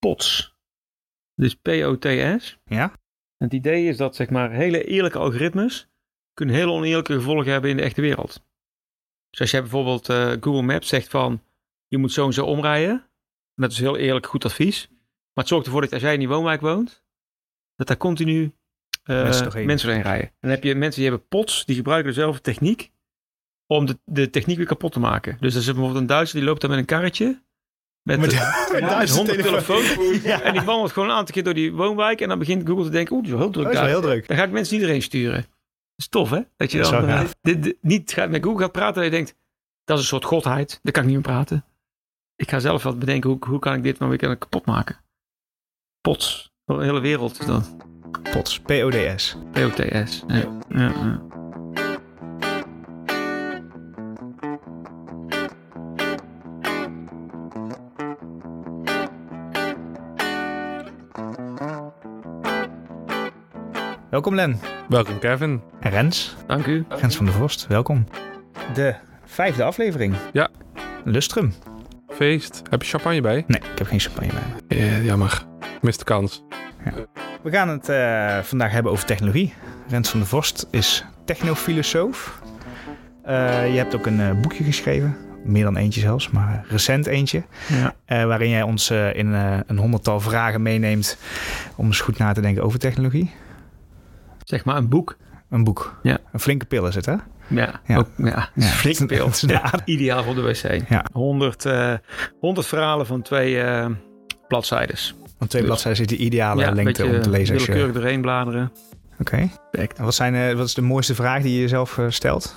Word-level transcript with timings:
POTS. 0.00 0.54
Dus 1.34 1.54
P-O-T-S. 1.54 2.58
Ja? 2.64 2.92
Het 3.36 3.52
idee 3.52 3.88
is 3.88 3.96
dat 3.96 4.16
zeg 4.16 4.30
maar 4.30 4.50
hele 4.50 4.84
eerlijke 4.84 5.18
algoritmes 5.18 5.88
kunnen 6.34 6.54
hele 6.54 6.70
oneerlijke 6.70 7.12
gevolgen 7.12 7.52
hebben 7.52 7.70
in 7.70 7.76
de 7.76 7.82
echte 7.82 8.00
wereld. 8.00 8.44
Dus 9.30 9.40
als 9.40 9.50
jij 9.50 9.60
bijvoorbeeld 9.60 10.08
eh, 10.08 10.30
Google 10.40 10.62
Maps 10.62 10.88
zegt 10.88 11.08
van 11.08 11.42
je 11.86 11.98
moet 11.98 12.12
zo 12.12 12.26
en 12.26 12.32
zo 12.32 12.44
omrijden. 12.44 13.08
Dat 13.54 13.72
is 13.72 13.78
heel 13.78 13.96
eerlijk 13.96 14.26
goed 14.26 14.44
advies. 14.44 14.88
Maar 14.88 15.44
het 15.44 15.48
zorgt 15.48 15.66
ervoor 15.66 15.80
dat 15.80 15.92
als 15.92 16.02
jij 16.02 16.12
in 16.12 16.18
die 16.18 16.28
woonwijk 16.28 16.60
woont, 16.60 17.04
dat 17.74 17.86
daar 17.86 17.96
continu 17.96 18.54
eh, 19.02 19.22
Mensen 19.22 19.66
mensen 19.66 19.86
doorheen 19.86 20.04
rijden. 20.04 20.26
En 20.26 20.36
dan 20.40 20.50
heb 20.50 20.64
je 20.64 20.74
mensen 20.74 21.00
die 21.00 21.10
hebben 21.10 21.28
pots, 21.28 21.64
die 21.64 21.76
gebruiken 21.76 22.12
dezelfde 22.12 22.40
techniek 22.40 22.92
om 23.66 23.86
de, 23.86 23.98
de 24.04 24.30
techniek 24.30 24.56
weer 24.56 24.66
kapot 24.66 24.92
te 24.92 25.00
maken. 25.00 25.36
Dus 25.40 25.54
als 25.56 25.66
er 25.66 25.72
bijvoorbeeld 25.72 26.00
een 26.02 26.08
Duitser 26.08 26.38
die 26.38 26.48
loopt 26.48 26.60
daar 26.60 26.70
met 26.70 26.78
een 26.78 26.84
karretje. 26.84 27.42
Met, 28.02 28.20
Met- 28.20 28.30
met, 28.72 28.88
telefoon. 28.88 29.26
telefoons. 29.82 30.22
Ja. 30.22 30.40
En 30.42 30.52
die 30.52 30.62
wandelt 30.62 30.92
gewoon 30.92 31.08
een 31.08 31.14
aantal 31.14 31.34
keer 31.34 31.44
door 31.44 31.54
die 31.54 31.72
woonwijk. 31.72 32.20
En 32.20 32.28
dan 32.28 32.38
begint 32.38 32.66
Google 32.68 32.84
te 32.84 32.90
denken, 32.90 33.14
oeh, 33.14 33.22
die 33.24 33.32
is 33.32 33.38
wel 33.38 33.46
heel 33.48 33.52
druk 33.52 33.64
Dat 33.64 33.74
is 33.74 33.80
wel 33.80 33.88
daar. 33.90 33.98
heel 34.00 34.10
druk. 34.10 34.28
Dan 34.28 34.36
ga 34.36 34.42
ik 34.44 34.50
mensen 34.50 34.74
niet 34.76 34.84
erheen 34.84 35.02
sturen. 35.02 35.40
Dat 35.40 35.48
is 35.96 36.08
tof, 36.08 36.30
hè? 36.30 36.40
Dat 36.56 36.70
je 36.72 36.78
Dat 36.78 36.90
dan 36.90 37.06
wel 37.06 37.16
eh, 37.16 37.28
dit- 37.40 37.62
dit- 37.62 37.76
niet 37.80 38.12
gaat, 38.12 38.30
met 38.30 38.44
Google 38.44 38.60
gaat 38.62 38.72
praten 38.72 38.96
en 39.02 39.04
je 39.04 39.10
denkt, 39.14 39.34
dat 39.84 39.96
is 39.96 40.02
een 40.02 40.08
soort 40.08 40.24
godheid. 40.24 40.80
Daar 40.82 40.92
kan 40.92 41.02
ik 41.02 41.08
niet 41.08 41.18
mee 41.26 41.34
praten. 41.34 41.64
Ik 42.36 42.50
ga 42.50 42.58
zelf 42.58 42.82
wat 42.82 42.98
bedenken, 42.98 43.30
hoe, 43.30 43.38
hoe 43.48 43.58
kan 43.58 43.74
ik 43.74 43.82
dit 43.82 43.98
nou 43.98 44.10
weer 44.10 44.18
kunnen 44.18 44.38
kapot 44.38 44.66
maken? 44.66 44.96
Pots. 46.00 46.52
De 46.64 46.82
hele 46.82 47.00
wereld 47.00 47.40
is 47.40 47.46
dat. 47.46 47.76
POTS. 48.32 48.58
P-O-D-S. 48.60 49.36
POTS. 49.52 50.24
Ja. 50.26 50.58
Ja, 50.68 51.20
Welkom 64.10 64.34
Len. 64.34 64.60
Welkom 64.88 65.18
Kevin. 65.18 65.60
En 65.80 65.90
Rens. 65.90 66.36
Dank 66.46 66.66
u. 66.66 66.84
Rens 66.88 67.16
van 67.16 67.24
der 67.24 67.34
Vorst, 67.34 67.66
welkom. 67.66 68.06
De 68.74 68.94
vijfde 69.24 69.64
aflevering. 69.64 70.14
Ja. 70.32 70.48
Lustrum. 71.04 71.52
Feest. 72.08 72.62
Heb 72.70 72.82
je 72.82 72.88
champagne 72.88 73.20
bij? 73.20 73.44
Nee, 73.46 73.60
ik 73.72 73.78
heb 73.78 73.86
geen 73.86 74.00
champagne 74.00 74.32
bij 74.32 74.42
me. 74.68 74.76
Eh, 74.76 75.04
jammer. 75.04 75.44
Mist 75.80 75.98
de 75.98 76.04
kans. 76.04 76.44
We 77.42 77.50
gaan 77.50 77.68
het 77.68 77.88
eh, 77.88 78.38
vandaag 78.38 78.72
hebben 78.72 78.92
over 78.92 79.04
technologie. 79.04 79.54
Rens 79.88 80.10
van 80.10 80.20
der 80.20 80.28
Vorst 80.28 80.66
is 80.70 81.04
technofilosoof. 81.24 82.40
Eh, 83.22 83.72
je 83.72 83.76
hebt 83.78 83.94
ook 83.94 84.06
een 84.06 84.20
eh, 84.20 84.40
boekje 84.40 84.64
geschreven. 84.64 85.16
Meer 85.44 85.64
dan 85.64 85.76
eentje 85.76 86.00
zelfs, 86.00 86.30
maar 86.30 86.64
recent 86.68 87.06
eentje. 87.06 87.42
Ja. 87.68 87.94
Eh, 88.04 88.24
waarin 88.24 88.50
jij 88.50 88.62
ons 88.62 88.90
in 88.90 89.34
eh, 89.34 89.58
een 89.66 89.78
honderdtal 89.78 90.20
vragen 90.20 90.62
meeneemt 90.62 91.18
om 91.76 91.86
eens 91.86 92.00
goed 92.00 92.18
na 92.18 92.32
te 92.32 92.40
denken 92.40 92.62
over 92.62 92.78
technologie. 92.78 93.30
Zeg 94.50 94.64
maar 94.64 94.76
een 94.76 94.88
boek. 94.88 95.16
Een 95.50 95.64
boek. 95.64 95.98
Ja. 96.02 96.18
Een 96.32 96.40
flinke 96.40 96.66
pil 96.66 96.86
is 96.86 96.94
het, 96.94 97.06
hè? 97.06 97.14
Ja. 97.48 97.80
Ja. 97.86 97.96
Ook, 97.96 98.08
ja. 98.16 98.48
Ja. 98.54 98.66
Flinke 98.66 99.06
pil. 99.06 99.26
Is 99.32 99.44
Ideaal 99.84 100.22
voor 100.22 100.34
de 100.34 100.42
wc. 100.42 100.88
Ja. 100.88 101.04
100, 101.12 101.64
eh 101.64 101.94
100 102.40 102.66
verhalen 102.66 103.06
van 103.06 103.22
twee 103.22 103.60
eh 103.60 103.86
bladzijdes. 104.48 105.14
Want 105.38 105.50
twee 105.50 105.64
bladzijden 105.64 106.00
is 106.02 106.06
de 106.06 106.16
ideale 106.16 106.60
ja, 106.60 106.72
lengte 106.72 107.02
beetje 107.02 107.16
om 107.16 107.22
te 107.22 107.30
lezen. 107.30 107.54
Als 107.54 107.64
je... 107.64 107.70
Oké. 107.70 107.78
willekeurig 107.78 107.94
doorheen 107.94 108.20
bladeren. 108.20 108.72
En 109.24 110.04
wat, 110.04 110.14
zijn, 110.14 110.34
eh, 110.34 110.56
wat 110.56 110.66
is 110.66 110.74
de 110.74 110.82
mooiste 110.82 111.14
vraag 111.14 111.42
die 111.42 111.54
je 111.54 111.60
jezelf 111.60 111.98
eh, 111.98 112.04
stelt? 112.08 112.54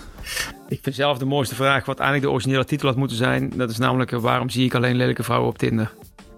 Ik 0.68 0.80
vind 0.82 0.96
zelf 0.96 1.18
de 1.18 1.26
mooiste 1.26 1.56
vraag, 1.56 1.86
wat 1.86 2.00
eigenlijk 2.00 2.28
de 2.28 2.34
originele 2.34 2.66
titel 2.66 2.88
had 2.88 2.98
moeten 2.98 3.18
zijn. 3.18 3.52
Dat 3.56 3.70
is 3.70 3.78
namelijk, 3.78 4.12
eh, 4.12 4.20
waarom 4.20 4.50
zie 4.50 4.66
ik 4.66 4.76
alleen 4.76 4.96
lelijke 4.96 5.24
vrouwen 5.24 5.50
op 5.50 5.58
Tinder? 5.58 5.92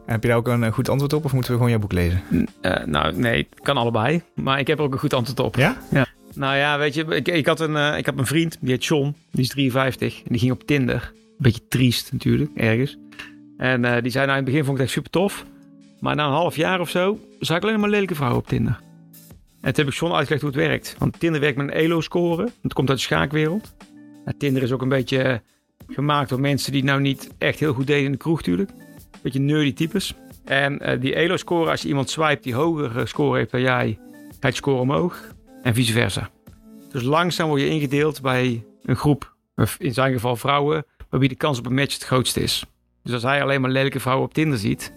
En 0.06 0.11
heb 0.11 0.22
je 0.22 0.28
daar 0.28 0.38
ook 0.38 0.48
een 0.48 0.64
eh, 0.64 0.72
goed 0.72 0.89
antwoord 0.89 1.14
op 1.14 1.25
of 1.25 1.34
moeten 1.34 1.52
we 1.52 1.58
gewoon 1.58 1.72
jouw 1.72 1.81
boek 1.81 1.92
lezen? 1.92 2.22
Eh, 2.61 2.86
nou, 2.86 3.16
nee, 3.16 3.48
kan 3.61 3.78
allebei. 3.78 4.22
Maar 4.34 4.59
ik 4.59 4.67
heb 4.67 4.78
er 4.78 4.84
ook 4.84 4.94
een 4.94 5.00
goed 5.00 5.14
antwoord 5.14 5.39
op. 5.39 5.56
Ja? 5.56 5.78
Nou 6.34 6.56
ja, 6.56 6.78
weet 6.78 6.94
je, 6.94 7.06
ik, 7.06 7.28
ik, 7.28 7.45
had 7.45 7.59
een, 7.59 7.75
eh, 7.75 7.98
ik 7.98 8.06
heb 8.06 8.17
een 8.17 8.26
vriend, 8.26 8.58
die 8.60 8.70
heet 8.70 8.86
John. 8.86 9.16
Die 9.32 9.43
is 9.43 9.49
53 9.49 10.17
en 10.17 10.30
die 10.30 10.39
ging 10.39 10.52
op 10.52 10.64
Tinder. 10.64 11.14
Beetje 11.38 11.67
triest 11.67 12.11
natuurlijk, 12.11 12.52
ergens. 12.55 12.98
En 13.58 14.02
die 14.02 14.11
zei, 14.11 14.26
nou 14.26 14.38
in 14.38 14.43
het 14.43 14.45
begin 14.45 14.64
vond 14.64 14.77
ik 14.77 14.77
het 14.77 14.82
echt 14.82 14.92
super 14.92 15.11
tof. 15.11 15.45
Maar 15.99 16.16
na 16.16 16.26
een 16.26 16.32
half 16.32 16.55
jaar 16.55 16.80
of 16.80 16.89
zo, 16.89 17.20
zag 17.39 17.58
ik 17.58 17.64
alleen 17.64 17.80
maar 17.80 17.89
lelijke 17.89 18.16
vrouwen 18.16 18.39
op 18.39 18.48
Tinder. 18.48 18.80
En 19.61 19.73
toen 19.73 19.86
heb 19.86 19.93
ik 19.93 19.99
John 19.99 20.14
uitgelegd 20.14 20.43
hoe 20.43 20.52
het 20.52 20.61
werkt. 20.61 20.95
Want 20.99 21.20
Tinder 21.20 21.42
werkt 21.42 21.58
met 21.58 21.67
een 21.67 21.73
ELO-score. 21.73 22.49
Het 22.61 22.73
komt 22.73 22.89
uit 22.89 22.98
de 22.98 23.04
schaakwereld. 23.04 23.73
Nou, 24.26 24.37
Tinder 24.37 24.64
is 24.64 24.72
ook 24.72 24.82
een 24.82 24.89
beetje 24.89 25.42
gemaakt 25.87 26.30
door 26.30 26.39
mensen 26.39 26.72
die 26.72 26.83
nou 26.83 27.02
niet 27.02 27.30
echt 27.37 27.60
heel 27.60 27.73
goed 27.73 27.87
deden 27.87 28.05
in 28.05 28.11
de 28.11 28.17
kroeg 28.17 28.37
natuurlijk. 28.37 28.72
Beetje 29.25 29.39
nerdy 29.39 29.73
types. 29.73 30.13
En 30.43 30.80
eh, 30.80 31.02
die 31.02 31.15
ELO-score, 31.15 31.69
als 31.71 31.81
je 31.81 31.87
iemand 31.87 32.09
swipe 32.09 32.41
die 32.41 32.53
hogere 32.53 33.05
score 33.05 33.37
heeft 33.37 33.52
dan 33.52 33.61
jij, 33.61 33.99
gaat 34.39 34.52
je 34.52 34.58
score 34.58 34.80
omhoog. 34.80 35.23
En 35.63 35.73
vice 35.73 35.91
versa. 35.91 36.30
Dus 36.91 37.03
langzaam 37.03 37.47
word 37.47 37.61
je 37.61 37.69
ingedeeld 37.69 38.21
bij 38.21 38.63
een 38.83 38.95
groep, 38.95 39.36
in 39.77 39.93
zijn 39.93 40.13
geval 40.13 40.36
vrouwen, 40.36 40.86
waarbij 41.09 41.30
de 41.30 41.36
kans 41.36 41.59
op 41.59 41.65
een 41.65 41.73
match 41.73 41.93
het 41.93 42.03
grootste 42.03 42.41
is. 42.41 42.65
Dus 43.03 43.13
als 43.13 43.23
hij 43.23 43.41
alleen 43.41 43.61
maar 43.61 43.69
lelijke 43.69 43.99
vrouwen 43.99 44.25
op 44.25 44.33
Tinder 44.33 44.58
ziet, 44.58 44.93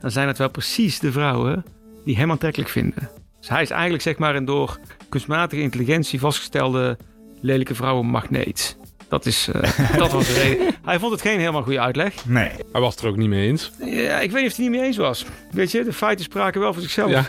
dan 0.00 0.10
zijn 0.10 0.28
het 0.28 0.38
wel 0.38 0.50
precies 0.50 0.98
de 0.98 1.12
vrouwen 1.12 1.64
die 2.04 2.16
hem 2.16 2.30
aantrekkelijk 2.30 2.70
vinden. 2.70 3.10
Dus 3.38 3.48
hij 3.48 3.62
is 3.62 3.70
eigenlijk 3.70 4.02
zeg 4.02 4.18
maar 4.18 4.36
een 4.36 4.44
door 4.44 4.78
kunstmatige 5.08 5.62
intelligentie 5.62 6.20
vastgestelde 6.20 6.96
lelijke 7.40 7.74
vrouwenmagneet. 7.74 8.78
Dat, 9.08 9.26
is, 9.26 9.48
eh, 9.52 9.96
dat 9.98 10.12
was 10.12 10.26
de 10.26 10.32
reden. 10.32 10.74
Hij 10.84 10.98
vond 10.98 11.12
het 11.12 11.20
geen 11.20 11.38
helemaal 11.38 11.62
goede 11.62 11.80
uitleg. 11.80 12.26
Nee. 12.26 12.50
Hij 12.72 12.80
was 12.80 12.94
het 12.94 13.04
er 13.04 13.08
ook 13.08 13.16
niet 13.16 13.28
mee 13.28 13.48
eens. 13.48 13.72
Ja, 13.78 14.20
ik 14.20 14.30
weet 14.30 14.42
niet 14.42 14.50
of 14.50 14.56
hij 14.56 14.56
het 14.56 14.58
niet 14.58 14.70
mee 14.70 14.82
eens 14.82 14.96
was. 14.96 15.24
Weet 15.50 15.70
je, 15.70 15.84
de 15.84 15.92
feiten 15.92 16.24
spraken 16.24 16.60
wel 16.60 16.72
voor 16.72 16.82
zichzelf. 16.82 17.10
Ja. 17.10 17.26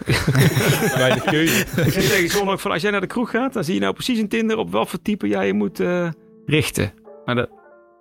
Bij 0.97 1.13
de 1.13 1.21
keuze. 1.25 1.59
Ik 1.59 1.91
zei 1.91 2.07
tegen 2.07 2.25
John 2.25 2.49
ook 2.49 2.59
van, 2.59 2.71
als 2.71 2.81
jij 2.81 2.91
naar 2.91 3.01
de 3.01 3.07
kroeg 3.07 3.29
gaat, 3.29 3.53
dan 3.53 3.63
zie 3.63 3.73
je 3.73 3.79
nou 3.79 3.93
precies 3.93 4.19
in 4.19 4.27
Tinder 4.27 4.57
op 4.57 4.71
welk 4.71 4.89
voor 4.89 5.01
type 5.01 5.27
jij 5.27 5.47
je 5.47 5.53
moet 5.53 5.79
eh, 5.79 6.09
richten. 6.45 6.93
Maar 7.25 7.35
dat, 7.35 7.49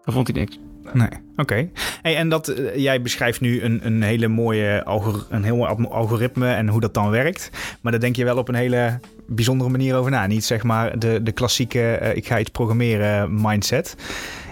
dat 0.02 0.14
vond 0.14 0.28
hij 0.28 0.40
niks. 0.40 0.58
Nee, 0.92 1.08
oké. 1.36 1.68
Hey, 2.02 2.16
en 2.16 2.28
dat, 2.28 2.48
eh, 2.48 2.76
jij 2.76 3.02
beschrijft 3.02 3.40
nu 3.40 3.62
een, 3.62 3.86
een 3.86 4.02
hele 4.02 4.28
mooie 4.28 4.84
algor- 4.84 5.26
een 5.30 5.44
heel 5.44 5.66
algoritme 5.88 6.52
en 6.52 6.68
hoe 6.68 6.80
dat 6.80 6.94
dan 6.94 7.10
werkt. 7.10 7.50
Maar 7.80 7.92
daar 7.92 8.00
denk 8.00 8.16
je 8.16 8.24
wel 8.24 8.36
op 8.36 8.48
een 8.48 8.54
hele 8.54 9.00
bijzondere 9.26 9.70
manier 9.70 9.96
over 9.96 10.10
na. 10.10 10.26
Niet 10.26 10.44
zeg 10.44 10.62
maar 10.62 10.98
de, 10.98 11.22
de 11.22 11.32
klassieke 11.32 11.94
eh, 11.94 12.16
ik 12.16 12.26
ga 12.26 12.38
iets 12.38 12.50
programmeren 12.50 13.40
mindset. 13.40 13.96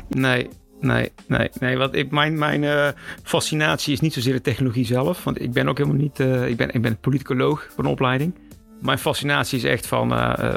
Nee, 0.08 0.48
nee, 0.80 1.12
nee. 1.26 1.48
nee 1.60 1.76
want 1.76 1.94
ik, 1.94 2.10
mijn 2.10 2.38
mijn 2.38 2.64
eh, 2.64 2.88
fascinatie 3.22 3.92
is 3.92 4.00
niet 4.00 4.12
zozeer 4.12 4.32
de 4.32 4.40
technologie 4.40 4.86
zelf. 4.86 5.24
Want 5.24 5.40
ik 5.40 5.52
ben 5.52 5.68
ook 5.68 5.78
helemaal 5.78 6.00
niet... 6.00 6.18
ik, 6.48 6.56
ben, 6.56 6.70
ik 6.72 6.82
ben 6.82 6.98
politicoloog 7.00 7.68
van 7.74 7.86
opleiding. 7.86 8.34
Mijn 8.80 8.98
fascinatie 8.98 9.58
is 9.58 9.64
echt 9.64 9.86
van 9.86 10.12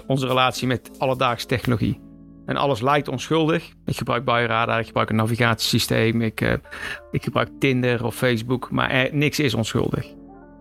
onze 0.08 0.28
relatie 0.28 0.68
met 0.68 0.92
alledaagse 0.98 1.46
technologie. 1.46 2.09
En 2.50 2.58
alles 2.58 2.82
lijkt 2.82 3.08
onschuldig. 3.08 3.74
Ik 3.86 3.98
gebruik 3.98 4.26
buienradar, 4.26 4.80
ik 4.80 4.86
gebruik 4.86 5.10
een 5.10 5.16
navigatiesysteem, 5.16 6.22
ik, 6.22 6.42
eh, 6.42 6.54
ik 7.12 7.24
gebruik 7.24 7.50
Tinder 7.60 8.06
of 8.06 8.16
Facebook. 8.16 8.72
Maar 8.72 8.90
er, 8.90 9.10
niks 9.12 9.40
is 9.40 9.54
onschuldig. 9.54 10.06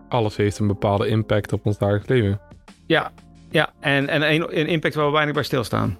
Alles 0.09 0.35
heeft 0.35 0.59
een 0.59 0.67
bepaalde 0.67 1.07
impact 1.07 1.53
op 1.53 1.65
ons 1.65 1.77
dagelijks 1.77 2.07
leven. 2.07 2.39
Ja, 2.87 3.11
ja. 3.51 3.69
En, 3.79 4.07
en 4.07 4.33
een, 4.33 4.59
een 4.59 4.67
impact 4.67 4.95
waar 4.95 5.05
we 5.05 5.11
weinig 5.11 5.33
bij 5.33 5.43
stilstaan. 5.43 5.97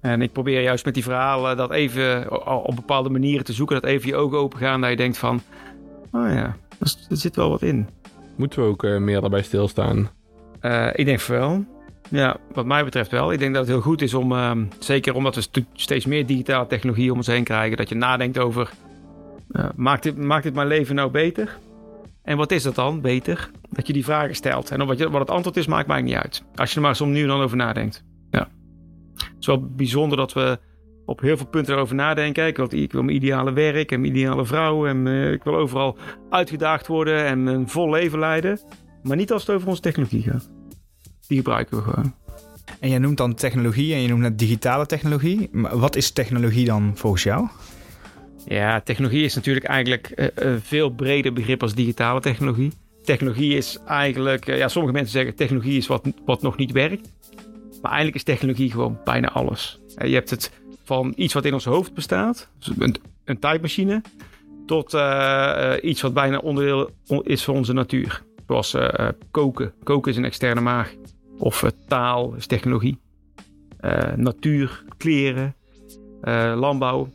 En 0.00 0.22
ik 0.22 0.32
probeer 0.32 0.62
juist 0.62 0.84
met 0.84 0.94
die 0.94 1.02
verhalen 1.02 1.56
dat 1.56 1.70
even 1.70 2.30
op 2.64 2.76
bepaalde 2.76 3.10
manieren 3.10 3.44
te 3.44 3.52
zoeken. 3.52 3.80
Dat 3.80 3.90
even 3.90 4.08
je 4.08 4.16
ogen 4.16 4.38
open 4.38 4.58
gaan. 4.58 4.80
Dat 4.80 4.90
je 4.90 4.96
denkt 4.96 5.18
van, 5.18 5.42
oh 6.12 6.28
ja, 6.28 6.56
er, 6.78 6.96
zit 7.08 7.36
wel 7.36 7.50
wat 7.50 7.62
in. 7.62 7.88
Moeten 8.36 8.62
we 8.62 8.68
ook 8.68 8.84
eh, 8.84 8.96
meer 8.96 9.20
daarbij 9.20 9.42
stilstaan? 9.42 10.10
Eh, 10.60 10.88
ik 10.92 11.04
denk 11.04 11.20
wel. 11.20 11.64
Ja, 12.10 12.36
wat 12.52 12.66
mij 12.66 12.84
betreft 12.84 13.10
wel. 13.10 13.32
Ik 13.32 13.38
denk 13.38 13.54
dat 13.54 13.62
het 13.62 13.72
heel 13.72 13.82
goed 13.82 14.02
is 14.02 14.14
om, 14.14 14.32
ehm, 14.32 14.64
zeker 14.78 15.14
omdat 15.14 15.34
we 15.34 15.64
steeds 15.72 16.06
meer 16.06 16.26
digitale 16.26 16.66
technologie 16.66 17.10
om 17.10 17.16
ons 17.16 17.26
heen 17.26 17.44
krijgen, 17.44 17.76
dat 17.76 17.88
je 17.88 17.94
nadenkt 17.94 18.38
over, 18.38 18.70
eh, 19.50 19.68
maakt, 19.74 20.02
dit, 20.02 20.16
maakt 20.16 20.42
dit 20.42 20.54
mijn 20.54 20.66
leven 20.66 20.94
nou 20.94 21.10
beter? 21.10 21.58
En 22.22 22.36
wat 22.36 22.52
is 22.52 22.62
dat 22.62 22.74
dan, 22.74 23.00
beter? 23.00 23.50
Dat 23.70 23.86
je 23.86 23.92
die 23.92 24.04
vragen 24.04 24.34
stelt. 24.34 24.70
En 24.70 24.86
wat, 24.86 24.98
wat 24.98 25.20
het 25.20 25.30
antwoord 25.30 25.56
is, 25.56 25.66
maakt 25.66 25.86
mij 25.86 26.02
niet 26.02 26.14
uit. 26.14 26.44
Als 26.54 26.70
je 26.70 26.76
er 26.76 26.82
maar 26.82 27.00
om 27.00 27.10
nu 27.10 27.26
dan 27.26 27.40
over 27.40 27.56
nadenkt. 27.56 28.04
Ja. 28.30 28.48
Het 29.14 29.34
is 29.40 29.46
wel 29.46 29.66
bijzonder 29.76 30.18
dat 30.18 30.32
we 30.32 30.58
op 31.04 31.20
heel 31.20 31.36
veel 31.36 31.46
punten 31.46 31.74
erover 31.74 31.94
nadenken. 31.94 32.46
Ik 32.46 32.56
wil, 32.56 32.66
ik 32.70 32.92
mijn 32.92 33.14
ideale 33.14 33.52
werk 33.52 33.92
en 33.92 34.00
mijn 34.00 34.12
ideale 34.12 34.44
vrouw. 34.44 34.86
En 34.86 35.06
eh, 35.06 35.32
ik 35.32 35.44
wil 35.44 35.56
overal 35.56 35.98
uitgedaagd 36.30 36.86
worden 36.86 37.24
en 37.24 37.46
een 37.46 37.68
vol 37.68 37.90
leven 37.90 38.18
leiden. 38.18 38.60
Maar 39.02 39.16
niet 39.16 39.32
als 39.32 39.46
het 39.46 39.56
over 39.56 39.68
onze 39.68 39.80
technologie 39.80 40.22
gaat. 40.22 40.50
Die 41.28 41.36
gebruiken 41.36 41.76
we 41.76 41.82
gewoon. 41.82 42.14
En 42.80 42.88
jij 42.88 42.98
noemt 42.98 43.16
dan 43.16 43.34
technologie 43.34 43.94
en 43.94 44.00
je 44.00 44.08
noemt 44.08 44.20
net 44.20 44.38
digitale 44.38 44.86
technologie. 44.86 45.48
Maar 45.52 45.78
wat 45.78 45.96
is 45.96 46.10
technologie 46.10 46.64
dan 46.64 46.92
volgens 46.94 47.22
jou? 47.22 47.48
Ja, 48.44 48.80
technologie 48.80 49.24
is 49.24 49.34
natuurlijk 49.34 49.66
eigenlijk 49.66 50.10
eh, 50.10 50.26
een 50.34 50.60
veel 50.60 50.90
breder 50.90 51.32
begrip 51.32 51.62
als 51.62 51.74
digitale 51.74 52.20
technologie. 52.20 52.72
Technologie 53.02 53.56
is 53.56 53.78
eigenlijk, 53.86 54.46
eh, 54.46 54.58
ja, 54.58 54.68
sommige 54.68 54.94
mensen 54.94 55.12
zeggen 55.12 55.34
technologie 55.34 55.76
is 55.76 55.86
wat, 55.86 56.06
wat 56.24 56.42
nog 56.42 56.56
niet 56.56 56.72
werkt. 56.72 57.08
Maar 57.82 57.90
eigenlijk 57.92 58.14
is 58.16 58.22
technologie 58.22 58.70
gewoon 58.70 58.98
bijna 59.04 59.30
alles. 59.30 59.80
Eh, 59.94 60.08
je 60.08 60.14
hebt 60.14 60.30
het 60.30 60.50
van 60.84 61.12
iets 61.16 61.34
wat 61.34 61.44
in 61.44 61.52
ons 61.52 61.64
hoofd 61.64 61.94
bestaat, 61.94 62.48
dus 62.58 62.72
een, 62.78 62.96
een 63.24 63.38
tijdmachine, 63.38 64.02
tot 64.66 64.94
uh, 64.94 65.72
iets 65.82 66.00
wat 66.00 66.14
bijna 66.14 66.38
onderdeel 66.38 66.90
is 67.22 67.44
van 67.44 67.54
onze 67.54 67.72
natuur. 67.72 68.22
Zoals 68.46 68.74
uh, 68.74 69.08
koken. 69.30 69.72
Koken 69.82 70.10
is 70.10 70.16
een 70.16 70.24
externe 70.24 70.60
maag. 70.60 70.94
Of 71.38 71.72
taal 71.88 72.34
is 72.34 72.46
technologie. 72.46 72.98
natuur, 74.16 74.84
kleren, 74.96 75.54
landbouw. 76.54 77.08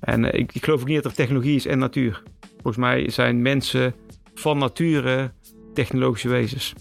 En 0.00 0.24
ik, 0.24 0.54
ik 0.54 0.64
geloof 0.64 0.80
ook 0.80 0.86
niet 0.86 1.02
dat 1.02 1.10
er 1.10 1.16
technologie 1.16 1.54
is 1.54 1.66
en 1.66 1.78
natuur. 1.78 2.22
Volgens 2.52 2.76
mij 2.76 3.10
zijn 3.10 3.42
mensen 3.42 3.94
van 4.34 4.58
nature 4.58 5.32
technologische 5.74 6.28
wezens 6.28 6.74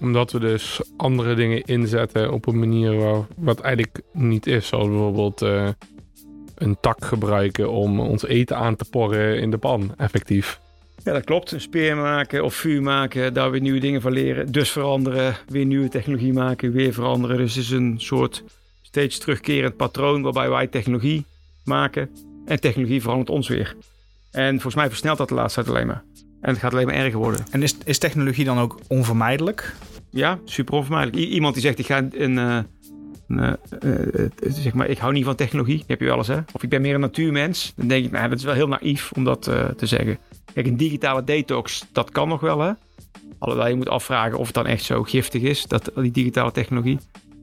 omdat 0.00 0.32
we 0.32 0.38
dus 0.38 0.80
andere 0.96 1.34
dingen 1.34 1.62
inzetten 1.62 2.32
op 2.32 2.46
een 2.46 2.58
manier 2.58 2.96
waar, 2.96 3.26
wat 3.36 3.60
eigenlijk 3.60 4.00
niet 4.12 4.46
is. 4.46 4.66
Zoals 4.66 4.88
bijvoorbeeld 4.88 5.40
een 6.54 6.76
tak 6.80 7.04
gebruiken 7.04 7.70
om 7.70 8.00
ons 8.00 8.24
eten 8.24 8.56
aan 8.56 8.76
te 8.76 8.84
porren 8.90 9.40
in 9.40 9.50
de 9.50 9.58
pan, 9.58 9.94
effectief. 9.96 10.60
Ja, 11.06 11.12
dat 11.12 11.24
klopt. 11.24 11.50
Een 11.50 11.60
speer 11.60 11.96
maken 11.96 12.44
of 12.44 12.54
vuur 12.54 12.82
maken, 12.82 13.34
daar 13.34 13.50
weer 13.50 13.60
nieuwe 13.60 13.78
dingen 13.78 14.00
van 14.00 14.12
leren. 14.12 14.52
Dus 14.52 14.70
veranderen, 14.70 15.36
weer 15.48 15.64
nieuwe 15.64 15.88
technologie 15.88 16.32
maken, 16.32 16.72
weer 16.72 16.92
veranderen. 16.92 17.36
Dus 17.36 17.54
het 17.54 17.64
is 17.64 17.70
een 17.70 17.94
soort 17.98 18.44
steeds 18.82 19.18
terugkerend 19.18 19.76
patroon 19.76 20.22
waarbij 20.22 20.50
wij 20.50 20.66
technologie 20.66 21.26
maken 21.64 22.10
en 22.46 22.60
technologie 22.60 23.00
verandert 23.00 23.30
ons 23.30 23.48
weer. 23.48 23.76
En 24.30 24.50
volgens 24.50 24.74
mij 24.74 24.88
versnelt 24.88 25.18
dat 25.18 25.28
de 25.28 25.34
laatste 25.34 25.62
tijd 25.62 25.74
alleen 25.74 25.86
maar. 25.86 26.02
En 26.40 26.50
het 26.50 26.58
gaat 26.58 26.72
alleen 26.72 26.86
maar 26.86 26.94
erger 26.94 27.18
worden. 27.18 27.46
En 27.50 27.62
is, 27.62 27.76
is 27.84 27.98
technologie 27.98 28.44
dan 28.44 28.58
ook 28.58 28.78
onvermijdelijk? 28.88 29.74
Ja, 30.10 30.38
super 30.44 30.74
onvermijdelijk. 30.74 31.28
iemand 31.28 31.54
die 31.54 31.62
zegt, 31.62 31.78
ik 31.78 31.86
ga 31.86 32.08
een... 32.10 32.64
Uh, 33.28 33.52
zeg 34.40 34.74
maar, 34.74 34.88
ik 34.88 34.98
hou 34.98 35.12
niet 35.12 35.24
van 35.24 35.34
technologie. 35.34 35.84
heb 35.86 36.00
je 36.00 36.06
wel 36.06 36.16
eens, 36.16 36.26
hè? 36.26 36.38
Of 36.52 36.62
ik 36.62 36.68
ben 36.68 36.80
meer 36.80 36.94
een 36.94 37.00
natuurmens. 37.00 37.72
Dan 37.76 37.88
denk 37.88 38.04
ik, 38.04 38.10
nou, 38.10 38.28
dat 38.28 38.38
is 38.38 38.44
wel 38.44 38.54
heel 38.54 38.68
naïef 38.68 39.12
om 39.12 39.24
dat 39.24 39.42
te 39.76 39.86
zeggen. 39.86 40.18
Kijk, 40.52 40.66
een 40.66 40.76
digitale 40.76 41.24
detox, 41.24 41.86
dat 41.92 42.10
kan 42.10 42.28
nog 42.28 42.40
wel, 42.40 42.60
hè? 42.60 42.72
Alhoewel, 43.38 43.68
je 43.68 43.74
moet 43.74 43.88
afvragen 43.88 44.38
of 44.38 44.46
het 44.46 44.54
dan 44.54 44.66
echt 44.66 44.82
zo 44.82 45.02
giftig 45.02 45.42
is, 45.42 45.66
dat, 45.66 45.90
die 45.94 46.10
digitale 46.10 46.52
technologie. 46.52 46.98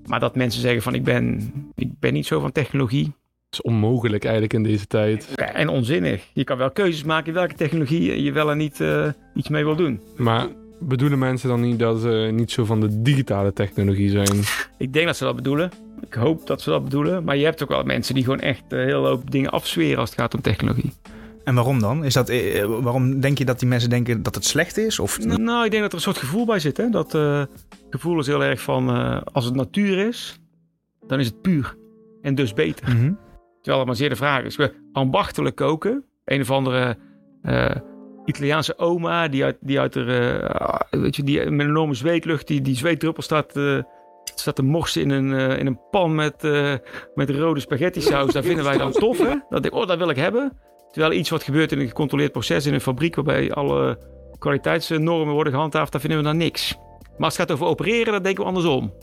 Maar 0.06 0.20
dat 0.20 0.36
mensen 0.36 0.62
zeggen 0.62 0.82
van, 0.82 0.94
ik 0.96 1.04
ben, 1.04 1.52
ik 1.76 2.00
ben 2.00 2.14
niet 2.14 2.26
zo 2.26 2.40
van 2.40 2.52
technologie 2.52 3.14
is 3.54 3.62
onmogelijk 3.62 4.24
eigenlijk 4.24 4.54
in 4.54 4.64
deze 4.64 4.88
tijd. 4.88 5.36
En 5.36 5.68
onzinnig. 5.68 6.28
Je 6.34 6.44
kan 6.44 6.58
wel 6.58 6.72
keuzes 6.72 7.04
maken 7.04 7.34
welke 7.34 7.56
technologie 7.56 8.24
je 8.24 8.32
wel 8.32 8.52
en 8.52 8.58
niet 8.58 8.80
uh, 8.80 9.08
iets 9.36 9.50
mee 9.50 9.64
wil 9.64 9.76
doen. 9.76 10.02
Maar 10.16 10.48
bedoelen 10.80 11.20
mensen 11.20 11.50
dan 11.50 11.62
niet 11.62 11.80
dat 11.80 12.02
ze 12.02 12.30
niet 12.34 12.52
zo 12.52 12.66
van 12.66 12.80
de 12.80 13.02
digitale 13.02 13.54
technologie 13.54 14.10
zijn? 14.10 14.40
Ik 14.78 14.94
denk 14.94 15.06
dat 15.06 15.18
ze 15.18 15.24
dat 15.24 15.36
bedoelen. 15.36 15.72
Ik 16.02 16.14
hoop 16.14 16.48
dat 16.48 16.62
ze 16.62 16.70
dat 16.70 16.84
bedoelen. 16.84 17.24
Maar 17.24 17.38
je 17.38 17.44
hebt 17.44 17.64
ook 17.64 17.70
wel 17.70 17.84
mensen 17.84 18.16
die 18.16 18.24
gewoon 18.24 18.40
echt 18.40 18.64
uh, 18.70 18.84
heel 18.84 19.06
hoop 19.06 19.32
dingen 19.32 19.50
afzweren 19.50 20.00
als 20.00 20.10
het 20.10 20.20
gaat 20.20 20.34
om 20.34 20.42
technologie. 20.42 20.94
En 21.44 21.56
waarom 21.56 21.80
dan? 21.80 22.04
Is 22.04 22.14
dat, 22.14 22.30
eh, 22.30 22.66
waarom 22.66 23.20
denk 23.20 23.38
je 23.38 23.46
dat 23.46 23.60
die 23.60 23.68
mensen 23.68 23.90
denken 23.90 24.24
dat 24.24 24.36
het 24.36 24.46
slecht 24.46 24.78
is? 24.78 25.00
Of... 25.00 25.20
Nou, 25.20 25.66
ik 25.66 25.72
denk 25.72 25.84
dat 25.84 25.92
er 25.92 25.98
een 25.98 26.04
soort 26.04 26.18
gevoel 26.18 26.46
bij 26.46 26.60
zit. 26.60 26.78
Hè? 26.78 26.90
Dat 26.90 27.16
uh, 27.16 27.44
gevoel 27.90 28.20
is 28.20 28.28
heel 28.28 28.44
erg 28.44 28.62
van 28.62 28.90
als 29.24 29.46
het 29.46 29.56
natuur 29.56 30.08
is, 30.08 30.40
dan 31.08 31.20
is 31.20 31.26
het 31.26 31.42
puur. 31.42 31.76
En 32.22 32.36
dus 32.36 32.54
beter. 32.54 32.96
Mm 32.96 33.18
Terwijl 33.62 33.78
het 33.78 33.88
maar 33.88 34.02
zeer 34.02 34.10
de 34.10 34.16
vraag 34.16 34.44
is. 34.44 34.58
Ambachtelijk 34.92 35.56
koken. 35.56 36.04
Een 36.26 36.42
of 36.42 36.52
andere 36.52 36.98
uh, 37.44 37.76
Italiaanse 38.26 38.78
oma 38.78 39.28
die 39.28 39.44
uit, 39.44 39.58
die 39.60 39.80
uit 39.80 39.94
de, 39.94 40.40
uh, 40.92 41.02
weet 41.02 41.16
je, 41.16 41.24
die 41.24 41.38
met 41.38 41.48
een 41.48 41.70
enorme 41.70 41.94
zweetlucht, 41.94 42.48
die, 42.48 42.62
die 42.62 42.76
zweetdruppel 42.76 43.24
staat, 43.24 43.58
uh, 43.58 43.82
staat 44.36 44.56
te 44.56 44.64
morsen 44.64 45.02
in 45.02 45.10
een, 45.10 45.58
in 45.60 45.66
een 45.66 45.80
pan 45.92 46.16
met, 46.16 46.42
met 47.16 47.30
rode 47.30 47.60
spaghetti 47.60 48.02
saus. 48.02 48.34
Daar 48.34 48.44
vinden 48.44 48.66
wij 48.66 48.78
dan 48.78 48.92
tof, 48.92 49.18
hè? 49.18 49.34
Dat 49.50 49.64
denk 49.64 49.66
ik, 49.66 49.74
oh, 49.74 49.88
dat 49.88 49.98
wil 49.98 50.10
ik 50.10 50.16
hebben. 50.16 50.52
Terwijl 50.94 51.14
iets 51.14 51.30
wat 51.30 51.44
gebeurt 51.44 51.72
in 51.72 51.80
een 51.80 51.88
gecontroleerd 51.88 52.32
proces 52.32 52.66
in 52.66 52.74
een 52.74 52.82
fabriek 52.82 53.16
waarbij 53.16 53.52
alle 53.52 53.98
kwaliteitsnormen 54.40 55.34
worden 55.34 55.54
gehandhaafd, 55.54 55.92
daar 55.92 56.02
vinden 56.02 56.20
we 56.20 56.26
dan 56.26 56.38
niks. 56.38 56.76
Maar 57.18 57.26
als 57.26 57.38
het 57.38 57.48
gaat 57.48 57.52
over 57.52 57.66
opereren, 57.66 58.14
dan 58.14 58.24
denken 58.24 58.44
we 58.44 58.50
andersom. 58.50 58.94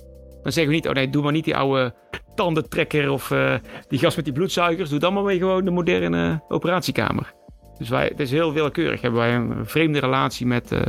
Dan 0.43 0.53
zeggen 0.53 0.67
we 0.67 0.79
niet, 0.79 0.89
oh 0.89 0.95
nee, 0.95 1.11
doe 1.11 1.23
maar 1.23 1.33
niet 1.33 1.45
die 1.45 1.57
oude 1.57 1.95
tandentrekker 2.35 3.11
of 3.11 3.31
uh, 3.31 3.55
die 3.89 3.99
gast 3.99 4.17
met 4.17 4.25
die 4.25 4.35
bloedzuigers. 4.35 4.91
Doe 4.91 4.99
dan 4.99 5.15
maar 5.15 5.23
mee 5.23 5.39
gewoon 5.39 5.65
de 5.65 5.71
moderne 5.71 6.43
operatiekamer. 6.49 7.35
Dus 7.79 7.89
wij, 7.89 8.07
het 8.07 8.21
is 8.21 8.31
heel 8.31 8.53
willekeurig. 8.53 9.01
Hebben 9.01 9.21
wij 9.21 9.35
een 9.35 9.67
vreemde 9.67 9.99
relatie 9.99 10.47
met 10.47 10.73
uh, 10.73 10.81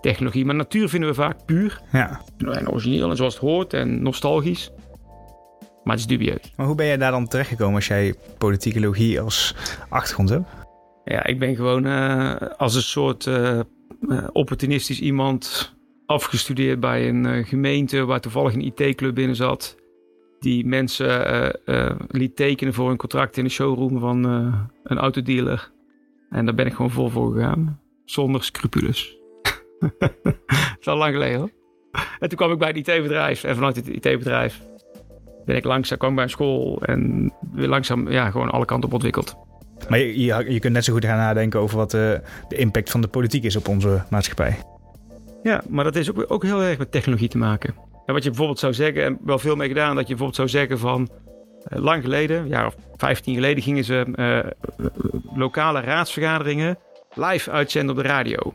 technologie. 0.00 0.44
Maar 0.44 0.54
natuur 0.54 0.88
vinden 0.88 1.08
we 1.08 1.14
vaak 1.14 1.44
puur. 1.44 1.80
Ja. 1.92 2.20
En 2.38 2.70
origineel 2.70 3.10
en 3.10 3.16
zoals 3.16 3.34
het 3.34 3.42
hoort 3.42 3.72
en 3.72 4.02
nostalgisch. 4.02 4.70
Maar 5.84 5.94
het 5.96 6.10
is 6.10 6.16
dubieus. 6.18 6.52
Maar 6.56 6.66
hoe 6.66 6.74
ben 6.74 6.86
jij 6.86 6.96
daar 6.96 7.10
dan 7.10 7.28
terechtgekomen 7.28 7.74
als 7.74 7.86
jij 7.86 8.14
politieke 8.38 8.80
logie 8.80 9.20
als 9.20 9.54
achtergrond 9.88 10.28
hebt? 10.28 10.48
Ja, 11.04 11.24
ik 11.24 11.38
ben 11.38 11.56
gewoon 11.56 11.86
uh, 11.86 12.34
als 12.56 12.74
een 12.74 12.82
soort 12.82 13.30
opportunistisch 14.32 15.00
iemand 15.00 15.74
afgestudeerd 16.06 16.80
bij 16.80 17.08
een 17.08 17.24
uh, 17.24 17.46
gemeente 17.46 18.04
waar 18.04 18.20
toevallig 18.20 18.54
een 18.54 18.72
IT-club 18.76 19.14
binnen 19.14 19.36
zat. 19.36 19.76
Die 20.38 20.66
mensen 20.66 21.60
liet 22.08 22.36
tekenen 22.36 22.74
voor 22.74 22.90
een 22.90 22.96
contract 22.96 23.36
in 23.36 23.44
de 23.44 23.50
showroom 23.50 23.98
van 23.98 24.24
een 24.82 24.98
autodealer. 24.98 25.70
En 26.30 26.44
daar 26.44 26.54
ben 26.54 26.66
ik 26.66 26.74
gewoon 26.74 26.90
vol 26.90 27.08
voor 27.08 27.32
gegaan. 27.32 27.80
Zonder 28.04 28.44
scrupules. 28.44 29.16
dat 29.98 30.14
is 30.80 30.86
al 30.86 30.96
lang 30.96 31.12
geleden 31.12 31.38
hoor. 31.38 31.50
En 32.18 32.28
toen 32.28 32.38
kwam 32.38 32.52
ik 32.52 32.58
bij 32.58 32.68
het 32.68 32.76
IT-bedrijf. 32.76 33.44
En 33.44 33.54
vanuit 33.54 33.76
het 33.76 33.88
IT-bedrijf 33.88 34.60
ben 35.44 35.56
ik 35.56 35.64
langzaam, 35.64 35.98
kwam 35.98 36.14
bij 36.14 36.24
een 36.24 36.30
school. 36.30 36.82
En 36.82 37.32
weer 37.52 37.68
langzaam 37.68 38.10
ja, 38.10 38.30
gewoon 38.30 38.50
alle 38.50 38.64
kanten 38.64 38.88
op 38.88 38.94
ontwikkeld. 38.94 39.36
Maar 39.88 39.98
je, 39.98 40.20
je, 40.20 40.44
je 40.52 40.58
kunt 40.58 40.72
net 40.72 40.84
zo 40.84 40.92
goed 40.92 41.04
gaan 41.04 41.16
nadenken 41.16 41.60
over 41.60 41.76
wat 41.76 41.90
de, 41.90 42.20
de 42.48 42.56
impact 42.56 42.90
van 42.90 43.00
de 43.00 43.08
politiek 43.08 43.44
is 43.44 43.56
op 43.56 43.68
onze 43.68 44.02
maatschappij. 44.10 44.58
Ja, 45.42 45.62
maar 45.68 45.84
dat 45.84 45.96
is 45.96 46.10
ook, 46.10 46.24
ook 46.28 46.42
heel 46.42 46.62
erg 46.62 46.78
met 46.78 46.92
technologie 46.92 47.28
te 47.28 47.38
maken. 47.38 47.74
En 48.06 48.14
wat 48.14 48.22
je 48.22 48.28
bijvoorbeeld 48.28 48.58
zou 48.58 48.74
zeggen, 48.74 49.04
en 49.04 49.18
wel 49.24 49.38
veel 49.38 49.56
mee 49.56 49.68
gedaan, 49.68 49.94
dat 49.94 50.08
je 50.08 50.14
bijvoorbeeld 50.14 50.36
zou 50.36 50.48
zeggen 50.48 50.78
van 50.78 51.08
uh, 51.72 51.78
lang 51.78 52.02
geleden, 52.02 52.40
een 52.40 52.48
jaar 52.48 52.66
of 52.66 52.74
15 52.96 53.34
geleden, 53.34 53.62
gingen 53.62 53.84
ze 53.84 54.06
uh, 54.76 54.88
lokale 55.34 55.80
raadsvergaderingen 55.80 56.78
live 57.14 57.50
uitzenden 57.50 57.96
op 57.96 58.02
de 58.02 58.08
radio. 58.08 58.54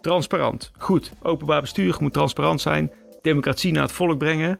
Transparant, 0.00 0.70
goed. 0.78 1.12
Openbaar 1.22 1.60
bestuur 1.60 1.96
moet 2.00 2.12
transparant 2.12 2.60
zijn. 2.60 2.92
Democratie 3.22 3.72
naar 3.72 3.82
het 3.82 3.92
volk 3.92 4.18
brengen. 4.18 4.58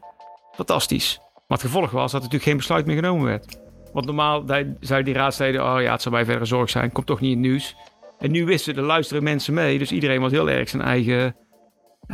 Fantastisch. 0.55 1.19
Maar 1.47 1.57
het 1.57 1.67
gevolg 1.67 1.91
was 1.91 2.11
dat 2.11 2.11
er 2.11 2.17
natuurlijk 2.17 2.43
geen 2.43 2.57
besluit 2.57 2.85
meer 2.85 2.95
genomen 2.95 3.25
werd. 3.25 3.59
Want 3.93 4.05
normaal 4.05 4.43
zeiden 4.79 5.05
die 5.05 5.13
raadsleden, 5.13 5.63
oh 5.63 5.81
ja, 5.81 5.91
het 5.91 6.01
zal 6.01 6.11
bij 6.11 6.25
verder 6.25 6.47
zorg 6.47 6.69
zijn, 6.69 6.91
komt 6.91 7.05
toch 7.05 7.19
niet 7.19 7.31
in 7.31 7.37
het 7.37 7.47
nieuws. 7.47 7.75
En 8.17 8.31
nu 8.31 8.45
wisten 8.45 8.73
de 8.73 8.81
luisteren 8.81 9.23
mensen 9.23 9.53
mee, 9.53 9.77
dus 9.77 9.91
iedereen 9.91 10.21
was 10.21 10.31
heel 10.31 10.49
erg 10.49 10.69
zijn 10.69 10.81
eigen 10.81 11.35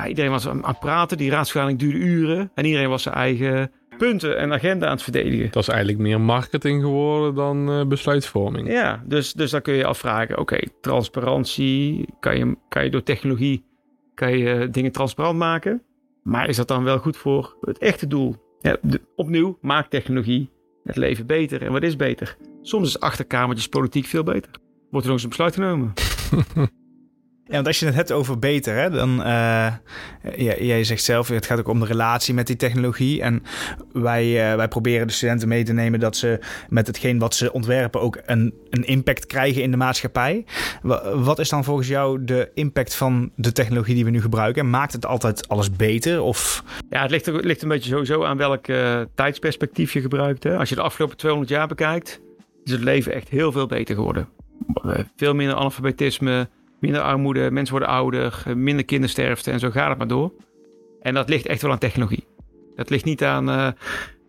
iedereen 0.08 0.32
was 0.32 0.48
aan 0.48 0.66
het 0.66 0.80
praten. 0.80 1.18
Die 1.18 1.32
raadsvergadering 1.32 1.80
duurde 1.80 1.98
uren. 1.98 2.52
En 2.56 2.66
iedereen 2.66 2.90
was 2.90 3.04
zijn 3.04 3.16
eigen 3.16 3.72
punten 3.98 4.38
en 4.38 4.54
agenda 4.54 4.86
aan 4.86 4.92
het 4.92 5.04
verdedigen. 5.04 5.52
Dat 5.52 5.62
is 5.64 5.68
eigenlijk 5.68 6.00
meer 6.00 6.22
marketing 6.22 6.82
geworden 6.82 7.36
dan 7.36 7.70
uh, 7.70 7.86
besluitvorming. 7.86 8.72
Ja, 8.72 9.04
dus, 9.06 9.34
dus 9.34 9.52
dan 9.52 9.62
kun 9.62 9.74
je 9.74 9.86
afvragen. 9.86 10.38
Oké, 10.38 10.60
transparantie. 10.82 12.06
Kan 12.20 12.38
je, 12.38 12.58
kan 12.70 12.84
je 12.84 12.90
door 12.90 13.04
technologie 13.04 13.70
kan 14.14 14.38
je 14.38 14.54
eh, 14.54 14.68
dingen 14.72 14.92
transparant 14.92 15.38
maken? 15.38 15.84
Maar 16.24 16.50
is 16.50 16.56
dat 16.56 16.68
dan 16.68 16.84
wel 16.84 16.98
goed 16.98 17.18
voor 17.18 17.58
het 17.62 17.78
echte 17.78 18.08
doel? 18.08 18.36
Ja, 18.62 18.78
opnieuw, 19.16 19.58
maakt 19.62 19.90
technologie 19.90 20.50
het 20.84 20.96
leven 20.96 21.26
beter. 21.26 21.62
En 21.62 21.72
wat 21.72 21.84
is 21.84 21.96
beter? 21.96 22.38
Soms 22.62 22.88
is 22.88 23.00
achterkamertjes 23.00 23.68
politiek 23.68 24.06
veel 24.06 24.24
beter. 24.24 24.52
Wordt 24.90 25.06
er 25.08 25.12
nog 25.12 25.14
eens 25.14 25.24
een 25.24 25.30
besluit 25.30 25.54
genomen. 25.54 25.94
Ja, 27.46 27.54
want 27.58 27.68
als 27.68 27.80
je 27.80 27.86
het 27.86 27.96
hebt 27.96 28.12
over 28.12 28.40
beter, 28.40 28.76
hè, 28.76 28.90
dan 28.90 29.20
uh, 29.20 29.74
jij, 30.38 30.84
zegt 30.84 31.04
zelf, 31.04 31.28
het 31.28 31.46
gaat 31.46 31.60
ook 31.60 31.68
om 31.68 31.80
de 31.80 31.86
relatie 31.86 32.34
met 32.34 32.48
die 32.48 32.56
technologie. 32.56 33.22
En 33.22 33.44
wij, 33.94 34.52
uh, 34.52 34.56
wij 34.56 34.68
proberen 34.68 35.08
de 35.08 35.14
studenten 35.14 35.48
mee 35.48 35.64
te 35.64 35.74
nemen 35.74 36.00
dat 36.00 36.16
ze 36.16 36.40
met 36.70 36.88
hetgeen 36.88 37.20
wat 37.20 37.36
ze 37.36 37.54
ontwerpen 37.54 38.02
ook 38.02 38.20
een, 38.26 38.54
een 38.70 38.84
impact 38.84 39.26
krijgen 39.26 39.62
in 39.62 39.72
de 39.72 39.78
maatschappij. 39.78 40.46
Wat 41.16 41.40
is 41.40 41.50
dan 41.50 41.64
volgens 41.64 41.88
jou 41.88 42.24
de 42.24 42.52
impact 42.54 42.96
van 42.96 43.32
de 43.36 43.52
technologie 43.52 43.96
die 43.96 44.06
we 44.06 44.12
nu 44.12 44.22
gebruiken? 44.22 44.70
Maakt 44.70 44.94
het 44.94 45.06
altijd 45.06 45.48
alles 45.48 45.72
beter? 45.72 46.22
Of? 46.22 46.64
Ja, 46.90 47.02
het 47.02 47.12
ligt, 47.12 47.28
ligt 47.28 47.62
een 47.62 47.70
beetje 47.70 47.90
sowieso 47.90 48.24
aan 48.24 48.38
welk 48.38 48.66
tijdsperspectief 49.16 49.94
je 49.94 50.02
gebruikt. 50.02 50.44
Hè. 50.44 50.58
Als 50.58 50.70
je 50.70 50.76
de 50.76 50.82
afgelopen 50.82 51.18
200 51.18 51.52
jaar 51.52 51.68
bekijkt, 51.68 52.22
is 52.64 52.72
het 52.72 52.82
leven 52.82 53.14
echt 53.14 53.30
heel 53.30 53.52
veel 53.52 53.68
beter 53.68 53.96
geworden. 53.96 54.28
Veel 55.16 55.34
minder 55.34 55.56
analfabetisme 55.56 56.50
minder 56.82 57.02
armoede, 57.02 57.52
mensen 57.52 57.76
worden 57.76 57.94
ouder, 57.94 58.44
minder 58.56 58.86
kindersterfte 58.86 59.52
en 59.52 59.60
zo 59.60 59.70
gaat 59.70 59.90
het 59.90 59.98
maar 59.98 60.08
door. 60.08 60.34
En 61.02 61.14
dat 61.14 61.30
ligt 61.30 61.46
echt 61.46 61.62
wel 61.62 61.72
aan 61.72 61.78
technologie. 61.78 62.28
Dat 62.76 62.90
ligt 62.90 63.06
niet 63.06 63.24
aan 63.24 63.50
uh, 63.50 63.68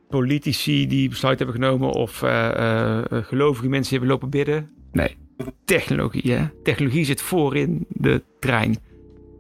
politici 0.09 0.87
die 0.87 1.09
besluit 1.09 1.39
hebben 1.39 1.57
genomen 1.57 1.91
of 1.91 2.23
uh, 2.23 2.51
uh, 2.57 3.01
gelovige 3.11 3.69
mensen 3.69 3.91
die 3.91 3.99
hebben 3.99 4.09
lopen 4.09 4.31
bidden. 4.31 4.71
Nee, 4.93 5.17
technologie. 5.65 6.33
Hè? 6.33 6.49
Technologie 6.63 7.05
zit 7.05 7.23
voor 7.23 7.57
in 7.57 7.87
de 7.89 8.23
trein. 8.41 8.77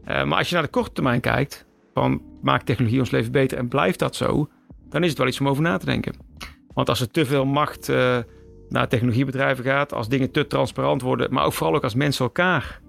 maar 0.04 0.38
als 0.38 0.48
je 0.48 0.54
naar 0.54 0.64
de 0.64 0.70
korte 0.70 0.92
termijn 0.92 1.20
kijkt, 1.20 1.66
van 1.94 2.22
maakt 2.42 2.66
technologie 2.66 2.98
ons 2.98 3.10
leven 3.10 3.32
beter 3.32 3.58
en 3.58 3.68
blijft 3.68 3.98
dat 3.98 4.16
zo, 4.16 4.48
dan 4.88 5.02
is 5.02 5.08
het 5.08 5.18
wel 5.18 5.26
iets 5.26 5.40
om 5.40 5.48
over 5.48 5.62
na 5.62 5.76
te 5.76 5.86
denken. 5.86 6.12
Want 6.74 6.88
als 6.88 7.00
er 7.00 7.10
te 7.10 7.26
veel 7.26 7.44
macht 7.44 7.88
naar 8.68 8.88
technologiebedrijven 8.88 9.64
gaat, 9.64 9.92
als 9.92 10.08
dingen 10.08 10.30
te 10.30 10.46
transparant 10.46 11.02
worden, 11.02 11.32
maar 11.32 11.44
ook 11.44 11.52
vooral 11.52 11.76
ook 11.76 11.84
als 11.84 11.94
mensen 11.94 12.24
elkaar 12.24 12.80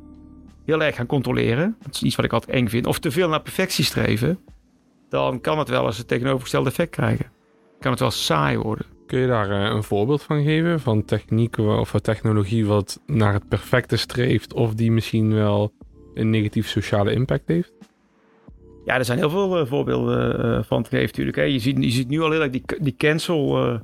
heel 0.66 0.84
erg 0.84 0.96
gaan 0.96 1.06
controleren, 1.06 1.76
dat 1.82 1.94
is 1.96 2.04
iets 2.04 2.16
wat 2.16 2.26
ik 2.26 2.34
altijd 2.34 2.56
eng 2.56 2.68
vind, 2.68 2.88
of 2.88 3.00
te 3.00 3.12
veel 3.12 3.30
naar 3.30 3.42
perfectie 3.42 3.84
streven, 3.84 4.40
dan 5.10 5.42
kan 5.42 5.60
het 5.60 5.70
wel 5.70 5.86
eens 5.86 5.98
het 5.98 6.08
tegenovergestelde 6.08 6.70
effect 6.70 6.90
krijgen. 6.90 7.32
Kan 7.80 7.92
het 7.92 8.00
wel 8.00 8.12
saai 8.12 8.58
worden. 8.58 8.86
Kun 9.08 9.20
je 9.20 9.28
daar 9.28 9.52
eh, 9.52 9.76
een 9.76 9.84
voorbeeld 9.84 10.24
van 10.24 10.44
geven? 10.44 10.80
Van 10.80 11.06
techniek 11.06 11.58
of 11.58 11.90
van 11.90 12.02
technologie 12.02 12.66
wat 12.66 13.02
naar 13.06 13.34
het 13.34 13.48
perfecte 13.48 13.98
streeft, 13.98 14.54
of 14.54 14.74
die 14.74 14.92
misschien 14.92 15.34
wel 15.34 15.74
een 16.14 16.30
negatief 16.30 16.68
sociale 16.68 17.14
impact 17.14 17.48
heeft? 17.48 17.74
Ja, 18.86 18.98
er 18.98 19.06
zijn 19.06 19.18
heel 19.18 19.30
veel 19.30 19.60
uh, 19.60 19.66
voorbeelden 19.66 20.46
uh, 20.46 20.64
van 20.64 20.84
te 20.84 20.90
geven 20.90 21.06
natuurlijk. 21.06 21.38
Hè. 21.38 21.44
Je, 21.44 21.60
ziet, 21.60 21.84
je 21.84 21.92
ziet 21.92 22.08
nu 22.08 22.22
al 22.22 22.32
heel 22.32 22.42
erg 22.42 22.52
die, 22.52 22.64
die 22.80 22.96
cancel 22.98 23.70
uh, 23.70 23.80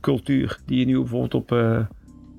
cultuur 0.00 0.58
die 0.66 0.78
je 0.78 0.86
nu 0.86 0.98
bijvoorbeeld 0.98 1.34
op, 1.34 1.56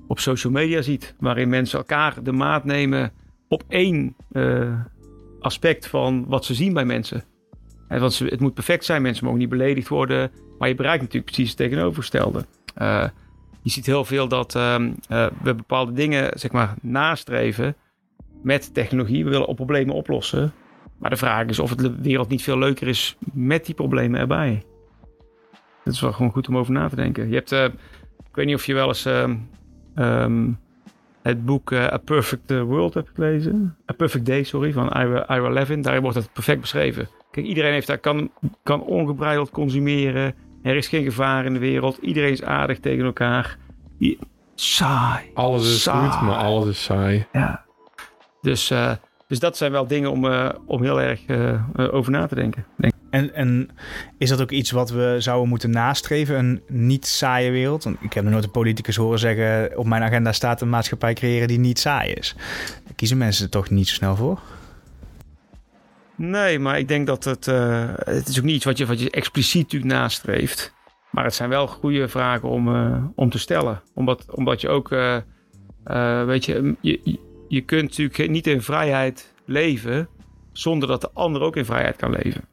op 0.06 0.18
social 0.18 0.52
media 0.52 0.82
ziet. 0.82 1.14
Waarin 1.18 1.48
mensen 1.48 1.78
elkaar 1.78 2.22
de 2.22 2.32
maat 2.32 2.64
nemen 2.64 3.12
op 3.48 3.64
één 3.68 4.16
aspect 5.40 5.86
van 5.86 6.24
wat 6.26 6.44
ze 6.44 6.54
zien 6.54 6.72
bij 6.72 6.84
mensen. 6.84 7.24
En 7.88 8.00
want 8.00 8.18
het 8.18 8.40
moet 8.40 8.54
perfect 8.54 8.84
zijn, 8.84 9.02
mensen 9.02 9.24
mogen 9.24 9.40
niet 9.40 9.48
beledigd 9.48 9.88
worden. 9.88 10.30
Maar 10.58 10.68
je 10.68 10.74
bereikt 10.74 11.02
natuurlijk 11.02 11.32
precies 11.32 11.48
het 11.48 11.58
tegenovergestelde. 11.58 12.44
je 13.62 13.70
ziet 13.70 13.86
heel 13.86 14.04
veel 14.04 14.28
dat 14.28 14.54
ehm, 14.54 14.92
we 15.42 15.54
bepaalde 15.54 15.92
dingen 15.92 16.38
zeg 16.38 16.52
maar, 16.52 16.74
nastreven 16.82 17.76
met 18.42 18.74
technologie. 18.74 19.24
We 19.24 19.30
willen 19.30 19.54
problemen 19.54 19.94
oplossen. 19.94 20.52
Maar 20.98 21.10
de 21.10 21.16
vraag 21.16 21.46
is 21.46 21.58
of 21.58 21.70
het 21.70 21.78
de 21.78 22.00
wereld 22.00 22.28
niet 22.28 22.42
veel 22.42 22.58
leuker 22.58 22.88
is 22.88 23.16
met 23.32 23.66
die 23.66 23.74
problemen 23.74 24.20
erbij. 24.20 24.62
Dat 25.84 25.94
is 25.94 26.00
wel 26.00 26.12
gewoon 26.12 26.32
goed 26.32 26.48
om 26.48 26.56
over 26.56 26.72
na 26.72 26.88
te 26.88 26.96
denken. 26.96 27.28
Je 27.28 27.34
hebt, 27.34 27.52
ik 28.28 28.34
weet 28.34 28.46
niet 28.46 28.54
of 28.54 28.66
je 28.66 28.74
wel 28.74 28.88
eens 28.88 29.06
uh, 29.06 29.30
um, 29.94 30.58
het 31.28 31.44
boek 31.44 31.70
uh, 31.70 31.92
A 31.92 31.96
Perfect 31.96 32.50
World 32.50 32.94
hebt 32.94 33.10
gelezen. 33.14 33.76
A 33.90 33.92
Perfect 33.92 34.26
Day, 34.26 34.42
sorry, 34.42 34.72
van 34.72 34.86
Ira, 34.86 35.36
Ira 35.36 35.48
Levin. 35.50 35.82
Daar 35.82 36.00
wordt 36.00 36.16
het 36.16 36.32
perfect 36.32 36.60
beschreven. 36.60 37.08
Kijk, 37.30 37.46
iedereen 37.46 37.72
heeft 37.72 37.86
daar, 37.86 37.98
kan, 37.98 38.30
kan 38.62 38.82
ongebreideld 38.82 39.50
consumeren. 39.50 40.34
Er 40.62 40.76
is 40.76 40.88
geen 40.88 41.04
gevaar 41.04 41.44
in 41.44 41.52
de 41.52 41.58
wereld. 41.58 41.98
Iedereen 42.00 42.30
is 42.30 42.42
aardig 42.42 42.78
tegen 42.78 43.04
elkaar. 43.04 43.56
I 44.00 44.18
saai. 44.54 45.30
Alles 45.34 45.62
is 45.62 45.82
saai. 45.82 46.10
goed, 46.10 46.22
maar 46.22 46.36
alles 46.36 46.68
is 46.68 46.82
saai. 46.82 47.26
Ja. 47.32 47.64
Dus 48.40 48.72
dus 49.26 49.38
dat 49.38 49.56
zijn 49.56 49.72
wel 49.72 49.86
dingen 49.86 50.10
om, 50.10 50.24
uh, 50.24 50.48
om 50.66 50.82
heel 50.82 51.00
erg 51.00 51.20
over 51.90 52.12
na 52.12 52.26
te 52.26 52.34
denken. 52.34 52.64
Denk. 52.76 52.97
En, 53.10 53.34
en 53.34 53.70
is 54.18 54.28
dat 54.28 54.40
ook 54.40 54.50
iets 54.50 54.70
wat 54.70 54.90
we 54.90 55.16
zouden 55.18 55.48
moeten 55.48 55.70
nastreven? 55.70 56.38
Een 56.38 56.62
niet 56.68 57.06
saaie 57.06 57.50
wereld? 57.50 57.84
Want 57.84 57.96
ik 58.00 58.12
heb 58.12 58.22
nog 58.22 58.32
nooit 58.32 58.44
een 58.44 58.50
politicus 58.50 58.96
horen 58.96 59.18
zeggen... 59.18 59.78
op 59.78 59.86
mijn 59.86 60.02
agenda 60.02 60.32
staat 60.32 60.60
een 60.60 60.68
maatschappij 60.68 61.14
creëren 61.14 61.48
die 61.48 61.58
niet 61.58 61.78
saai 61.78 62.12
is. 62.12 62.34
Daar 62.84 62.94
kiezen 62.96 63.18
mensen 63.18 63.44
er 63.44 63.50
toch 63.50 63.70
niet 63.70 63.88
zo 63.88 63.94
snel 63.94 64.16
voor? 64.16 64.40
Nee, 66.14 66.58
maar 66.58 66.78
ik 66.78 66.88
denk 66.88 67.06
dat 67.06 67.24
het... 67.24 67.46
Uh, 67.46 67.90
het 67.94 68.28
is 68.28 68.38
ook 68.38 68.44
niet 68.44 68.54
iets 68.54 68.64
wat 68.64 68.78
je, 68.78 68.86
wat 68.86 69.00
je 69.00 69.10
expliciet 69.10 69.62
natuurlijk 69.62 69.92
nastreeft. 69.92 70.74
Maar 71.10 71.24
het 71.24 71.34
zijn 71.34 71.48
wel 71.48 71.66
goede 71.66 72.08
vragen 72.08 72.48
om, 72.48 72.68
om 73.14 73.30
te 73.30 73.38
stellen. 73.38 73.82
Omdat, 73.94 74.34
omdat 74.34 74.60
je 74.60 74.68
ook... 74.68 74.88
weet 76.26 76.44
je, 76.44 76.76
je 76.80 77.18
je 77.48 77.60
kunt 77.60 77.82
natuurlijk 77.82 78.30
niet 78.30 78.46
in 78.46 78.62
vrijheid 78.62 79.34
leven 79.44 80.08
zonder 80.52 80.88
dat 80.88 81.00
de 81.00 81.10
ander 81.12 81.42
ook 81.42 81.56
in 81.56 81.64
vrijheid 81.64 81.96
kan 81.96 82.10
leven. 82.10 82.44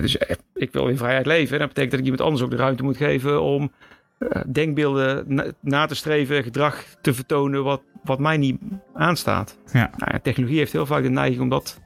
Dus 0.00 0.18
eh, 0.18 0.36
ik 0.54 0.72
wil 0.72 0.88
in 0.88 0.96
vrijheid 0.96 1.26
leven. 1.26 1.58
Dat 1.58 1.68
betekent 1.68 1.90
dat 1.90 2.00
ik 2.00 2.06
iemand 2.06 2.22
anders 2.22 2.42
ook 2.42 2.50
de 2.50 2.56
ruimte 2.56 2.82
moet 2.82 2.96
geven 2.96 3.42
om 3.42 3.72
uh, 4.18 4.28
denkbeelden 4.46 5.24
na, 5.26 5.44
na, 5.60 5.86
te 5.86 5.94
streven, 5.94 6.42
gedrag 6.42 6.84
te 7.00 7.14
vertonen 7.14 7.64
wat, 7.64 7.82
wat 8.04 8.18
mij 8.18 8.36
niet 8.36 8.58
aanstaat. 8.94 9.58
Ja. 9.72 9.90
Nou, 9.96 10.20
technologie 10.22 10.58
heeft 10.58 10.72
heel 10.72 10.86
vaak 10.86 11.02
de 11.02 11.08
neiging 11.08 11.42
om 11.42 11.48
dat 11.48 11.80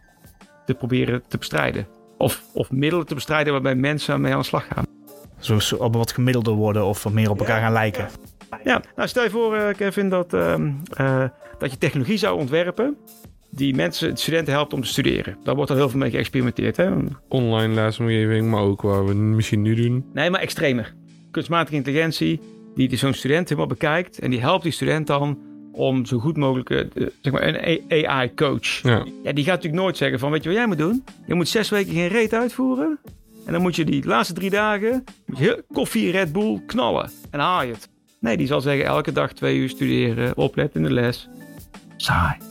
te 0.67 0.75
proberen 0.75 1.23
te 1.29 1.39
bestrijden. 1.39 1.87
Of, 2.17 2.43
of 2.55 2.71
middelen 2.71 3.07
te 3.07 3.15
bestrijden 3.15 3.53
waarbij 3.53 3.75
mensen 3.75 4.21
mee 4.21 4.33
aan 4.33 4.39
de 4.39 4.45
slag 4.45 4.67
gaan. 4.67 4.85
Zoals 5.39 5.73
op 5.73 5.95
wat 5.95 6.13
gemiddelder 6.13 6.53
worden 6.53 6.85
of 6.85 7.03
wat 7.03 7.13
meer 7.13 7.31
op 7.31 7.39
elkaar 7.39 7.61
gaan 7.61 7.73
lijken. 7.73 8.09
Ja, 8.65 8.83
nou 8.97 9.09
stel 9.09 9.23
je 9.23 9.31
voor, 9.31 9.57
uh, 9.57 9.69
Kevin, 9.77 10.09
dat, 10.09 10.35
uh, 10.35 10.55
uh, 11.01 11.25
dat 11.59 11.71
je 11.71 11.79
technologie 11.79 12.17
zou 12.17 12.39
ontwerpen 12.39 12.97
die 13.59 13.75
mensen, 13.75 14.17
studenten 14.17 14.53
helpt 14.53 14.73
om 14.73 14.81
te 14.81 14.89
studeren. 14.89 15.37
Daar 15.45 15.55
wordt 15.55 15.71
al 15.71 15.77
heel 15.77 15.89
veel 15.89 15.99
mee 15.99 16.11
geëxperimenteerd. 16.11 16.77
Hè? 16.77 16.91
Online 17.29 17.75
lesomgeving, 17.75 18.51
maar 18.51 18.63
ook 18.63 18.83
wat 18.83 19.07
we 19.07 19.15
misschien 19.15 19.63
nu 19.63 19.75
doen. 19.75 20.05
Nee, 20.13 20.31
maar 20.31 20.41
extremer. 20.41 20.95
Kunstmatige 21.31 21.77
intelligentie, 21.77 22.41
die 22.75 22.97
zo'n 22.97 23.15
student 23.15 23.49
helemaal 23.49 23.69
bekijkt 23.69 24.19
en 24.19 24.31
die 24.31 24.41
helpt 24.41 24.63
die 24.63 24.73
student 24.73 25.07
dan 25.07 25.39
om 25.73 26.07
zo 26.07 26.19
goed 26.19 26.37
mogelijk, 26.37 26.87
zeg 27.21 27.33
maar, 27.33 27.43
een 27.43 28.07
AI-coach. 28.07 28.83
Ja. 28.83 29.05
ja, 29.23 29.33
die 29.33 29.45
gaat 29.45 29.55
natuurlijk 29.55 29.83
nooit 29.83 29.97
zeggen 29.97 30.19
van, 30.19 30.31
weet 30.31 30.43
je 30.43 30.49
wat 30.49 30.59
jij 30.59 30.67
moet 30.67 30.79
doen? 30.79 31.05
Je 31.27 31.35
moet 31.35 31.49
zes 31.49 31.69
weken 31.69 31.93
geen 31.93 32.09
reet 32.09 32.35
uitvoeren. 32.35 32.99
En 33.47 33.53
dan 33.53 33.63
moet 33.63 33.77
je 33.77 33.85
die 33.85 34.07
laatste 34.07 34.35
drie 34.35 34.51
dagen 34.51 35.05
koffie, 35.73 36.11
Red 36.11 36.33
Bull, 36.33 36.63
knallen. 36.67 37.11
En 37.31 37.41
haal 37.41 37.63
je 37.63 37.73
het. 37.73 37.89
Nee, 38.21 38.37
die 38.37 38.47
zal 38.47 38.61
zeggen 38.61 38.85
elke 38.85 39.13
dag 39.13 39.33
twee 39.33 39.57
uur 39.57 39.69
studeren, 39.69 40.37
opletten 40.37 40.81
in 40.81 40.87
de 40.87 40.93
les. 40.93 41.29
Saai. 41.97 42.48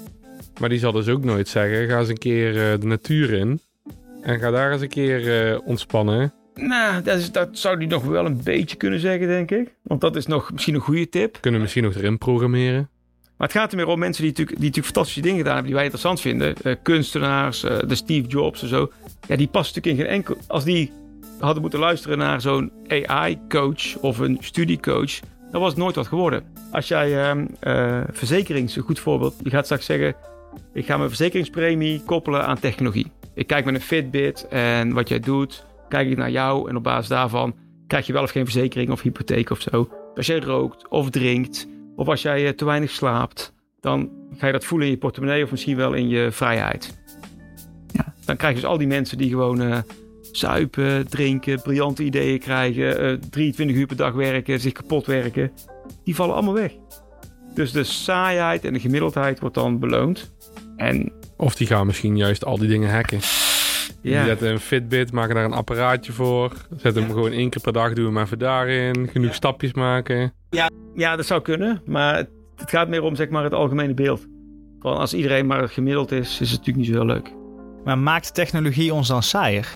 Maar 0.60 0.70
die 0.70 0.80
zal 0.80 0.92
dus 0.92 1.08
ook 1.08 1.24
nooit 1.24 1.48
zeggen, 1.48 1.88
ga 1.88 2.00
eens 2.00 2.10
een 2.10 2.18
keer 2.18 2.50
uh, 2.50 2.80
de 2.80 2.88
natuur 2.88 3.34
in. 3.34 3.60
En 4.22 4.40
ga 4.40 4.52
daar 4.52 4.72
eens 4.72 4.82
een 4.82 4.88
keer 4.88 5.52
uh, 5.52 5.60
ontspannen. 5.66 6.34
Nou, 6.56 7.04
dat, 7.04 7.18
is, 7.18 7.32
dat 7.32 7.50
zou 7.52 7.78
die 7.78 7.88
nog 7.88 8.04
wel 8.04 8.26
een 8.26 8.44
beetje 8.44 8.78
kunnen 8.78 9.00
zeggen, 9.00 9.28
denk 9.28 9.52
ik. 9.52 9.74
Want 9.84 10.02
dat 10.02 10.16
is 10.16 10.26
nog 10.26 10.52
misschien 10.52 10.76
een 10.76 10.82
goede 10.82 11.10
tip. 11.10 11.38
Kunnen 11.42 11.60
we 11.60 11.66
misschien 11.66 11.84
nog 11.84 11.96
erin 11.96 12.18
programmeren. 12.18 12.90
Maar 13.38 13.48
het 13.48 13.58
gaat 13.58 13.72
er 13.72 13.78
meer 13.78 13.88
om 13.88 14.00
mensen 14.00 14.22
die 14.22 14.32
natuurlijk, 14.32 14.58
die 14.58 14.68
natuurlijk 14.68 14.96
fantastische 14.96 15.22
dingen 15.22 15.38
gedaan 15.38 15.54
hebben, 15.54 15.72
die 15.72 15.76
wij 15.76 15.84
interessant 15.84 16.22
vinden. 16.22 16.56
Uh, 16.64 16.76
kunstenaars, 16.82 17.60
de 17.62 17.96
Steve 17.96 18.28
Jobs 18.28 18.62
en 18.62 18.68
zo. 18.68 18.92
Ja, 19.28 19.36
die 19.36 19.48
passen 19.48 19.76
natuurlijk 19.76 19.86
in 19.86 20.06
geen 20.06 20.16
enkel... 20.16 20.38
Als 20.48 20.64
die 20.64 20.92
hadden 21.40 21.62
moeten 21.62 21.80
luisteren 21.80 22.18
naar 22.18 22.42
zo'n 22.42 22.72
AI-coach 22.88 23.98
of 23.98 24.20
een 24.20 24.38
studiecoach 24.42 25.20
dat 25.52 25.62
was 25.62 25.76
nooit 25.76 25.96
wat 25.96 26.08
geworden. 26.08 26.44
Als 26.72 26.88
jij 26.88 27.36
uh, 27.64 28.02
verzekerings, 28.12 28.76
een 28.76 28.84
goed 28.84 29.00
voorbeeld, 29.00 29.36
je 29.44 29.50
gaat 29.50 29.66
straks 29.66 29.86
zeggen: 29.86 30.16
Ik 30.74 30.86
ga 30.86 30.98
mijn 30.98 31.10
verzekeringspremie 31.10 32.02
koppelen 32.06 32.46
aan 32.46 32.60
technologie. 32.60 33.12
Ik 33.34 33.48
kijk 33.48 33.66
met 33.66 33.76
een 33.76 33.82
Fitbit 33.82 34.48
en 34.50 34.94
wat 34.94 35.10
jij 35.10 35.20
doet, 35.20 35.66
kijk 35.90 36.10
ik 36.10 36.18
naar 36.18 36.32
jou 36.32 36.70
en 36.70 36.76
op 36.76 36.84
basis 36.84 37.08
daarvan 37.08 37.56
krijg 37.88 38.08
je 38.08 38.14
wel 38.14 38.24
of 38.24 38.32
geen 38.32 38.44
verzekering 38.44 38.92
of 38.92 39.02
hypotheek 39.02 39.50
of 39.50 39.62
zo. 39.62 39.90
Als 40.16 40.26
jij 40.26 40.40
rookt 40.40 40.88
of 40.88 41.10
drinkt 41.10 41.68
of 41.96 42.08
als 42.08 42.22
jij 42.22 42.54
te 42.54 42.66
weinig 42.66 42.90
slaapt, 42.90 43.54
dan 43.80 44.10
ga 44.38 44.46
je 44.46 44.52
dat 44.52 44.66
voelen 44.66 44.88
in 44.88 44.94
je 44.94 45.00
portemonnee 45.00 45.44
of 45.44 45.52
misschien 45.52 45.76
wel 45.76 45.94
in 45.94 46.08
je 46.08 46.32
vrijheid. 46.32 46.98
Ja. 47.92 48.14
Dan 48.26 48.38
krijg 48.38 48.56
je 48.56 48.62
dus 48.62 48.70
al 48.70 48.78
die 48.78 48.88
mensen 48.88 49.18
die 49.18 49.30
gewoon 49.30 49.62
uh, 49.62 49.78
zuipen, 50.32 51.08
drinken, 51.10 51.62
briljante 51.62 52.04
ideeën 52.04 52.40
krijgen, 52.40 53.12
uh, 53.12 53.18
23 53.30 53.76
uur 53.76 53.86
per 53.86 53.96
dag 53.96 54.14
werken, 54.14 54.60
zich 54.60 54.72
kapot 54.72 55.06
werken, 55.06 55.52
die 56.04 56.16
vallen 56.16 56.36
allemaal 56.36 56.54
weg. 56.54 56.72
Dus 57.58 57.72
de 57.72 57.84
saaiheid 57.84 58.66
en 58.66 58.74
de 58.74 58.80
gemiddeldheid 58.80 59.40
wordt 59.40 59.56
dan 59.56 59.80
beloond. 59.80 60.32
En, 60.76 61.14
of 61.38 61.56
die 61.56 61.68
gaan 61.68 61.86
misschien 61.86 62.18
juist 62.18 62.46
al 62.46 62.58
die 62.58 62.68
dingen 62.68 62.92
hacken. 62.92 63.20
Ja. 64.02 64.18
Die 64.18 64.28
zetten 64.28 64.50
een 64.50 64.60
Fitbit, 64.60 65.12
maken 65.12 65.36
daar 65.36 65.46
een 65.46 65.54
apparaatje 65.54 66.12
voor. 66.12 66.52
Zetten 66.78 67.04
hem 67.04 67.12
gewoon 67.12 67.32
één 67.32 67.50
keer 67.50 67.62
per 67.62 67.74
dag, 67.74 67.94
doen 67.94 68.06
we 68.06 68.12
hem 68.12 68.24
even 68.24 68.40
daarin. 68.40 69.10
Genoeg 69.12 69.34
stapjes 69.34 69.74
maken. 69.74 70.34
Ja, 70.50 70.70
ja, 70.96 71.16
dat 71.16 71.26
zou 71.26 71.42
kunnen. 71.42 71.82
Maar 71.86 72.16
het, 72.16 72.30
het 72.56 72.70
gaat 72.70 72.88
meer 72.88 73.02
om 73.02 73.16
zeg 73.16 73.30
maar, 73.30 73.44
het 73.44 73.54
algemene 73.54 73.94
beeld. 73.94 74.26
Van 74.80 74.98
als 74.98 75.14
iedereen 75.14 75.46
maar 75.48 75.70
gemiddeld 75.70 76.12
is, 76.12 76.42
is 76.42 76.52
het 76.52 76.60
natuurlijk 76.60 76.78
niet 76.78 76.86
zo 76.86 76.94
heel 76.94 77.14
leuk. 77.14 77.32
Maar 77.84 77.98
maakt 77.98 78.34
technologie 78.34 78.94
ons 78.94 79.08
dan 79.08 79.24
saaier? 79.24 79.76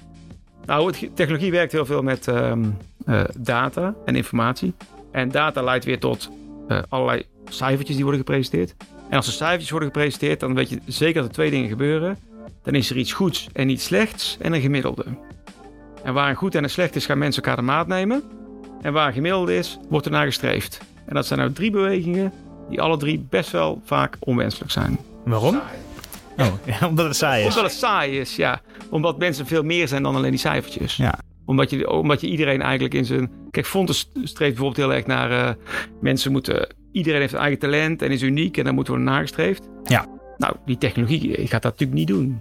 Nou, 0.66 0.94
technologie 1.14 1.52
werkt 1.52 1.72
heel 1.72 1.86
veel 1.86 2.02
met 2.02 2.28
um, 2.28 2.78
uh, 3.06 3.24
data 3.38 3.96
en 4.06 4.16
informatie. 4.16 4.74
En 5.12 5.30
data 5.30 5.64
leidt 5.64 5.86
weer 5.86 6.00
tot 6.00 6.30
uh, 6.68 6.80
allerlei 6.90 7.26
cijfertjes 7.50 7.96
die 7.96 8.06
worden 8.06 8.26
gepresenteerd. 8.26 8.76
En 9.10 9.18
als 9.18 9.28
er 9.28 9.34
cijfertjes 9.34 9.70
worden 9.70 9.90
gepresenteerd, 9.90 10.40
dan 10.40 10.56
weet 10.56 10.70
je 10.70 10.80
zeker 10.86 11.14
dat 11.22 11.26
er 11.26 11.36
twee 11.36 11.50
dingen 11.50 11.70
gebeuren. 11.70 12.18
Dan 12.64 12.76
is 12.76 12.90
er 12.90 12.98
iets 12.98 13.14
goeds 13.14 13.48
en 13.54 13.70
iets 13.70 13.84
slechts 13.84 14.38
en 14.40 14.54
een 14.54 14.62
gemiddelde. 14.62 15.06
En 16.04 16.14
waar 16.14 16.30
een 16.30 16.36
goed 16.36 16.56
en 16.56 16.64
een 16.64 16.70
slecht 16.70 16.96
is, 16.96 17.06
gaan 17.06 17.18
mensen 17.18 17.44
elkaar 17.44 17.58
de 17.58 17.66
maat 17.66 17.88
nemen. 17.88 18.24
En 18.82 18.94
waar 18.94 19.08
een 19.08 19.14
gemiddelde 19.14 19.56
is, 19.56 19.80
wordt 19.90 20.06
er 20.06 20.12
naar 20.12 20.26
gestreefd. 20.26 20.80
En 21.06 21.16
dat 21.16 21.26
zijn 21.26 21.40
nou 21.40 21.52
drie 21.52 21.72
bewegingen 21.72 22.34
die 22.70 22.82
alle 22.82 22.98
drie 22.98 23.26
best 23.30 23.52
wel 23.52 23.82
vaak 23.86 24.18
onwenselijk 24.20 24.72
zijn. 24.72 25.00
Waarom? 25.26 25.62
Oh, 26.38 26.54
ja, 26.66 26.88
omdat 26.90 27.06
het 27.06 27.16
saai 27.16 27.42
is. 27.42 27.48
Omdat 27.48 27.72
het 27.72 27.80
saai 27.80 28.20
is, 28.20 28.36
ja. 28.36 28.62
Omdat 28.90 29.18
mensen 29.18 29.46
veel 29.46 29.64
meer 29.64 29.88
zijn 29.88 30.04
dan 30.04 30.16
alleen 30.16 30.32
die 30.32 30.40
cijfertjes. 30.40 30.96
Ja. 30.96 31.20
Omdat 31.46 31.70
je, 31.70 31.90
omdat 31.90 32.22
je 32.22 32.28
iedereen 32.28 32.62
eigenlijk 32.62 32.94
in 32.94 33.06
zijn... 33.06 33.32
Kijk, 33.52 33.66
Fontes 33.66 34.12
streeft 34.24 34.56
bijvoorbeeld 34.56 34.78
heel 34.78 34.94
erg 34.94 35.06
naar... 35.06 35.32
Uh, 35.32 35.50
mensen 36.02 36.32
moeten... 36.32 36.68
Iedereen 36.92 37.20
heeft 37.20 37.34
een 37.34 37.40
eigen 37.40 37.60
talent 37.60 38.02
en 38.02 38.12
is 38.12 38.22
uniek 38.22 38.58
en 38.58 38.64
daar 38.64 38.74
moeten 38.74 38.94
worden 38.94 39.14
nagestreefd. 39.14 39.68
Ja. 39.84 40.08
Nou, 40.38 40.56
die 40.66 40.78
technologie 40.78 41.48
gaat 41.48 41.62
dat 41.62 41.72
natuurlijk 41.72 42.00
niet 42.00 42.08
doen. 42.08 42.40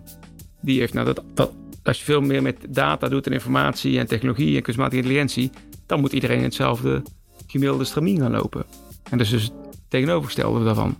Die 0.60 0.78
heeft 0.80 0.94
nou 0.94 1.06
dat, 1.06 1.22
dat... 1.34 1.52
Als 1.82 1.98
je 1.98 2.04
veel 2.04 2.20
meer 2.20 2.42
met 2.42 2.56
data 2.68 3.08
doet 3.08 3.26
en 3.26 3.32
informatie 3.32 3.98
en 3.98 4.06
technologie 4.06 4.56
en 4.56 4.62
kunstmatige 4.62 4.96
intelligentie... 4.96 5.50
dan 5.86 6.00
moet 6.00 6.12
iedereen 6.12 6.42
hetzelfde 6.42 7.02
gemiddelde 7.46 7.84
stramien 7.84 8.20
gaan 8.20 8.30
lopen. 8.30 8.64
En 9.10 9.18
dat 9.18 9.26
is 9.26 9.32
dus 9.32 9.42
het 9.42 9.52
tegenovergestelde 9.88 10.64
daarvan. 10.64 10.96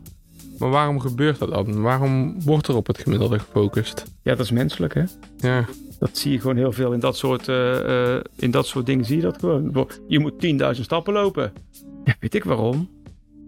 Maar 0.59 0.71
waarom 0.71 1.01
gebeurt 1.01 1.39
dat 1.39 1.51
dan? 1.51 1.81
Waarom 1.81 2.43
wordt 2.43 2.67
er 2.67 2.77
op 2.77 2.87
het 2.87 2.99
gemiddelde 2.99 3.39
gefocust? 3.39 4.05
Ja, 4.23 4.35
dat 4.35 4.45
is 4.45 4.51
menselijk, 4.51 4.95
hè? 4.95 5.05
Ja, 5.39 5.65
Dat 5.99 6.19
zie 6.19 6.33
je 6.33 6.41
gewoon 6.41 6.57
heel 6.57 6.73
veel 6.73 6.93
in 6.93 7.01
dat 7.01 7.17
soort, 7.17 7.49
eh, 7.49 8.15
eh, 8.15 8.21
in 8.37 8.51
dat 8.51 8.67
soort 8.67 8.87
dingen. 8.87 9.05
Zie 9.05 9.17
je 9.17 9.23
dat 9.23 9.39
gewoon. 9.39 9.89
Je 10.09 10.19
moet 10.19 10.41
10.000 10.41 10.85
stappen 10.85 11.13
lopen. 11.13 11.53
Ja, 12.05 12.15
weet 12.21 12.35
ik 12.35 12.45
waarom. 12.45 12.89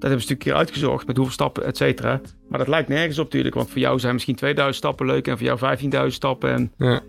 Dat 0.03 0.11
hebben 0.11 0.29
ze 0.29 0.33
natuurlijk 0.33 0.61
een 0.61 0.69
keer 0.69 0.77
uitgezocht 0.83 1.07
met 1.07 1.17
hoeveel 1.17 1.35
stappen, 1.35 1.65
et 1.65 1.77
cetera. 1.77 2.21
Maar 2.49 2.59
dat 2.59 2.69
lijkt 2.69 2.89
nergens 2.89 3.19
op 3.19 3.25
natuurlijk. 3.25 3.55
Want 3.55 3.71
voor 3.71 3.79
jou 3.79 3.99
zijn 3.99 4.13
misschien 4.13 4.35
2000 4.35 4.77
stappen 4.77 5.07
leuk 5.07 5.29
en 5.29 5.39
voor 5.39 5.47
jou 5.47 5.79
15.000 6.05 6.07
stappen 6.07 6.53
en 6.53 6.73
ja. 6.77 7.03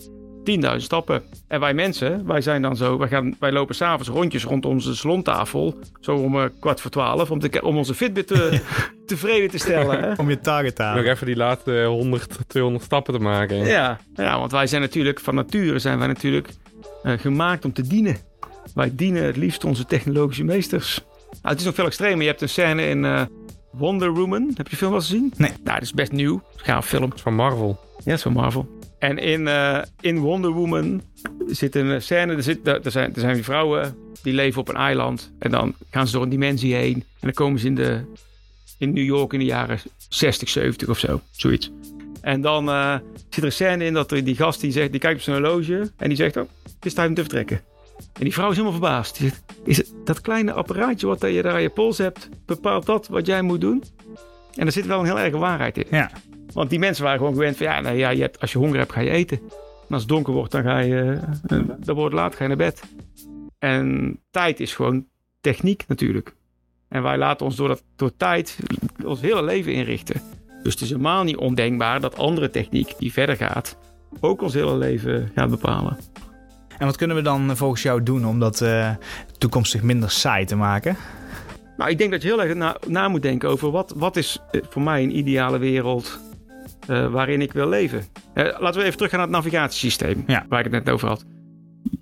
10.000 0.72 0.76
stappen. 0.78 1.24
En 1.48 1.60
wij 1.60 1.74
mensen, 1.74 2.26
wij 2.26 2.42
zijn 2.42 2.62
dan 2.62 2.76
zo, 2.76 2.98
wij, 2.98 3.08
gaan, 3.08 3.36
wij 3.40 3.52
lopen 3.52 3.76
s'avonds 3.76 4.10
rondjes 4.10 4.44
rond 4.44 4.66
onze 4.66 4.96
salontafel. 4.96 5.78
Zo 6.00 6.16
om 6.16 6.40
eh, 6.40 6.46
kwart 6.60 6.82
voor 6.82 6.92
twaalf, 6.92 7.32
om, 7.32 7.40
te, 7.40 7.62
om 7.62 7.78
onze 7.78 7.94
Fitbit 7.94 8.28
te, 8.28 8.62
tevreden 9.06 9.50
te 9.50 9.58
stellen. 9.58 10.00
Hè? 10.00 10.14
Om 10.18 10.30
je 10.30 10.40
target 10.40 10.76
te 10.76 10.92
Nog 10.96 11.06
even 11.06 11.26
die 11.26 11.36
laatste 11.36 11.84
100, 11.84 12.38
200 12.48 12.84
stappen 12.84 13.14
te 13.14 13.20
maken. 13.20 13.58
Ja, 13.58 14.00
ja, 14.16 14.40
want 14.40 14.52
wij 14.52 14.68
zijn 14.68 14.82
natuurlijk, 14.82 15.20
van 15.20 15.36
nature 15.36 15.80
zijn 15.80 15.98
wij 15.98 16.08
natuurlijk 16.08 16.50
eh, 17.04 17.14
gemaakt 17.20 17.66
om 17.66 17.74
te 17.74 17.88
dienen. 17.88 18.18
Wij 18.76 18.92
dienen 18.94 19.24
het 19.24 19.38
liefst 19.38 19.64
onze 19.64 19.86
technologische 19.86 20.44
meesters. 20.44 21.04
Nou, 21.42 21.54
het 21.54 21.60
is 21.60 21.66
nog 21.66 21.76
veel 21.76 21.86
extremer. 21.86 22.22
Je 22.22 22.28
hebt 22.28 22.42
een 22.42 22.50
scène 22.50 22.88
in 22.88 23.06
eh, 23.06 23.22
Wonder 23.72 24.14
Woman. 24.14 24.52
Heb 24.56 24.66
je 24.66 24.72
de 24.72 24.76
film 24.76 24.92
wel 24.92 25.00
gezien? 25.00 25.34
Nee. 25.38 25.50
Nou, 25.50 25.74
dat 25.74 25.82
is 25.82 25.94
best 25.94 26.12
nieuw. 26.12 26.42
Gaaf 26.56 26.88
film. 26.88 27.10
Dat 27.10 27.16
is 27.16 27.22
van 27.22 27.36
Marvel. 27.36 27.80
Ja, 27.98 28.04
dat 28.04 28.14
is 28.14 28.22
van 28.22 28.34
Marvel. 28.34 28.80
En 29.00 29.18
in, 29.18 29.48
eh, 29.48 29.82
in 30.00 30.20
Wonder 30.20 30.52
Woman 30.52 31.02
zit 31.48 31.76
een 31.76 32.02
scène. 32.02 32.36
Er, 32.36 32.44
zit, 32.44 32.68
er, 32.68 32.92
zijn, 32.92 33.14
er 33.16 33.20
zijn 33.20 33.44
vrouwen 33.44 33.98
die 34.22 34.34
leven 34.34 34.62
op 34.62 34.70
een 34.70 34.76
eiland. 34.76 35.32
En 35.40 35.52
dan 35.52 35.76
gaan 35.90 36.08
ze 36.08 36.14
door 36.14 36.24
een 36.24 36.30
dimensie 36.30 36.74
heen. 36.74 36.96
En 36.96 37.04
dan 37.20 37.34
komen 37.34 37.60
ze 37.60 37.68
in, 37.68 37.76
de, 37.76 38.02
in 38.78 38.94
New 38.94 39.06
York 39.06 39.34
in 39.34 39.40
de 39.40 39.46
jaren 39.46 39.80
60, 40.10 40.50
70 40.50 40.90
of 40.90 41.00
zo. 41.00 41.22
Zoiets. 41.32 41.72
En 42.22 42.42
dan 42.42 42.70
eh, 42.70 42.96
zit 43.30 43.36
er 43.36 43.44
een 43.44 43.52
scène 43.52 43.86
in 43.86 43.94
dat 43.94 44.12
er 44.12 44.24
die 44.24 44.36
gast 44.36 44.62
die, 44.62 44.72
zegt, 44.72 44.92
die 44.92 45.00
kijkt 45.00 45.18
op 45.18 45.24
zijn 45.24 45.44
horloge. 45.44 45.92
En 45.98 46.08
die 46.08 46.18
zegt: 46.18 46.38
Oh, 46.38 46.44
het 46.76 46.86
is 46.86 46.94
tijd 46.94 47.10
om 47.10 47.16
te 47.16 47.22
vertrekken. 47.22 47.62
En 47.98 48.24
die 48.24 48.34
vrouw 48.34 48.50
is 48.50 48.58
helemaal 48.58 48.80
verbaasd. 48.80 49.18
Die 49.18 49.30
zegt: 49.30 49.44
Is 49.64 49.78
het 49.78 49.94
dat 50.04 50.22
kleine 50.22 50.54
apparaatje 50.54 51.08
wat 51.08 51.22
je 51.22 51.42
daar 51.42 51.54
aan 51.54 51.62
je 51.62 51.70
pols 51.70 51.98
hebt, 51.98 52.30
bepaalt 52.46 52.86
dat 52.86 53.08
wat 53.08 53.26
jij 53.26 53.42
moet 53.42 53.62
doen? 53.62 53.84
En 54.56 54.66
er 54.66 54.72
zit 54.72 54.86
wel 54.86 55.00
een 55.00 55.06
heel 55.06 55.20
erge 55.20 55.38
waarheid 55.38 55.78
in. 55.78 55.86
Ja. 55.90 56.12
Want 56.54 56.70
die 56.70 56.80
mensen 56.80 57.04
waren 57.04 57.20
gewoon 57.20 57.34
gewend 57.34 57.58
van 57.58 57.66
ja, 57.66 57.80
nou 57.80 57.98
ja 57.98 58.10
je 58.10 58.22
hebt, 58.22 58.40
als 58.40 58.52
je 58.52 58.58
honger 58.58 58.78
hebt, 58.78 58.92
ga 58.92 59.02
je 59.02 59.10
eten. 59.10 59.38
En 59.88 59.90
als 59.90 60.02
het 60.02 60.12
donker 60.12 60.34
wordt, 60.34 60.52
dan 60.52 60.64
ga 60.64 60.80
je, 60.80 61.20
eh, 61.48 61.58
dan 61.80 61.96
wordt 61.96 62.02
het 62.02 62.14
laat, 62.14 62.36
ga 62.36 62.42
je 62.44 62.48
naar 62.48 62.58
bed. 62.58 62.84
En 63.60 64.20
tijd 64.32 64.60
is 64.60 64.76
gewoon 64.76 65.06
techniek 65.42 65.84
natuurlijk. 65.88 66.36
En 66.88 67.04
wij 67.04 67.18
laten 67.18 67.46
ons 67.46 67.56
door, 67.56 67.68
dat, 67.68 67.84
door 67.96 68.16
tijd 68.18 68.58
ons 69.06 69.22
hele 69.22 69.44
leven 69.44 69.74
inrichten. 69.74 70.22
Dus 70.64 70.74
het 70.74 70.82
is 70.82 70.90
helemaal 70.90 71.24
niet 71.24 71.38
ondenkbaar 71.38 72.02
dat 72.02 72.18
andere 72.18 72.50
techniek 72.50 72.94
die 72.98 73.14
verder 73.14 73.36
gaat, 73.36 73.78
ook 74.20 74.42
ons 74.42 74.54
hele 74.54 74.78
leven 74.78 75.32
gaat 75.36 75.50
bepalen. 75.50 75.98
En 76.80 76.86
wat 76.86 76.98
kunnen 76.98 77.16
we 77.16 77.22
dan 77.22 77.58
volgens 77.58 77.82
jou 77.82 78.04
doen 78.04 78.26
om 78.26 78.40
dat 78.40 78.62
eh, 78.62 78.90
toekomstig 79.38 79.82
minder 79.82 80.12
saai 80.12 80.46
te 80.46 80.56
maken? 80.56 80.96
Nou, 81.78 81.90
ik 81.92 81.98
denk 81.98 82.12
dat 82.12 82.22
je 82.22 82.28
heel 82.28 82.42
erg 82.44 82.54
na, 82.54 82.78
na 82.88 83.08
moet 83.08 83.22
denken 83.22 83.50
over 83.50 83.72
wat, 83.72 83.94
wat 83.98 84.16
is 84.16 84.40
eh, 84.52 84.62
voor 84.70 84.82
mij 84.82 85.04
een 85.04 85.18
ideale 85.18 85.58
wereld 85.58 86.20
eh, 86.88 87.12
waarin 87.12 87.42
ik 87.42 87.54
wil 87.54 87.70
leven. 87.70 88.06
Eh, 88.34 88.44
laten 88.60 88.80
we 88.80 88.86
even 88.86 88.98
teruggaan 88.98 89.20
naar 89.20 89.28
het 89.28 89.38
navigatiesysteem, 89.38 90.24
Ja. 90.28 90.46
waar 90.50 90.66
ik 90.66 90.72
het 90.74 90.84
net 90.86 90.94
over 90.94 91.08
had. 91.08 91.26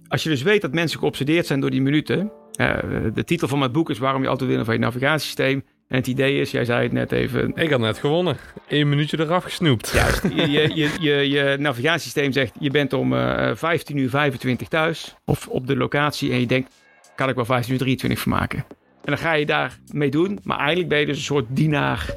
Als 0.07 0.23
je 0.23 0.29
dus 0.29 0.41
weet 0.41 0.61
dat 0.61 0.73
mensen 0.73 0.99
geobsedeerd 0.99 1.45
zijn 1.45 1.59
door 1.59 1.69
die 1.69 1.81
minuten. 1.81 2.31
eh, 2.51 2.77
de 3.13 3.23
titel 3.23 3.47
van 3.47 3.59
mijn 3.59 3.71
boek 3.71 3.89
is 3.89 3.97
Waarom 3.99 4.21
je 4.21 4.27
altijd 4.27 4.47
winnen 4.47 4.65
van 4.65 4.75
je 4.75 4.81
navigatiesysteem. 4.81 5.63
En 5.91 5.98
het 5.98 6.07
idee 6.07 6.39
is, 6.39 6.51
jij 6.51 6.65
zei 6.65 6.83
het 6.83 6.91
net 6.91 7.12
even, 7.12 7.51
Ik 7.55 7.69
had 7.69 7.79
net 7.79 7.98
gewonnen. 7.98 8.38
Eén 8.67 8.89
minuutje 8.89 9.19
eraf 9.19 9.43
gesnoept. 9.43 9.91
Juist. 9.93 10.24
Je, 10.36 10.51
je, 10.51 10.89
je, 11.07 11.29
je, 11.29 11.55
navigatiesysteem 11.60 12.31
zegt, 12.31 12.53
je 12.60 12.71
bent 12.71 12.93
om 12.93 13.13
eh 13.13 13.55
15 13.55 13.98
uur 13.98 14.10
25 14.10 14.67
thuis. 14.67 15.15
Of 15.25 15.48
op 15.48 15.68
de 15.68 15.75
locatie. 15.75 16.31
En 16.31 16.39
je 16.39 16.46
denkt, 16.46 16.74
kan 17.15 17.29
ik 17.29 17.35
wel 17.35 17.46
15 17.46 17.74
uur 17.74 17.79
23 17.79 18.20
van 18.20 18.31
maken. 18.31 18.57
En 18.57 18.65
dan 19.03 19.18
ga 19.18 19.33
je 19.33 19.46
daar 19.46 19.77
mee 19.92 20.09
doen. 20.09 20.39
Maar 20.44 20.57
eigenlijk 20.57 20.89
ben 20.89 21.00
je 21.00 21.05
dus 21.05 21.18
een 21.18 21.24
soort 21.24 21.46
dienaar 21.50 22.13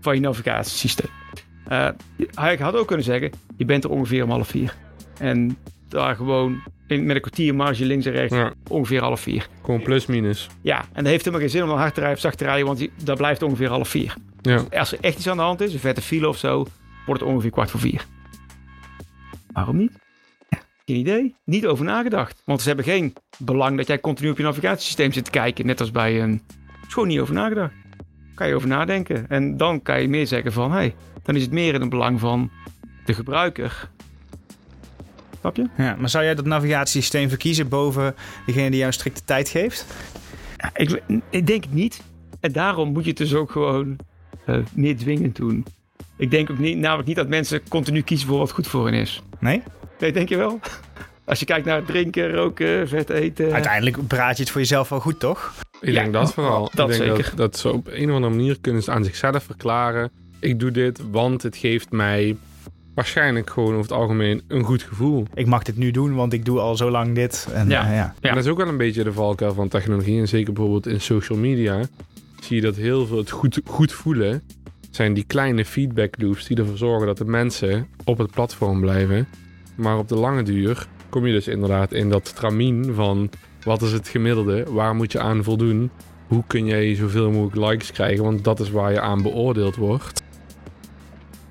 van 0.00 0.14
je 0.14 0.20
navigatiesysteem. 0.20 1.10
Eh, 1.66 1.88
hij 2.34 2.56
had 2.56 2.76
ook 2.76 2.86
kunnen 2.86 3.04
zeggen, 3.04 3.30
je 3.56 3.64
bent 3.64 3.84
er 3.84 3.90
ongeveer 3.90 4.24
om 4.24 4.30
half 4.30 4.48
vier. 4.48 4.74
En 5.18 5.58
daar 5.90 6.16
gewoon 6.16 6.62
in, 6.86 7.06
met 7.06 7.14
een 7.14 7.20
kwartier 7.22 7.54
marge 7.54 7.84
links 7.84 8.06
en 8.06 8.12
rechts 8.12 8.34
Ja, 8.36 8.52
ongeveer 8.68 9.00
half 9.00 9.20
vier. 9.20 9.48
gewoon 9.64 9.82
plus 9.82 10.06
minus. 10.06 10.48
Ja, 10.62 10.78
en 10.78 11.02
dat 11.02 11.06
heeft 11.06 11.24
helemaal 11.24 11.40
geen 11.46 11.50
zin 11.58 11.62
om 11.62 11.70
hard 11.70 11.94
te 11.94 12.00
rijden 12.00 12.16
of 12.18 12.22
zacht 12.22 12.38
te 12.38 12.44
rijden. 12.44 12.66
Want 12.66 12.78
die- 12.78 12.90
dat 13.04 13.16
blijft 13.16 13.42
ongeveer 13.42 13.68
half 13.68 13.88
vier. 13.88 14.14
Ja. 14.40 14.64
Als 14.78 14.92
er 14.92 14.98
echt 15.00 15.16
iets 15.16 15.28
aan 15.28 15.36
de 15.36 15.42
hand 15.42 15.60
is, 15.60 15.72
een 15.72 15.78
vette 15.78 16.02
file 16.02 16.28
of 16.28 16.36
zo, 16.38 16.66
wordt 17.06 17.20
het 17.20 17.30
ongeveer 17.30 17.50
kwart 17.50 17.70
voor 17.70 17.80
vier. 17.80 18.04
Waarom 19.52 19.76
niet? 19.76 19.92
Geen 20.84 20.96
idee. 20.98 21.34
Niet 21.44 21.66
over 21.66 21.84
nagedacht. 21.84 22.42
Want 22.44 22.60
ze 22.60 22.66
hebben 22.66 22.84
geen 22.84 23.14
belang 23.38 23.76
dat 23.76 23.86
jij 23.86 24.00
continu 24.00 24.30
op 24.30 24.36
je 24.36 24.42
navigatiesysteem 24.42 25.12
zit 25.12 25.24
te 25.24 25.30
kijken. 25.30 25.66
Net 25.66 25.80
als 25.80 25.90
bij 25.90 26.22
een... 26.22 26.42
Is 26.86 26.92
gewoon 26.92 27.08
niet 27.08 27.20
over 27.20 27.34
nagedacht. 27.34 27.72
Kan 28.34 28.48
je 28.48 28.54
over 28.54 28.68
nadenken. 28.68 29.28
En 29.28 29.56
dan 29.56 29.82
kan 29.82 30.00
je 30.02 30.08
meer 30.08 30.26
zeggen 30.26 30.52
van... 30.52 30.70
Hé, 30.70 30.76
hey, 30.76 30.94
dan 31.22 31.36
is 31.36 31.42
het 31.42 31.50
meer 31.52 31.74
in 31.74 31.80
het 31.80 31.90
belang 31.90 32.20
van 32.20 32.50
de 33.04 33.14
gebruiker. 33.14 33.90
Snap 35.40 35.56
je? 35.56 35.66
Ja, 35.76 35.96
maar 35.98 36.08
zou 36.08 36.24
jij 36.24 36.34
dat 36.34 36.44
navigatiesysteem 36.44 37.28
verkiezen 37.28 37.68
boven 37.68 38.14
degene 38.46 38.66
die 38.68 38.74
jou 38.76 38.86
een 38.86 38.92
strikte 38.92 39.24
tijd 39.24 39.48
geeft? 39.48 39.86
Ja, 40.56 40.70
ik, 40.74 41.02
ik 41.30 41.46
denk 41.46 41.64
het 41.64 41.72
niet. 41.72 42.02
En 42.40 42.52
daarom 42.52 42.92
moet 42.92 43.02
je 43.02 43.08
het 43.08 43.18
dus 43.18 43.34
ook 43.34 43.50
gewoon 43.50 43.96
eh, 44.46 44.56
meer 44.74 44.96
dwingend 44.96 45.36
doen. 45.36 45.64
Ik 46.16 46.30
denk 46.30 46.50
ook 46.50 46.58
niet, 46.58 46.78
namelijk 46.78 47.08
niet 47.08 47.16
dat 47.16 47.28
mensen 47.28 47.60
continu 47.68 48.02
kiezen 48.02 48.28
voor 48.28 48.38
wat 48.38 48.50
goed 48.50 48.66
voor 48.66 48.84
hen 48.84 48.94
is. 48.94 49.22
Nee? 49.38 49.62
Nee, 49.98 50.12
denk 50.12 50.28
je 50.28 50.36
wel? 50.36 50.60
Als 51.24 51.38
je 51.38 51.44
kijkt 51.44 51.66
naar 51.66 51.84
drinken, 51.84 52.30
roken, 52.30 52.88
vet 52.88 53.10
eten. 53.10 53.52
Uiteindelijk 53.52 54.06
praat 54.06 54.36
je 54.36 54.42
het 54.42 54.52
voor 54.52 54.60
jezelf 54.60 54.88
wel 54.88 55.00
goed, 55.00 55.20
toch? 55.20 55.52
Ik 55.80 55.88
Ja, 55.88 56.00
denk 56.02 56.12
dat 56.12 56.32
vooral. 56.34 56.70
dat 56.74 56.90
ik 56.90 56.96
denk 56.98 57.10
zeker. 57.10 57.28
Dat, 57.28 57.36
dat 57.36 57.58
ze 57.58 57.72
op 57.72 57.86
een 57.90 58.08
of 58.08 58.14
andere 58.14 58.34
manier 58.34 58.58
kunnen 58.60 58.82
ze 58.82 58.90
aan 58.90 59.04
zichzelf 59.04 59.42
verklaren. 59.42 60.10
Ik 60.38 60.60
doe 60.60 60.70
dit, 60.70 61.00
want 61.10 61.42
het 61.42 61.56
geeft 61.56 61.90
mij 61.90 62.36
waarschijnlijk 62.94 63.50
gewoon 63.50 63.68
over 63.70 63.82
het 63.82 63.92
algemeen 63.92 64.42
een 64.48 64.64
goed 64.64 64.82
gevoel. 64.82 65.24
Ik 65.34 65.46
mag 65.46 65.62
dit 65.62 65.76
nu 65.76 65.90
doen, 65.90 66.14
want 66.14 66.32
ik 66.32 66.44
doe 66.44 66.58
al 66.60 66.76
zo 66.76 66.90
lang 66.90 67.14
dit. 67.14 67.48
En, 67.52 67.68
Ja. 67.68 67.82
eh, 67.84 67.88
ja. 67.88 67.94
Ja. 68.20 68.28
En 68.28 68.34
dat 68.34 68.44
is 68.44 68.50
ook 68.50 68.58
wel 68.58 68.68
een 68.68 68.76
beetje 68.76 69.04
de 69.04 69.12
valkuil 69.12 69.54
van 69.54 69.68
technologie. 69.68 70.20
En 70.20 70.28
zeker 70.28 70.52
bijvoorbeeld 70.52 70.86
in 70.86 71.00
social 71.00 71.38
media 71.38 71.80
zie 72.40 72.56
je 72.56 72.62
dat 72.62 72.76
heel 72.76 73.06
veel 73.06 73.16
het 73.18 73.30
goed, 73.30 73.60
goed 73.64 73.92
voelen 73.92 74.42
zijn 74.90 75.14
die 75.14 75.24
kleine 75.24 75.64
feedback 75.64 76.14
loops 76.18 76.46
die 76.46 76.56
ervoor 76.56 76.76
zorgen 76.76 77.06
dat 77.06 77.18
de 77.18 77.24
mensen 77.24 77.86
op 78.04 78.18
het 78.18 78.30
platform 78.30 78.80
blijven. 78.80 79.28
Maar 79.74 79.98
op 79.98 80.08
de 80.08 80.14
lange 80.16 80.42
duur 80.42 80.86
kom 81.08 81.26
je 81.26 81.32
dus 81.32 81.48
inderdaad 81.48 81.92
in 81.92 82.08
dat 82.08 82.34
tramien 82.34 82.94
van 82.94 83.30
wat 83.64 83.82
is 83.82 83.92
het 83.92 84.08
gemiddelde, 84.08 84.64
waar 84.70 84.94
moet 84.94 85.12
je 85.12 85.20
aan 85.20 85.44
voldoen, 85.44 85.90
hoe 86.26 86.44
kun 86.46 86.66
jij 86.66 86.94
zoveel 86.94 87.30
mogelijk 87.30 87.70
likes 87.70 87.92
krijgen, 87.92 88.24
want 88.24 88.44
dat 88.44 88.60
is 88.60 88.70
waar 88.70 88.92
je 88.92 89.00
aan 89.00 89.22
beoordeeld 89.22 89.76
wordt. 89.76 90.19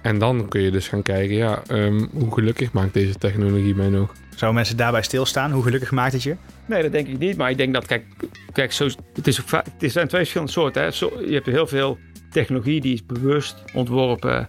En 0.01 0.19
dan 0.19 0.47
kun 0.47 0.61
je 0.61 0.71
dus 0.71 0.87
gaan 0.87 1.01
kijken, 1.01 1.35
ja, 1.35 1.61
ehm, 1.67 2.05
hoe 2.13 2.33
gelukkig 2.33 2.71
maakt 2.71 2.93
deze 2.93 3.15
technologie 3.15 3.75
mij 3.75 3.89
nog? 3.89 4.13
Zouden 4.29 4.53
mensen 4.53 4.77
daarbij 4.77 5.01
stilstaan? 5.01 5.51
Hoe 5.51 5.63
gelukkig 5.63 5.91
maakt 5.91 6.13
het 6.13 6.23
je? 6.23 6.35
Nee, 6.65 6.81
dat 6.81 6.91
denk 6.91 7.07
ik 7.07 7.19
niet. 7.19 7.37
Maar 7.37 7.49
ik 7.49 7.57
denk 7.57 7.73
dat, 7.73 7.85
kijk, 7.85 8.05
kijk 8.51 8.71
zo, 8.71 8.89
het, 9.13 9.27
is 9.27 9.41
ook, 9.41 9.63
het 9.77 9.91
zijn 9.91 10.07
twee 10.07 10.21
verschillende 10.21 10.51
soorten. 10.51 10.81
Hè. 10.81 10.91
Zo, 10.91 11.11
je 11.25 11.33
hebt 11.33 11.45
heel 11.45 11.67
veel 11.67 11.97
technologie 12.29 12.81
die 12.81 12.93
is 12.93 13.05
bewust 13.05 13.63
ontworpen 13.73 14.45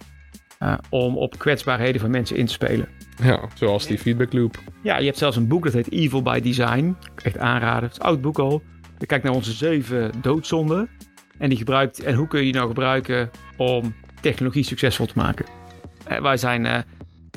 eh, 0.59 0.77
om 0.89 1.17
op 1.17 1.37
kwetsbaarheden 1.37 2.01
van 2.01 2.09
mensen 2.09 2.35
in 2.35 2.45
te 2.45 2.53
spelen. 2.53 2.87
Ja, 3.23 3.39
zoals 3.53 3.87
die 3.87 3.97
feedback 3.97 4.33
loop. 4.33 4.57
Ja, 4.83 4.97
je 4.97 5.05
hebt 5.05 5.17
zelfs 5.17 5.37
een 5.37 5.47
boek 5.47 5.63
dat 5.63 5.73
heet 5.73 5.91
Evil 5.91 6.21
by 6.21 6.39
Design. 6.39 6.95
Echt 7.15 7.37
aanraden. 7.37 7.83
Het 7.83 7.91
is 7.91 7.97
een 7.97 8.05
oud 8.05 8.21
boek 8.21 8.39
al. 8.39 8.61
Je 8.97 9.05
kijkt 9.05 9.23
naar 9.23 9.33
onze 9.33 9.51
zeven 9.51 10.11
doodzonden. 10.21 10.89
En 11.37 11.49
die 11.49 11.57
gebruikt. 11.57 12.03
En 12.03 12.15
hoe 12.15 12.27
kun 12.27 12.39
je 12.39 12.45
die 12.45 12.53
nou 12.53 12.67
gebruiken 12.67 13.29
om 13.57 13.93
technologie 14.21 14.63
succesvol 14.63 15.05
te 15.05 15.13
maken? 15.15 15.45
Wij, 16.21 16.37
zijn, 16.37 16.65
eh, 16.65 16.79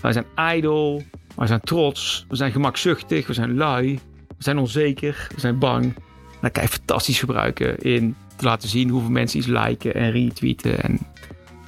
wij 0.01 0.13
zijn 0.13 0.25
ijdel. 0.35 1.03
Wij 1.37 1.47
zijn 1.47 1.61
trots. 1.61 2.25
We 2.29 2.37
zijn 2.37 2.53
gemakzuchtig. 2.53 3.27
We 3.27 3.33
zijn 3.33 3.55
lui. 3.55 4.01
We 4.29 4.43
zijn 4.43 4.59
onzeker. 4.59 5.27
We 5.35 5.41
zijn 5.41 5.59
bang. 5.59 5.95
Dat 6.41 6.53
kan 6.53 6.63
je 6.63 6.69
fantastisch 6.69 7.19
gebruiken 7.19 7.79
in 7.79 8.17
te 8.37 8.45
laten 8.45 8.69
zien 8.69 8.89
hoeveel 8.89 9.11
mensen 9.11 9.39
iets 9.39 9.49
liken 9.49 9.95
en 9.95 10.11
retweeten. 10.11 10.83
En... 10.83 10.99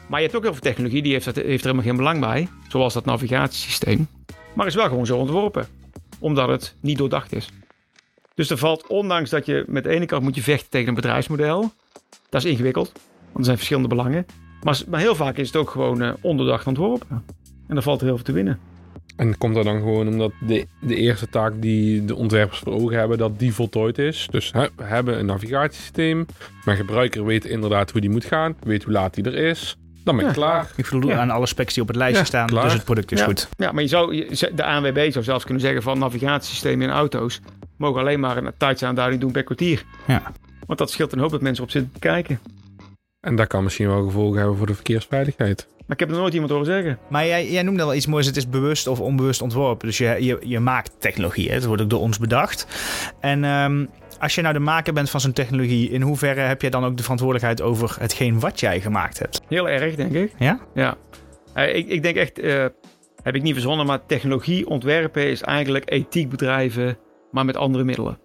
Maar 0.06 0.20
je 0.20 0.24
hebt 0.24 0.36
ook 0.36 0.42
heel 0.42 0.52
veel 0.52 0.62
technologie 0.62 1.02
die 1.02 1.12
heeft, 1.12 1.24
heeft 1.24 1.46
er 1.46 1.50
helemaal 1.50 1.82
geen 1.82 1.96
belang 1.96 2.20
bij. 2.20 2.48
Zoals 2.68 2.94
dat 2.94 3.04
navigatiesysteem. 3.04 4.08
Maar 4.54 4.66
is 4.66 4.74
wel 4.74 4.88
gewoon 4.88 5.06
zo 5.06 5.16
ontworpen. 5.16 5.66
Omdat 6.18 6.48
het 6.48 6.74
niet 6.80 6.98
doordacht 6.98 7.32
is. 7.32 7.48
Dus 8.34 8.50
er 8.50 8.58
valt, 8.58 8.86
ondanks 8.86 9.30
dat 9.30 9.46
je 9.46 9.64
met 9.66 9.84
de 9.84 9.90
ene 9.90 10.06
kant 10.06 10.22
moet 10.22 10.34
je 10.34 10.42
vechten 10.42 10.70
tegen 10.70 10.88
een 10.88 10.94
bedrijfsmodel. 10.94 11.72
Dat 12.28 12.44
is 12.44 12.50
ingewikkeld. 12.50 12.92
Want 13.22 13.38
er 13.38 13.44
zijn 13.44 13.56
verschillende 13.56 13.88
belangen. 13.88 14.26
Maar, 14.66 14.80
maar 14.88 15.00
heel 15.00 15.14
vaak 15.14 15.36
is 15.36 15.46
het 15.46 15.56
ook 15.56 15.70
gewoon 15.70 16.02
eh, 16.02 16.12
ondoordacht 16.20 16.66
ontworpen. 16.66 17.22
En 17.68 17.74
dan 17.74 17.82
valt 17.82 18.00
er 18.00 18.06
heel 18.06 18.14
veel 18.16 18.24
te 18.24 18.32
winnen. 18.32 18.58
En 19.16 19.38
komt 19.38 19.54
dat 19.54 19.64
dan 19.64 19.78
gewoon 19.78 20.08
omdat 20.08 20.32
de, 20.46 20.66
de 20.80 20.94
eerste 20.96 21.28
taak 21.28 21.52
die 21.60 22.04
de 22.04 22.14
ontwerpers 22.14 22.58
voor 22.58 22.72
ogen 22.72 22.98
hebben, 22.98 23.18
dat 23.18 23.38
die 23.38 23.54
voltooid 23.54 23.98
is. 23.98 24.28
Dus 24.30 24.50
we 24.50 24.70
hebben 24.82 25.18
een 25.18 25.26
navigatiesysteem. 25.26 26.26
Mijn 26.64 26.76
gebruiker 26.76 27.24
weet 27.24 27.44
inderdaad 27.44 27.90
hoe 27.90 28.00
die 28.00 28.10
moet 28.10 28.24
gaan. 28.24 28.54
Weet 28.62 28.82
hoe 28.84 28.92
laat 28.92 29.14
die 29.14 29.24
er 29.24 29.34
is. 29.34 29.76
Dan 30.04 30.16
ben 30.16 30.24
ik 30.24 30.30
Ja. 30.30 30.36
klaar. 30.36 30.70
Ik 30.76 30.86
voldoe 30.86 31.10
Ja. 31.10 31.18
aan 31.18 31.30
alle 31.30 31.46
specs 31.46 31.74
die 31.74 31.82
op 31.82 31.88
het 31.88 31.96
lijstje 31.96 32.20
Ja, 32.20 32.26
staan, 32.26 32.46
klaar. 32.46 32.64
dus 32.64 32.72
het 32.72 32.84
product 32.84 33.12
is 33.12 33.18
Ja. 33.18 33.24
goed. 33.24 33.48
Ja, 33.56 33.72
maar 33.72 33.82
je 33.82 33.88
zou, 33.88 34.26
de 34.54 34.64
ANWB 34.64 35.10
zou 35.12 35.24
zelfs 35.24 35.44
kunnen 35.44 35.62
zeggen 35.62 35.82
van 35.82 35.98
navigatiesystemen 35.98 36.86
in 36.88 36.92
auto's 36.94 37.40
mogen 37.76 38.00
alleen 38.00 38.20
maar 38.20 38.36
een 38.36 38.52
tijdsaanduiding 38.58 39.20
doen 39.20 39.32
per 39.32 39.42
kwartier. 39.42 39.84
Ja. 40.06 40.22
Want 40.66 40.78
dat 40.78 40.90
scheelt 40.90 41.12
een 41.12 41.18
hoop 41.18 41.30
dat 41.30 41.40
mensen 41.40 41.64
op 41.64 41.70
zitten 41.70 41.92
te 41.92 41.98
kijken. 41.98 42.38
En 43.26 43.36
dat 43.36 43.46
kan 43.46 43.62
misschien 43.62 43.88
wel 43.88 44.02
gevolgen 44.02 44.38
hebben 44.38 44.56
voor 44.56 44.66
de 44.66 44.74
verkeersveiligheid. 44.74 45.66
Maar 45.70 45.96
ik 45.96 46.00
heb 46.00 46.10
er 46.10 46.16
nooit 46.16 46.32
iemand 46.32 46.50
horen 46.50 46.66
zeggen. 46.66 46.98
Maar 47.08 47.26
jij, 47.26 47.50
jij 47.50 47.62
noemde 47.62 47.84
wel 47.84 47.94
iets 47.94 48.06
moois. 48.06 48.26
Het 48.26 48.36
is 48.36 48.48
bewust 48.48 48.86
of 48.86 49.00
onbewust 49.00 49.42
ontworpen. 49.42 49.86
Dus 49.86 49.98
je, 49.98 50.16
je, 50.20 50.38
je 50.40 50.60
maakt 50.60 50.92
technologie. 50.98 51.48
Hè? 51.48 51.54
Het 51.54 51.64
wordt 51.64 51.82
ook 51.82 51.90
door 51.90 52.00
ons 52.00 52.18
bedacht. 52.18 52.66
En 53.20 53.44
ehm, 53.44 53.86
als 54.18 54.34
je 54.34 54.42
nou 54.42 54.54
de 54.54 54.60
maker 54.60 54.92
bent 54.92 55.10
van 55.10 55.20
zo'n 55.20 55.32
technologie, 55.32 55.90
in 55.90 56.02
hoeverre 56.02 56.40
heb 56.40 56.60
jij 56.60 56.70
dan 56.70 56.84
ook 56.84 56.96
de 56.96 57.02
verantwoordelijkheid 57.02 57.62
over 57.62 57.96
hetgeen 57.98 58.40
wat 58.40 58.60
jij 58.60 58.80
gemaakt 58.80 59.18
hebt? 59.18 59.40
Heel 59.48 59.68
erg, 59.68 59.94
denk 59.94 60.12
ik. 60.12 60.32
Ja? 60.38 60.60
Ja. 60.74 60.96
Eh, 61.54 61.74
ik, 61.74 61.88
ik 61.88 62.02
denk 62.02 62.16
echt, 62.16 62.38
eh, 62.38 62.64
heb 63.22 63.34
ik 63.34 63.42
niet 63.42 63.52
verzonnen, 63.52 63.86
maar 63.86 64.06
technologie 64.06 64.68
ontwerpen 64.68 65.26
is 65.26 65.42
eigenlijk 65.42 65.90
ethiek 65.90 66.28
bedrijven, 66.28 66.98
maar 67.30 67.44
met 67.44 67.56
andere 67.56 67.84
middelen. 67.84 68.18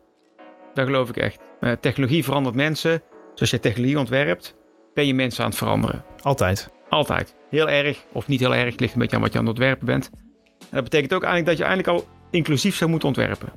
Dat 0.74 0.86
geloof 0.86 1.10
ik 1.10 1.18
echt. 1.18 1.40
Eh, 1.60 1.72
technologie 1.72 2.24
verandert 2.24 2.56
mensen. 2.56 3.02
Dus 3.32 3.40
als 3.40 3.50
je 3.50 3.60
technologie 3.60 4.00
ontwerpt, 4.00 4.60
ben 4.94 5.08
je 5.08 5.14
mensen 5.14 5.44
aan 5.44 5.50
het 5.50 5.60
veranderen. 5.60 6.04
Altijd. 6.22 6.70
Altijd. 6.90 7.36
Heel 7.50 7.70
erg, 7.70 8.04
of 8.12 8.28
niet 8.28 8.40
heel 8.40 8.56
erg, 8.56 8.78
ligt 8.80 8.94
een 8.94 9.00
beetje 9.00 9.16
aan 9.16 9.22
wat 9.22 9.32
je 9.34 9.38
aan 9.40 9.46
het 9.46 9.54
ontwerpen 9.54 9.86
bent. 9.86 10.10
En 10.60 10.68
dat 10.78 10.84
betekent 10.84 11.14
ook 11.14 11.24
eigenlijk 11.24 11.58
dat 11.58 11.68
je 11.68 11.74
eigenlijk 11.74 11.98
al 12.04 12.08
inclusief 12.32 12.76
zou 12.76 12.90
moeten 12.90 13.08
ontwerpen. 13.08 13.50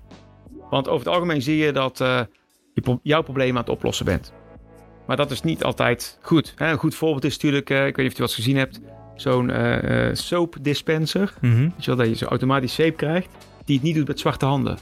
Want 0.71 0.89
over 0.89 1.07
het 1.07 1.15
algemeen 1.15 1.43
zie 1.43 1.57
je 1.57 1.73
dat 1.73 2.01
eh, 2.01 2.21
je 2.75 2.81
pro- 2.81 3.01
jouw 3.03 3.23
probleem 3.23 3.51
aan 3.51 3.63
het 3.63 3.69
oplossen 3.69 4.05
bent. 4.05 4.33
Maar 5.07 5.17
dat 5.17 5.31
is 5.31 5.43
niet 5.43 5.65
altijd 5.65 6.19
goed. 6.23 6.53
Hè? 6.57 6.71
Een 6.71 6.79
goed 6.79 6.95
voorbeeld 6.95 7.25
is 7.25 7.33
natuurlijk, 7.35 7.71
eh, 7.71 7.87
ik 7.87 7.97
weet 7.97 8.05
niet 8.05 8.11
of 8.13 8.17
je 8.17 8.23
wat 8.23 8.33
gezien 8.33 8.57
hebt, 8.57 8.81
zo'n 9.15 9.51
eh, 9.51 10.09
eh, 10.09 10.15
soap 10.15 10.57
dispenser. 10.61 11.35
Mhm. 11.41 11.69
Wel, 11.85 11.97
dat 11.97 12.09
je 12.09 12.15
zo 12.17 12.27
automatisch 12.27 12.75
zeep 12.75 12.97
krijgt, 12.97 13.29
die 13.65 13.75
het 13.77 13.85
niet 13.85 13.95
doet 13.95 14.07
met 14.09 14.21
zwarte 14.21 14.45
handen. 14.45 14.79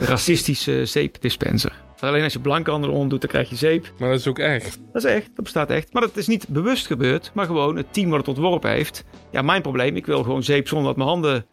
Een 0.00 0.06
racistische 0.14 0.86
zeepdispenser. 0.86 1.72
Alleen 2.02 2.22
als 2.22 2.32
je 2.32 2.40
blanke 2.40 2.70
handen 2.70 2.90
eronder 2.90 3.08
doet, 3.08 3.20
dan 3.20 3.30
krijg 3.30 3.48
je 3.48 3.56
zeep. 3.56 3.92
Maar 3.98 4.10
dat 4.10 4.18
is 4.18 4.26
ook 4.26 4.38
echt. 4.38 4.80
Dat 4.92 5.04
is 5.04 5.10
echt, 5.10 5.26
dat 5.26 5.44
bestaat 5.44 5.70
echt. 5.70 5.92
Maar 5.92 6.02
dat 6.02 6.16
is 6.16 6.26
niet 6.26 6.48
bewust 6.48 6.86
gebeurd, 6.86 7.30
maar 7.34 7.46
gewoon 7.46 7.76
het 7.76 7.92
team 7.92 8.10
wat 8.10 8.18
het 8.18 8.28
ontworpen 8.28 8.70
heeft. 8.70 9.04
Ja, 9.30 9.42
mijn 9.42 9.62
probleem, 9.62 9.96
ik 9.96 10.06
wil 10.06 10.22
gewoon 10.22 10.42
zeep 10.42 10.68
zonder 10.68 10.86
dat 10.86 10.96
mijn 10.96 11.08
handen, 11.08 11.46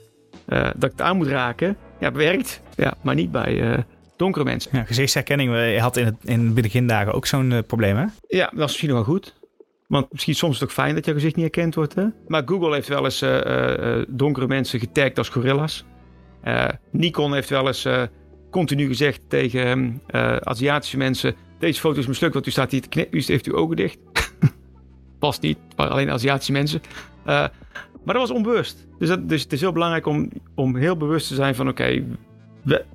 eh, 0.46 0.62
dat 0.64 0.84
ik 0.84 0.92
het 0.92 1.02
aan 1.02 1.18
moet 1.18 1.28
raken. 1.28 1.78
Ja, 2.00 2.06
het 2.06 2.16
werkt. 2.16 2.62
Ja, 2.76 2.94
maar 3.02 3.16
niet 3.16 3.32
bij 3.32 3.72
eh, 3.72 3.78
donkere 4.18 4.46
mensen. 4.46 4.72
Ja, 4.74 4.84
gezichtsherkenning. 4.84 5.52
Je 5.56 5.80
had 5.80 5.98
in, 5.98 6.06
het, 6.06 6.16
in 6.24 6.48
de 6.54 6.62
begindagen 6.62 7.14
ook 7.14 7.26
zo'n 7.26 7.52
eh, 7.52 7.60
probleem, 7.68 7.96
hè? 7.96 8.06
Ja, 8.28 8.46
dat 8.46 8.54
is 8.54 8.60
misschien 8.66 8.90
nog 8.90 8.98
wel 9.06 9.16
goed. 9.16 9.38
Want 9.88 10.12
misschien 10.12 10.36
soms 10.36 10.54
is 10.54 10.60
het 10.60 10.70
ook 10.70 10.76
fijn 10.76 10.96
dat 10.96 11.06
je 11.06 11.14
gezicht 11.14 11.36
niet 11.36 11.44
herkend 11.56 11.76
wordt. 11.76 11.96
Hè? 11.96 12.06
Maar 12.28 12.42
Google 12.46 12.74
heeft 12.74 12.88
wel 12.88 13.04
eens 13.04 13.22
eh, 13.22 13.46
eh, 13.46 14.00
eh, 14.00 14.06
donkere 14.08 14.48
mensen 14.48 14.80
getagd 14.80 15.18
als 15.18 15.30
gorillas. 15.30 15.86
Eh, 16.42 16.68
Nikon 16.92 17.34
heeft 17.34 17.50
wel 17.50 17.68
eens 17.68 17.86
eh, 17.86 18.04
continu 18.50 18.88
gezegd 18.88 19.22
tegen 19.28 20.02
eh, 20.08 20.36
Aziatische 20.36 20.98
mensen... 20.98 21.36
Deze 21.60 21.80
foto 21.80 22.00
is 22.00 22.08
mislukt, 22.08 22.34
want 22.34 22.48
u 22.48 22.52
staat 22.52 22.72
hier 22.72 22.82
te 22.82 22.90
knippen. 22.90 23.18
U 23.18 23.24
heeft 23.26 23.46
uw 23.46 23.56
ogen 23.56 23.76
dicht. 23.76 23.98
Past 25.20 25.42
niet, 25.42 25.58
maar 25.76 25.88
alleen 25.88 26.12
Aziatische 26.12 26.52
mensen. 26.52 26.82
Eh, 27.26 27.48
maar 28.04 28.14
dat 28.14 28.28
was 28.28 28.32
onbewust. 28.32 28.88
Dus, 29.00 29.08
dat, 29.08 29.30
dus 29.30 29.42
het 29.44 29.54
is 29.54 29.62
heel 29.62 29.72
belangrijk 29.72 30.06
om, 30.06 30.30
om 30.56 30.76
heel 30.76 30.98
bewust 30.98 31.28
te 31.28 31.36
zijn 31.36 31.56
van... 31.56 31.68
Oké, 31.68 32.04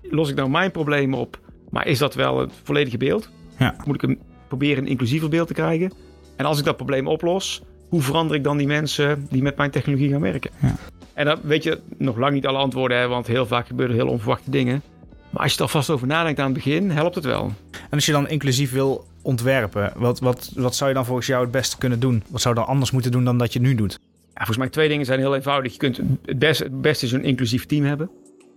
los 0.03 0.31
ik 0.31 0.37
nou 0.37 0.51
mijn 0.51 0.71
problemen 0.71 1.19
op? 1.19 1.41
Maar 1.71 1.87
is 1.87 1.99
dat 1.99 2.15
wel 2.15 2.41
het 2.41 2.53
volledige 2.63 2.97
beeld? 2.97 3.31
Ja. 3.59 3.77
Moet 3.85 3.95
ik 3.95 4.03
een, 4.03 4.19
proberen 4.49 4.83
een 4.83 4.91
inclusiever 4.91 5.29
beeld 5.29 5.47
te 5.47 5.55
krijgen? 5.55 5.93
En 6.37 6.45
als 6.45 6.59
ik 6.59 6.65
dat 6.65 6.77
probleem 6.77 7.07
oplos, 7.07 7.63
hoe 7.89 8.03
verander 8.03 8.37
ik 8.37 8.45
dan 8.45 8.57
die 8.57 8.67
mensen 8.67 9.27
die 9.31 9.43
met 9.43 9.57
mijn 9.57 9.71
technologie 9.71 10.11
gaan 10.11 10.21
werken? 10.21 10.51
Ja. 10.61 10.75
En 11.15 11.25
dan 11.25 11.39
weet 11.43 11.63
je 11.63 11.81
nog 11.99 12.17
lang 12.17 12.33
niet 12.33 12.47
alle 12.47 12.59
antwoorden, 12.59 12.99
hè, 12.99 13.09
want 13.09 13.27
heel 13.27 13.47
vaak 13.47 13.67
gebeuren 13.67 13.97
heel 13.97 14.09
onverwachte 14.09 14.51
dingen. 14.51 14.83
Maar 15.35 15.43
als 15.43 15.53
je 15.53 15.59
er 15.59 15.65
alvast 15.65 15.91
over 15.91 16.07
nadenkt 16.07 16.39
aan 16.39 16.45
het 16.45 16.55
begin, 16.55 16.91
helpt 16.91 17.15
het 17.15 17.25
wel. 17.25 17.53
En 17.71 17.91
als 17.91 18.07
je 18.07 18.13
dan 18.13 18.29
inclusief 18.29 18.73
wil 18.73 19.07
ontwerpen, 19.23 19.93
wat, 19.97 20.21
wat, 20.21 20.51
wat 20.55 20.75
zou 20.75 20.89
je 20.91 20.97
dan 20.97 21.05
volgens 21.05 21.27
jou 21.27 21.43
het 21.43 21.51
beste 21.51 21.79
kunnen 21.79 22.01
doen? 22.01 22.23
Wat 22.29 22.41
zou 22.41 22.55
je 22.55 22.61
dan 22.61 22.69
anders 22.69 22.91
moeten 22.91 23.13
doen 23.13 23.25
dan 23.25 23.39
dat 23.39 23.53
je 23.53 23.61
nu 23.61 23.75
doet? 23.75 23.99
Ja, 24.21 24.35
volgens 24.35 24.57
mij 24.57 24.69
twee 24.69 24.89
dingen 24.89 25.07
zijn 25.07 25.19
heel 25.19 25.35
eenvoudig. 25.35 25.73
Je 25.73 25.79
kunt 25.79 25.97
het 26.25 26.39
beste, 26.39 26.65
het 26.65 26.81
beste 26.81 27.07
is 27.07 27.13
een 27.13 27.25
inclusief 27.25 27.67
team 27.67 27.85
hebben. 27.85 28.11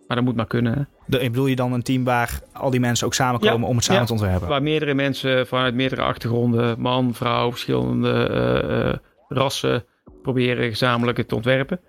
Maar 0.07 0.17
dat 0.17 0.25
moet 0.25 0.35
maar 0.35 0.47
kunnen. 0.47 0.89
De, 1.05 1.17
bedoel 1.17 1.45
je 1.45 1.55
dan 1.55 1.73
een 1.73 1.81
team 1.81 2.03
waar 2.03 2.39
al 2.53 2.69
die 2.69 2.79
mensen 2.79 3.05
ook 3.05 3.13
samenkomen 3.13 3.59
Ja, 3.59 3.67
om 3.67 3.75
het 3.75 3.83
samen 3.83 4.01
ja. 4.01 4.07
te 4.07 4.13
ontwerpen? 4.13 4.47
Waar 4.47 4.63
meerdere 4.63 4.93
mensen 4.93 5.47
vanuit 5.47 5.73
meerdere 5.73 6.01
achtergronden, 6.01 6.79
man, 6.79 7.13
vrouw, 7.13 7.49
verschillende 7.49 8.27
eh, 8.27 8.89
eh, 8.89 8.95
rassen, 9.27 9.85
proberen 10.21 10.69
gezamenlijk 10.69 11.17
het 11.17 11.27
te 11.27 11.35
ontwerpen. 11.35 11.79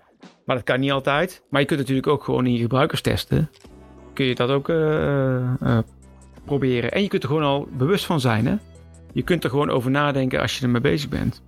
Maar 0.45 0.55
dat 0.55 0.65
kan 0.65 0.79
niet 0.79 0.91
altijd. 0.91 1.43
Maar 1.49 1.61
je 1.61 1.67
kunt 1.67 1.79
natuurlijk 1.79 2.07
ook 2.07 2.23
gewoon 2.23 2.45
in 2.45 2.53
je 2.53 2.59
gebruikerstesten, 2.59 3.49
kun 4.19 4.27
je 4.27 4.35
dat 4.35 4.49
ook 4.49 4.69
eh, 4.69 5.61
eh, 5.61 5.79
proberen. 6.45 6.91
En 6.91 7.01
je 7.01 7.07
kunt 7.07 7.23
er 7.23 7.29
gewoon 7.29 7.43
al 7.43 7.67
bewust 7.71 8.05
van 8.05 8.19
zijn. 8.19 8.45
Hè? 8.47 8.55
Je 9.13 9.21
kunt 9.21 9.43
er 9.43 9.49
gewoon 9.49 9.69
over 9.69 9.91
nadenken 9.91 10.41
als 10.41 10.57
je 10.57 10.63
ermee 10.63 10.81
bezig 10.81 11.09
bent. 11.09 11.43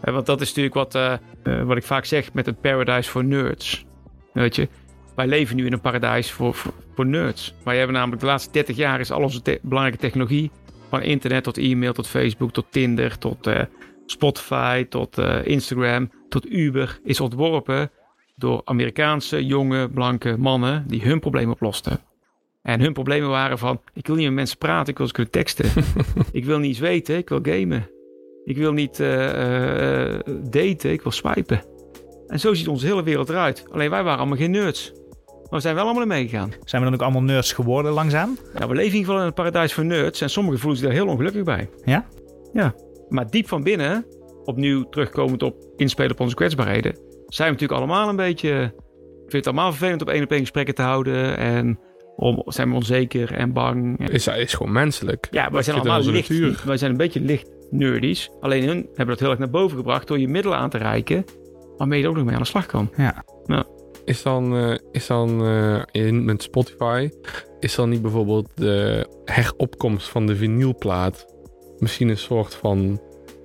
Eh, 0.00 0.14
want 0.14 0.26
dat 0.26 0.40
is 0.40 0.48
natuurlijk 0.48 0.74
wat, 0.74 0.94
eh, 0.94 1.12
eh, 1.42 1.62
wat 1.62 1.76
ik 1.76 1.82
vaak 1.82 2.04
zeg 2.04 2.32
met 2.32 2.46
een 2.46 2.56
paradise 2.56 3.10
voor 3.10 3.24
nerds. 3.24 3.84
Weet 4.32 4.56
je, 4.56 4.68
wij 5.14 5.26
leven 5.26 5.56
nu 5.56 5.66
in 5.66 5.72
een 5.72 5.80
paradijs 5.80 6.30
voor, 6.30 6.54
voor, 6.54 6.72
voor 6.94 7.06
nerds. 7.06 7.54
Wij 7.64 7.76
hebben 7.76 7.96
namelijk 7.96 8.20
de 8.20 8.26
laatste 8.26 8.52
30 8.52 8.76
jaar 8.76 9.00
is 9.00 9.10
al 9.10 9.22
onze 9.22 9.58
belangrijke 9.62 10.00
technologie, 10.00 10.50
van 10.88 11.02
internet 11.02 11.44
tot 11.44 11.58
e-mail, 11.58 11.92
tot 11.92 12.06
Facebook, 12.06 12.52
tot 12.52 12.66
Tinder, 12.70 13.18
tot 13.18 13.46
eh, 13.46 13.62
Spotify, 14.06 14.84
tot 14.84 15.18
eh, 15.18 15.46
Instagram, 15.46 16.10
tot 16.28 16.50
Uber, 16.50 16.98
is 17.04 17.20
ontworpen 17.20 17.90
door 18.34 18.62
Amerikaanse 18.64 19.46
jonge 19.46 19.90
blanke 19.90 20.36
mannen 20.38 20.84
die 20.86 21.02
hun 21.02 21.20
problemen 21.20 21.52
oplosten. 21.52 22.00
En 22.62 22.80
hun 22.80 22.92
problemen 22.92 23.28
waren 23.28 23.58
van, 23.58 23.80
ik 23.92 24.06
wil 24.06 24.16
niet 24.16 24.24
met 24.24 24.34
mensen 24.34 24.58
praten, 24.58 24.92
ik 24.92 24.98
wil 24.98 25.06
ze 25.06 25.12
kunnen 25.12 25.32
teksten. 25.32 25.84
ik 26.32 26.44
wil 26.44 26.58
niet 26.58 26.68
eens 26.68 26.78
weten, 26.78 27.16
ik 27.16 27.28
wil 27.28 27.38
gamen. 27.42 27.88
Ik 28.44 28.56
wil 28.56 28.72
niet 28.72 29.00
eh, 29.00 29.08
daten, 30.50 30.92
ik 30.92 31.02
wil 31.02 31.12
swipen. 31.12 31.62
En 32.26 32.40
zo 32.40 32.54
ziet 32.54 32.68
onze 32.68 32.86
hele 32.86 33.02
wereld 33.02 33.28
eruit. 33.28 33.64
Alleen 33.70 33.90
wij 33.90 34.02
waren 34.02 34.18
allemaal 34.18 34.38
geen 34.38 34.50
nerds. 34.50 34.92
Maar 35.26 35.50
we 35.50 35.60
zijn 35.60 35.74
wel 35.74 35.84
allemaal 35.84 36.06
meegegaan. 36.06 36.52
Zijn 36.64 36.82
we 36.82 36.88
dan 36.88 36.98
ook 36.98 37.04
allemaal 37.04 37.22
nerds 37.22 37.52
geworden 37.52 37.92
langzaam? 37.92 38.38
Ja, 38.58 38.68
we 38.68 38.74
leven 38.74 38.78
in 38.78 38.84
ieder 38.84 38.98
geval 38.98 39.20
in 39.20 39.26
een 39.26 39.32
paradijs 39.32 39.72
voor 39.72 39.84
nerds. 39.84 40.20
En 40.20 40.30
sommigen 40.30 40.60
voelen 40.60 40.78
zich 40.78 40.88
daar 40.88 40.96
heel 40.96 41.06
ongelukkig 41.06 41.42
bij. 41.42 41.68
Ja? 41.84 42.06
Ja. 42.52 42.74
Maar 43.08 43.30
diep 43.30 43.48
van 43.48 43.62
binnen, 43.62 44.06
opnieuw 44.44 44.88
terugkomend 44.88 45.42
op 45.42 45.56
inspelen 45.76 46.12
op 46.12 46.20
onze 46.20 46.34
kwetsbaarheden, 46.34 46.98
zijn 47.34 47.48
we 47.48 47.54
natuurlijk 47.54 47.80
allemaal 47.80 48.08
een 48.08 48.16
beetje... 48.16 48.72
Ik 49.24 49.30
vind 49.30 49.44
het 49.44 49.46
allemaal 49.46 49.70
vervelend 49.70 50.02
op 50.02 50.08
één 50.08 50.22
op 50.22 50.30
één 50.30 50.40
gesprekken 50.40 50.74
te 50.74 50.82
houden. 50.82 51.36
En 51.36 51.78
om, 52.16 52.42
zijn 52.46 52.68
we 52.68 52.74
onzeker 52.74 53.32
en 53.32 53.52
bang. 53.52 54.08
Is, 54.08 54.26
is 54.26 54.54
gewoon 54.54 54.72
menselijk. 54.72 55.28
Ja, 55.30 55.50
wij 55.50 55.62
zijn 55.62 55.76
allemaal 55.76 56.02
licht. 56.02 56.28
natuur. 56.28 56.62
Wij 56.64 56.76
zijn 56.76 56.90
een 56.90 56.96
beetje 56.96 57.20
licht 57.20 57.50
nerdies. 57.70 58.30
Alleen 58.40 58.66
hun 58.66 58.86
hebben 58.86 59.06
dat 59.06 59.20
heel 59.20 59.30
erg 59.30 59.38
naar 59.38 59.50
boven 59.50 59.76
gebracht 59.76 60.08
door 60.08 60.18
je 60.18 60.28
middelen 60.28 60.58
aan 60.58 60.70
te 60.70 60.78
reiken. 60.78 61.24
Waarmee 61.76 61.98
je 61.98 62.04
er 62.04 62.10
ook 62.10 62.16
nog 62.16 62.24
mee 62.24 62.34
aan 62.34 62.40
de 62.42 62.46
slag 62.46 62.66
kan. 62.66 62.90
Ja. 62.96 63.24
Is 64.04 64.22
dan, 64.22 64.56
eh, 64.56 64.74
is 64.92 65.06
dan 65.06 65.44
eh, 65.46 65.82
in, 65.90 66.24
met 66.24 66.42
Spotify, 66.42 67.10
is 67.60 67.74
dan 67.74 67.88
niet 67.88 68.02
bijvoorbeeld 68.02 68.50
de 68.54 69.06
heropkomst 69.24 70.08
van 70.08 70.26
de 70.26 70.36
vinylplaat 70.36 71.26
misschien 71.78 72.08
een 72.08 72.18
soort 72.18 72.54
van 72.54 73.00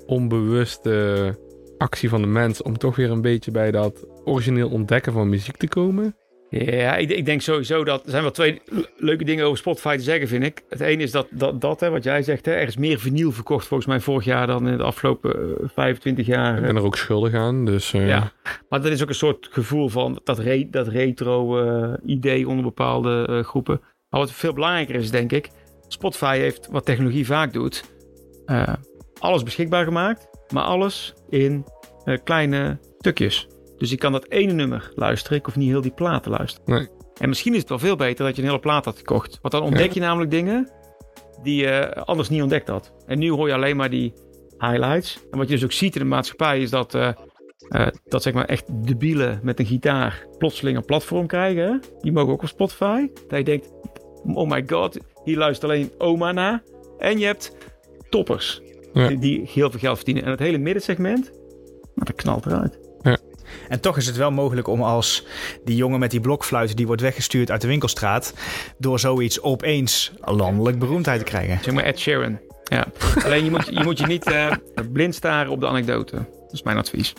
onbewuste 0.05 1.35
actie 1.79 2.09
van 2.09 2.21
de 2.21 2.27
mens 2.27 2.61
om 2.61 2.77
toch 2.77 2.95
weer 2.95 3.11
een 3.11 3.21
beetje 3.21 3.51
bij 3.51 3.71
dat 3.71 4.05
origineel 4.23 4.69
ontdekken 4.69 5.13
van 5.13 5.29
muziek 5.29 5.57
te 5.57 5.67
komen? 5.67 6.15
Ja, 6.49 6.95
ik, 6.95 7.09
ik 7.09 7.25
denk 7.25 7.41
sowieso 7.41 7.83
dat 7.83 8.03
er 8.03 8.09
zijn 8.09 8.21
wel 8.21 8.31
twee 8.31 8.61
le- 8.65 8.85
leuke 8.97 9.23
dingen 9.23 9.45
over 9.45 9.57
Spotify 9.57 9.95
te 9.97 10.03
zeggen, 10.03 10.27
vind 10.27 10.43
ik. 10.43 10.63
Het 10.69 10.79
ene 10.79 11.03
is 11.03 11.11
dat, 11.11 11.27
dat, 11.31 11.61
dat 11.61 11.79
hè, 11.79 11.89
wat 11.89 12.03
jij 12.03 12.23
zegt, 12.23 12.45
hè, 12.45 12.51
er 12.51 12.67
is 12.67 12.77
meer 12.77 12.99
vinyl 12.99 13.31
verkocht 13.31 13.67
volgens 13.67 13.89
mij 13.89 13.99
vorig 13.99 14.25
jaar 14.25 14.47
dan 14.47 14.67
in 14.67 14.77
de 14.77 14.83
afgelopen 14.83 15.57
eh, 15.59 15.69
25 15.73 16.25
jaar. 16.25 16.55
Ik 16.57 16.61
ben 16.61 16.75
er 16.75 16.83
ook 16.83 16.97
schuldig 16.97 17.33
aan, 17.33 17.65
dus 17.65 17.93
eh, 17.93 18.07
Ja, 18.07 18.31
maar 18.69 18.81
dat 18.81 18.91
is 18.91 19.01
ook 19.01 19.09
een 19.09 19.15
soort 19.15 19.47
gevoel 19.51 19.89
van 19.89 20.19
dat, 20.23 20.39
re, 20.39 20.67
dat 20.69 20.87
retro 20.87 21.59
eh, 21.63 21.93
idee 22.05 22.47
onder 22.47 22.63
bepaalde 22.63 23.25
eh, 23.29 23.43
groepen. 23.43 23.81
Maar 24.09 24.19
wat 24.19 24.31
veel 24.31 24.53
belangrijker 24.53 24.95
is, 24.95 25.11
denk 25.11 25.31
ik, 25.31 25.49
Spotify 25.87 26.37
heeft 26.37 26.67
wat 26.71 26.85
technologie 26.85 27.25
vaak 27.25 27.53
doet, 27.53 27.83
eh, 28.45 28.73
alles 29.19 29.43
beschikbaar 29.43 29.83
gemaakt, 29.83 30.27
maar 30.51 30.63
alles 30.63 31.13
in 31.29 31.65
eh, 32.03 32.17
kleine 32.23 32.77
stukjes. 32.97 33.47
Dus 33.77 33.91
ik 33.91 33.99
kan 33.99 34.11
dat 34.11 34.29
ene 34.29 34.51
nummer 34.53 34.91
luisteren, 34.95 35.37
ik 35.37 35.45
hoef 35.45 35.55
niet 35.55 35.69
heel 35.69 35.81
die 35.81 35.91
plaat 35.91 36.23
te 36.23 36.29
luisteren. 36.29 36.73
Nee. 36.73 36.87
En 37.17 37.29
misschien 37.29 37.53
is 37.53 37.59
het 37.59 37.69
wel 37.69 37.79
veel 37.79 37.95
beter 37.95 38.25
dat 38.25 38.35
je 38.35 38.41
een 38.41 38.47
hele 38.47 38.59
plaat 38.59 38.85
had 38.85 38.97
gekocht. 38.97 39.39
Want 39.41 39.53
dan 39.53 39.63
ontdek 39.63 39.87
Ja. 39.87 39.93
je 39.93 39.99
namelijk 39.99 40.31
dingen 40.31 40.69
die 41.43 41.61
je 41.61 41.93
anders 41.95 42.29
niet 42.29 42.41
ontdekt 42.41 42.67
had. 42.67 42.93
En 43.05 43.19
nu 43.19 43.31
hoor 43.31 43.47
je 43.47 43.53
alleen 43.53 43.75
maar 43.77 43.89
die 43.89 44.13
highlights. 44.57 45.19
En 45.31 45.37
wat 45.37 45.47
je 45.47 45.53
dus 45.53 45.63
ook 45.63 45.71
ziet 45.71 45.95
in 45.95 46.01
de 46.01 46.07
maatschappij 46.07 46.61
is 46.61 46.69
dat 46.69 46.95
eh, 46.95 47.11
eh, 47.69 47.87
dat 48.05 48.23
zeg 48.23 48.33
maar 48.33 48.45
echt 48.45 48.85
debielen 48.87 49.39
met 49.43 49.59
een 49.59 49.65
gitaar 49.65 50.25
plotseling 50.37 50.77
een 50.77 50.85
platform 50.85 51.27
krijgen. 51.27 51.81
Die 52.01 52.11
mogen 52.11 52.33
ook 52.33 52.41
op 52.41 52.47
Spotify. 52.47 53.07
Dat 53.27 53.37
je 53.37 53.43
denkt, 53.43 53.71
oh 54.33 54.49
my 54.49 54.63
god, 54.67 54.97
hier 55.23 55.37
luistert 55.37 55.71
alleen 55.71 55.91
oma 55.97 56.31
naar. 56.31 56.63
En 56.97 57.19
je 57.19 57.25
hebt 57.25 57.55
toppers 58.09 58.61
Ja. 58.99 59.09
die, 59.09 59.49
heel 59.53 59.69
veel 59.69 59.79
geld 59.79 59.95
verdienen. 59.95 60.23
En 60.23 60.31
het 60.31 60.39
hele 60.39 60.57
middensegment, 60.57 61.31
maar 61.95 62.05
dat 62.05 62.15
knalt 62.15 62.45
eruit. 62.45 62.79
En 63.69 63.79
toch 63.79 63.97
is 63.97 64.05
het 64.05 64.15
wel 64.15 64.31
mogelijk 64.31 64.67
om 64.67 64.81
als 64.81 65.25
die 65.65 65.75
jongen 65.75 65.99
met 65.99 66.11
die 66.11 66.19
blokfluit 66.19 66.77
die 66.77 66.87
wordt 66.87 67.01
weggestuurd 67.01 67.51
uit 67.51 67.61
de 67.61 67.67
winkelstraat, 67.67 68.33
door 68.77 68.99
zoiets 68.99 69.41
opeens 69.41 70.11
landelijk 70.19 70.79
beroemdheid 70.79 71.19
te 71.19 71.25
krijgen. 71.25 71.63
Zeg 71.63 71.73
maar 71.73 71.83
Ed 71.83 71.99
Sheeran. 71.99 72.39
Ja. 72.63 72.87
Alleen 73.25 73.43
je 73.43 73.51
moet 73.51 73.65
je, 73.65 73.83
moet 73.83 73.99
je 73.99 74.05
niet 74.05 74.31
eh, 74.31 74.51
blind 74.91 75.15
staren 75.15 75.51
op 75.51 75.59
de 75.59 75.67
anekdote. 75.67 76.15
Dat 76.15 76.53
is 76.53 76.63
mijn 76.63 76.77
advies. 76.77 77.13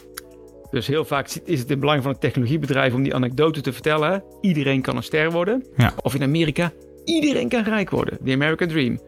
Dus 0.71 0.87
heel 0.87 1.05
vaak 1.05 1.29
is 1.45 1.59
het 1.59 1.71
in 1.71 1.81
belang 1.81 2.03
van 2.03 2.12
een 2.12 2.19
technologiebedrijf 2.19 2.95
om 2.95 3.03
die 3.03 3.14
anekdote 3.14 3.61
te 3.61 3.73
vertellen. 3.73 4.25
Iedereen 4.40 4.83
kan 4.83 4.97
een 4.97 5.03
ster 5.03 5.31
worden. 5.31 5.66
Ja. 5.77 5.95
Of 6.03 6.14
in 6.14 6.23
Amerika, 6.23 6.73
iedereen 7.05 7.49
kan 7.49 7.62
rijk 7.62 7.90
worden. 7.90 8.19
The 8.25 8.33
American 8.33 8.69
Dream. 8.69 9.01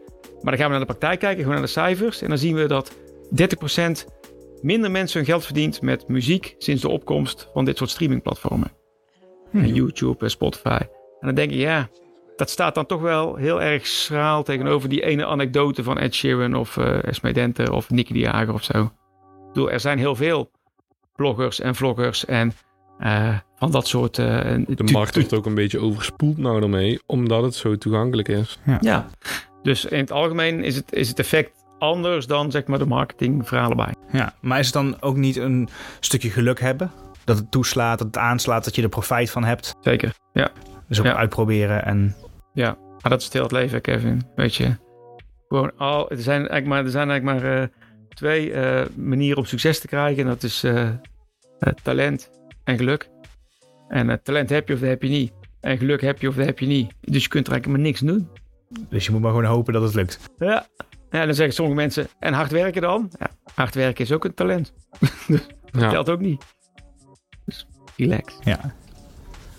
Maar 0.43 0.51
dan 0.51 0.61
gaan 0.61 0.71
we 0.71 0.77
naar 0.77 0.87
de 0.87 0.93
praktijk 0.93 1.19
kijken, 1.19 1.39
gewoon 1.39 1.53
naar 1.57 1.65
de 1.65 1.71
cijfers. 1.71 2.21
En 2.21 2.29
dan 2.29 2.37
zien 2.37 2.55
we 2.55 2.67
dat 2.67 2.95
30% 4.05 4.05
minder 4.61 4.91
mensen 4.91 5.17
hun 5.17 5.27
geld 5.27 5.45
verdient 5.45 5.81
met 5.81 6.07
muziek 6.07 6.55
sinds 6.57 6.81
de 6.81 6.89
opkomst 6.89 7.49
van 7.53 7.65
dit 7.65 7.77
soort 7.77 7.89
streamingplatformen. 7.89 8.71
Hmm. 9.51 9.65
YouTube 9.65 10.23
en 10.23 10.29
Spotify. 10.31 10.79
En 11.19 11.27
dan 11.29 11.35
denk 11.35 11.51
je, 11.51 11.57
ja, 11.57 11.89
dat 12.35 12.49
staat 12.49 12.75
dan 12.75 12.85
toch 12.85 13.01
wel 13.01 13.35
heel 13.35 13.61
erg 13.61 13.87
schraal 13.87 14.43
tegenover 14.43 14.89
die 14.89 15.01
ene 15.05 15.25
anekdote 15.25 15.83
van 15.83 15.97
Ed 15.99 16.13
Sheeran 16.13 16.55
of 16.55 16.77
eh 16.77 17.03
Esme 17.03 17.33
Dente 17.33 17.71
of 17.71 17.89
Nicky 17.89 18.13
de 18.13 18.19
Jager 18.19 18.53
of 18.53 18.63
zo. 18.63 18.83
Ik 18.83 19.47
bedoel, 19.53 19.71
er 19.71 19.79
zijn 19.79 19.97
heel 19.97 20.15
veel 20.15 20.51
bloggers 21.15 21.59
en 21.59 21.75
vloggers 21.75 22.25
en 22.25 22.53
eh, 22.99 23.37
van 23.55 23.71
dat 23.71 23.87
soort... 23.87 24.17
eh, 24.17 24.45
en- 24.51 24.65
De 24.69 24.83
markt 24.91 25.15
wordt 25.15 25.33
ook 25.33 25.45
een 25.45 25.55
beetje 25.55 25.79
overspoeld 25.79 26.37
nou 26.37 26.59
daarmee, 26.59 26.99
omdat 27.05 27.43
het 27.43 27.55
zo 27.55 27.77
toegankelijk 27.77 28.27
is. 28.27 28.59
Ja, 28.81 29.09
dus 29.63 29.85
in 29.85 29.99
het 29.99 30.11
algemeen 30.11 30.63
is 30.63 30.75
het, 30.75 30.93
is 30.93 31.07
het 31.09 31.19
effect 31.19 31.51
anders 31.79 32.27
dan 32.27 32.51
zeg 32.51 32.65
maar 32.65 32.79
de 32.79 32.85
marketingverhalen 32.85 33.77
bij. 33.77 33.93
Ja, 34.11 34.33
maar 34.41 34.59
is 34.59 34.65
het 34.65 34.73
dan 34.73 35.01
ook 35.01 35.15
niet 35.15 35.35
een 35.37 35.69
stukje 35.99 36.29
geluk 36.29 36.59
hebben? 36.59 36.91
Dat 37.23 37.37
het 37.37 37.51
toeslaat, 37.51 37.97
dat 37.97 38.07
het 38.07 38.17
aanslaat, 38.17 38.63
dat 38.63 38.75
je 38.75 38.81
er 38.81 38.89
profijt 38.89 39.31
van 39.31 39.43
hebt. 39.43 39.75
Zeker, 39.81 40.13
ja. 40.33 40.51
Dus 40.87 40.99
ook 40.99 41.05
Ja. 41.05 41.15
uitproberen 41.15 41.85
en... 41.85 42.15
Ja, 42.53 42.77
maar 43.01 43.11
dat 43.11 43.19
is 43.19 43.23
het 43.23 43.33
heel 43.33 43.43
het 43.43 43.51
leven, 43.51 43.81
Kevin. 43.81 44.21
Weet 44.35 44.55
je, 44.55 44.75
gewoon 45.47 45.71
al, 45.77 46.09
er 46.09 46.17
zijn 46.21 46.37
eigenlijk 46.37 46.65
maar, 46.65 46.83
er 46.83 46.89
zijn 46.89 47.09
eigenlijk 47.09 47.41
maar 47.41 47.61
eh, 47.61 47.67
twee 48.09 48.51
eh, 48.53 48.85
manieren 48.95 49.37
om 49.37 49.45
succes 49.45 49.79
te 49.79 49.87
krijgen. 49.87 50.23
En 50.23 50.27
dat 50.29 50.43
is 50.43 50.63
eh, 50.63 50.89
talent 51.83 52.29
en 52.63 52.77
geluk. 52.77 53.09
En 53.87 54.21
talent 54.23 54.49
heb 54.49 54.67
je 54.67 54.73
of 54.73 54.79
dat 54.79 54.89
heb 54.89 55.03
je 55.03 55.09
niet. 55.09 55.33
En 55.61 55.77
geluk 55.77 56.01
heb 56.01 56.21
je 56.21 56.27
of 56.27 56.35
dat 56.35 56.45
heb 56.45 56.59
je 56.59 56.65
niet. 56.65 56.93
Dus 57.01 57.23
je 57.23 57.29
kunt 57.29 57.47
er 57.47 57.53
eigenlijk 57.53 57.81
maar 57.81 57.91
niks 57.91 57.99
doen. 57.99 58.29
Dus 58.89 59.05
je 59.05 59.11
moet 59.11 59.21
maar 59.21 59.29
gewoon 59.29 59.45
hopen 59.45 59.73
dat 59.73 59.81
het 59.83 59.93
lukt. 59.93 60.19
Ja. 60.37 60.67
ja, 61.11 61.25
dan 61.25 61.35
zeggen 61.35 61.55
sommige 61.55 61.77
mensen, 61.77 62.07
en 62.19 62.33
hard 62.33 62.51
werken 62.51 62.81
dan? 62.81 63.11
Ja, 63.19 63.29
hard 63.55 63.75
werken 63.75 64.05
is 64.05 64.11
ook 64.11 64.25
een 64.25 64.33
talent. 64.33 64.73
Ja. 65.79 65.89
Telt 65.89 66.09
ook 66.09 66.19
niet. 66.19 66.43
Dus 67.45 67.67
relax. 67.97 68.37
Ja. 68.43 68.75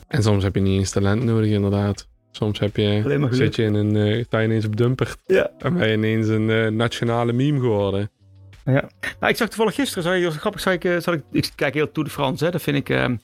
En 0.08 0.22
soms 0.22 0.42
heb 0.42 0.54
je 0.54 0.60
niet 0.60 0.78
eens 0.78 0.90
talent 0.90 1.22
nodig, 1.24 1.50
inderdaad. 1.50 2.08
Soms 2.30 2.58
heb 2.58 2.76
je, 2.76 3.28
zit 3.30 3.56
je 3.56 3.62
in 3.62 3.74
een, 3.74 3.96
eh 3.96 4.24
sta 4.24 4.38
je 4.38 4.46
ineens 4.46 4.64
op 4.64 4.76
Dumpert. 4.76 5.16
Ja. 5.26 5.50
En 5.58 5.74
ben 5.74 5.88
je 5.88 5.96
ineens 5.96 6.28
een 6.28 6.50
eh, 6.50 6.68
nationale 6.68 7.32
meme 7.32 7.60
geworden. 7.60 8.10
Ja. 8.64 8.88
Nou, 9.20 9.32
ik 9.32 9.36
zag 9.36 9.48
toevallig 9.48 9.74
gisteren, 9.74 10.02
zag 10.02 10.18
je, 10.18 10.30
grappig, 10.30 10.60
zag 10.60 10.72
ik, 10.72 10.84
eh, 10.84 10.98
zag 10.98 11.14
ik, 11.14 11.22
ik 11.30 11.52
kijk 11.54 11.74
heel 11.74 11.92
Tour 11.92 12.08
de 12.08 12.14
France, 12.14 12.44
hè. 12.44 12.50
dat 12.50 12.62
vind 12.62 12.76
ik 12.76 12.88
ehm, 12.88 13.16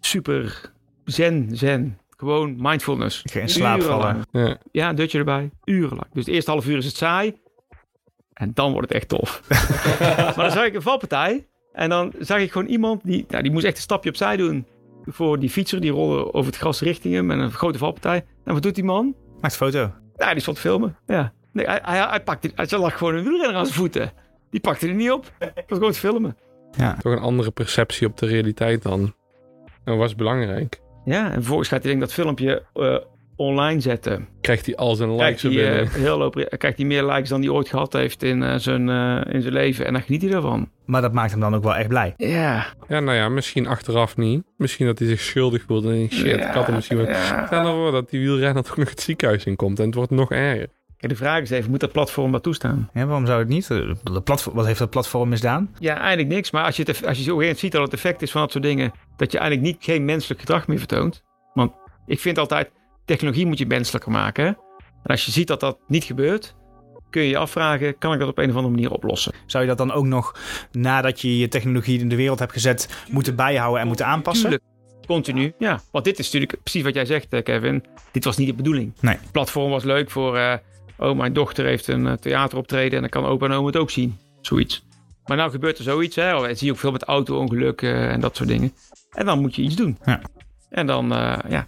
super 0.00 0.72
zen, 1.04 1.48
zen. 1.52 1.98
Gewoon 2.16 2.54
mindfulness. 2.58 3.22
Geen 3.24 3.48
slaap 3.48 3.78
Urenlang. 3.80 4.24
vallen. 4.30 4.46
Ja. 4.48 4.58
Ja, 4.72 4.88
een 4.88 4.94
dutje 4.94 5.18
erbij. 5.18 5.50
Urenlang. 5.64 6.12
Dus 6.12 6.24
het 6.26 6.34
eerste 6.34 6.50
half 6.50 6.66
uur 6.66 6.76
is 6.76 6.84
het 6.84 6.96
saai. 6.96 7.34
En 8.32 8.50
dan 8.54 8.72
wordt 8.72 8.88
het 8.88 8.96
echt 8.96 9.08
tof. 9.08 9.42
maar 10.36 10.44
dan 10.44 10.50
zag 10.50 10.64
ik 10.64 10.74
een 10.74 10.82
valpartij. 10.82 11.46
En 11.72 11.88
dan 11.88 12.12
zag 12.18 12.38
ik 12.38 12.52
gewoon 12.52 12.66
iemand 12.66 13.04
die, 13.04 13.24
nou, 13.28 13.42
die 13.42 13.52
moest 13.52 13.64
echt 13.64 13.76
een 13.76 13.82
stapje 13.82 14.08
opzij 14.08 14.36
doen. 14.36 14.66
Voor 15.06 15.38
die 15.38 15.50
fietser, 15.50 15.80
die 15.80 15.90
rolde 15.90 16.32
over 16.32 16.50
het 16.50 16.60
gras 16.60 16.80
richting 16.80 17.14
hem. 17.14 17.30
En 17.30 17.38
een 17.38 17.50
grote 17.50 17.78
valpartij. 17.78 18.24
En 18.44 18.52
wat 18.52 18.62
doet 18.62 18.74
die 18.74 18.84
man? 18.84 19.14
Maakt 19.40 19.56
foto. 19.56 19.92
Nou, 20.16 20.32
die 20.32 20.40
stond 20.40 20.56
te 20.56 20.62
filmen. 20.62 20.96
Ja. 21.06 21.32
Nee, 21.52 21.66
hij, 21.66 21.80
hij, 21.82 21.98
hij, 21.98 22.22
pakte, 22.22 22.50
hij 22.54 22.78
lag 22.78 22.98
gewoon 22.98 23.14
een 23.14 23.24
wielrenner 23.24 23.56
aan 23.56 23.66
zijn 23.66 23.78
voeten. 23.78 24.12
Die 24.50 24.60
pakte 24.60 24.88
er 24.88 24.94
niet 24.94 25.10
op. 25.10 25.30
Het 25.38 25.52
was 25.54 25.78
gewoon 25.78 25.92
te 25.92 25.98
filmen. 25.98 26.36
Toch 26.76 27.12
een 27.12 27.18
andere 27.18 27.50
perceptie 27.50 28.06
op 28.06 28.16
de 28.16 28.26
realiteit 28.26 28.82
dan. 28.82 29.14
En 29.84 29.96
was 29.96 30.14
belangrijk. 30.14 30.80
Ja, 31.06 31.26
en 31.26 31.32
vervolgens 31.32 31.68
gaat 31.68 31.82
hij 31.82 31.90
denk 31.92 32.02
ik 32.02 32.08
dat 32.08 32.16
filmpje 32.24 32.62
eh, 32.74 32.96
online 33.36 33.80
zetten. 33.80 34.28
Krijgt 34.40 34.66
hij 34.66 34.76
al 34.76 34.94
zijn 34.94 35.16
Krijgt 35.16 35.42
likes 35.42 35.56
er 35.56 35.62
hij, 35.62 35.70
binnen. 35.76 35.94
eh, 35.94 36.00
heel 36.02 36.20
hoop, 36.20 36.46
krijgt 36.58 36.76
hij 36.78 36.86
meer 36.86 37.04
likes 37.04 37.28
dan 37.28 37.40
hij 37.40 37.48
ooit 37.50 37.68
gehad 37.68 37.92
heeft 37.92 38.22
in, 38.22 38.42
eh, 38.42 38.54
zijn, 38.56 38.88
eh, 38.88 39.34
in 39.34 39.42
zijn 39.42 39.52
leven. 39.54 39.86
En 39.86 39.92
dan 39.92 40.02
geniet 40.02 40.22
hij 40.22 40.30
ervan. 40.32 40.70
Maar 40.84 41.00
dat 41.02 41.12
maakt 41.12 41.30
hem 41.30 41.40
dan 41.40 41.54
ook 41.54 41.62
wel 41.62 41.74
echt 41.76 41.88
blij. 41.88 42.14
Ja. 42.16 42.66
Ja, 42.88 43.00
nou 43.00 43.16
ja, 43.16 43.28
misschien 43.28 43.66
achteraf 43.66 44.16
niet. 44.16 44.42
Misschien 44.56 44.86
dat 44.86 44.98
hij 44.98 45.08
zich 45.08 45.20
schuldig 45.20 45.64
voelt 45.66 45.84
en 45.84 45.90
denkt, 45.90 46.12
shit, 46.12 46.36
ik 46.36 46.42
had 46.42 46.66
hem 46.66 46.74
misschien 46.74 46.96
wel... 46.96 47.06
Ja. 47.06 47.46
Stel 47.46 47.62
nou 47.62 47.76
voor 47.76 47.92
dat 47.92 48.10
die 48.10 48.20
wielrenner 48.20 48.62
toch 48.62 48.76
nog 48.76 48.90
het 48.90 49.00
ziekenhuis 49.00 49.44
in 49.44 49.56
komt 49.56 49.78
en 49.78 49.86
het 49.86 49.94
wordt 49.94 50.10
nog 50.10 50.30
erger. 50.30 50.68
Kijk, 50.98 51.12
de 51.12 51.18
vraag 51.18 51.40
is 51.42 51.50
even, 51.50 51.70
moet 51.70 51.80
dat 51.80 51.92
platform 51.92 52.32
dat 52.32 52.42
toestaan? 52.42 52.90
Ja, 52.94 53.06
waarom 53.06 53.26
zou 53.26 53.38
het 53.38 53.48
niet? 53.48 53.66
De 53.68 54.20
platform, 54.24 54.54
wat 54.56 54.66
heeft 54.66 54.78
dat 54.78 54.90
platform 54.90 55.28
misdaan? 55.28 55.74
Ja, 55.78 55.98
eigenlijk 55.98 56.28
niks. 56.28 56.50
Maar 56.50 56.64
als 56.64 56.76
je, 56.76 56.82
het, 56.86 57.06
als 57.06 57.18
je 57.18 57.24
zo 57.24 57.42
ziet 57.54 57.72
dat 57.72 57.82
het 57.82 57.92
effect 57.92 58.22
is 58.22 58.30
van 58.30 58.40
dat 58.40 58.50
soort 58.50 58.64
dingen, 58.64 58.92
dat 59.16 59.32
je 59.32 59.38
eigenlijk 59.38 59.68
niet 59.68 59.84
geen 59.84 60.04
menselijk 60.04 60.40
gedrag 60.40 60.66
meer 60.66 60.78
vertoont. 60.78 61.22
Want 61.54 61.72
ik 62.06 62.20
vind 62.20 62.38
altijd, 62.38 62.70
technologie 63.04 63.46
moet 63.46 63.58
je 63.58 63.66
menselijker 63.66 64.10
maken. 64.10 64.44
hè? 64.44 64.50
En 64.50 64.56
als 65.12 65.24
je 65.24 65.30
ziet 65.32 65.46
dat 65.46 65.60
dat 65.60 65.78
niet 65.86 66.04
gebeurt, 66.04 66.54
kun 67.10 67.22
je 67.22 67.28
je 67.28 67.38
afvragen, 67.38 67.98
kan 67.98 68.12
ik 68.12 68.18
dat 68.18 68.28
op 68.28 68.38
een 68.38 68.50
of 68.50 68.56
andere 68.56 68.74
manier 68.74 68.90
oplossen? 68.90 69.32
Zou 69.46 69.62
je 69.62 69.68
dat 69.68 69.78
dan 69.78 69.92
ook 69.92 70.06
nog, 70.06 70.34
nadat 70.72 71.20
je 71.20 71.38
je 71.38 71.48
technologie 71.48 72.00
in 72.00 72.08
de 72.08 72.16
wereld 72.16 72.38
hebt 72.38 72.52
gezet, 72.52 73.04
moeten 73.10 73.36
bijhouden 73.36 73.80
en 73.80 73.86
moeten 73.86 74.06
aanpassen? 74.06 74.48
Tuurlijk. 74.50 74.70
Continu, 75.06 75.52
ja. 75.58 75.80
Want 75.90 76.04
dit 76.04 76.18
is 76.18 76.24
natuurlijk 76.24 76.62
precies 76.62 76.82
wat 76.82 76.94
jij 76.94 77.04
zegt, 77.04 77.32
eh, 77.32 77.42
Kevin. 77.42 77.84
Dit 78.12 78.24
was 78.24 78.36
niet 78.36 78.48
de 78.48 78.54
bedoeling. 78.54 78.92
Nee. 79.00 79.14
Het 79.14 79.32
platform 79.32 79.70
was 79.70 79.84
leuk 79.84 80.10
voor... 80.10 80.36
eh, 80.36 80.54
oh, 80.98 81.16
mijn 81.16 81.32
dochter 81.32 81.64
heeft 81.64 81.86
een 81.86 82.06
eh, 82.06 82.12
theateroptreden... 82.12 82.92
en 82.92 83.00
dan 83.00 83.10
kan 83.10 83.24
opa 83.24 83.46
en 83.46 83.52
oma 83.52 83.66
het 83.66 83.76
ook 83.76 83.90
zien. 83.90 84.18
Zoiets. 84.40 84.84
Maar 85.24 85.36
nou 85.36 85.50
gebeurt 85.50 85.78
er 85.78 85.84
zoiets. 85.84 86.16
Hè? 86.16 86.30
Dat 86.30 86.58
zie 86.58 86.66
je 86.66 86.72
ook 86.72 86.78
veel 86.78 86.92
met 86.92 87.04
auto-ongelukken 87.04 88.08
en 88.08 88.20
dat 88.20 88.36
soort 88.36 88.48
dingen. 88.48 88.72
En 89.10 89.26
dan 89.26 89.40
moet 89.40 89.54
je 89.54 89.62
iets 89.62 89.76
doen. 89.76 89.98
Ja. 90.04 90.20
En 90.70 90.86
dan, 90.86 91.12
eh, 91.12 91.38
ja... 91.48 91.66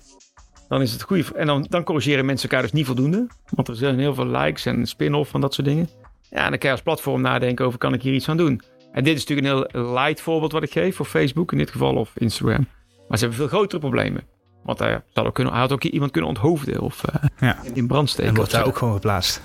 Dan 0.68 0.82
is 0.82 0.92
het 0.92 1.02
goed. 1.02 1.32
En 1.32 1.46
dan, 1.46 1.66
dan 1.68 1.84
corrigeren 1.84 2.26
mensen 2.26 2.48
elkaar 2.48 2.64
dus 2.64 2.72
niet 2.72 2.86
voldoende. 2.86 3.26
Want 3.50 3.68
er 3.68 3.76
zijn 3.76 3.98
heel 3.98 4.14
veel 4.14 4.26
likes 4.26 4.66
en 4.66 4.86
spin-off 4.86 5.30
van 5.30 5.40
dat 5.40 5.54
soort 5.54 5.66
dingen. 5.66 5.88
Ja, 6.30 6.44
en 6.44 6.50
dan 6.50 6.58
kan 6.58 6.68
je 6.68 6.70
als 6.70 6.82
platform 6.82 7.20
nadenken 7.20 7.64
over... 7.64 7.78
kan 7.78 7.94
ik 7.94 8.02
hier 8.02 8.14
iets 8.14 8.28
aan 8.28 8.36
doen? 8.36 8.60
En 8.92 9.04
dit 9.04 9.16
is 9.16 9.26
natuurlijk 9.26 9.48
een 9.48 9.70
heel 9.72 9.92
light 9.92 10.20
voorbeeld 10.20 10.52
wat 10.52 10.62
ik 10.62 10.72
geef... 10.72 10.96
voor 10.96 11.06
Facebook 11.06 11.52
in 11.52 11.58
dit 11.58 11.70
geval 11.70 11.94
of 11.94 12.12
Instagram. 12.14 12.66
Maar 13.08 13.18
ze 13.18 13.24
hebben 13.24 13.48
veel 13.48 13.58
grotere 13.58 13.80
problemen. 13.80 14.22
Want 14.68 14.80
hij 14.80 15.00
had 15.12 15.26
ook, 15.26 15.34
kunnen, 15.34 15.52
hij 15.52 15.62
had 15.62 15.72
ook 15.72 15.84
iemand 15.84 16.10
kunnen 16.10 16.30
onthoofden 16.30 16.80
of 16.80 17.04
eh, 17.04 17.22
Ja. 17.40 17.56
in 17.74 17.86
brand 17.86 18.08
steken. 18.08 18.30
En 18.30 18.36
wordt 18.36 18.50
daar 18.50 18.66
ook 18.66 18.76
gewoon 18.76 18.94
geplaatst. 18.94 19.42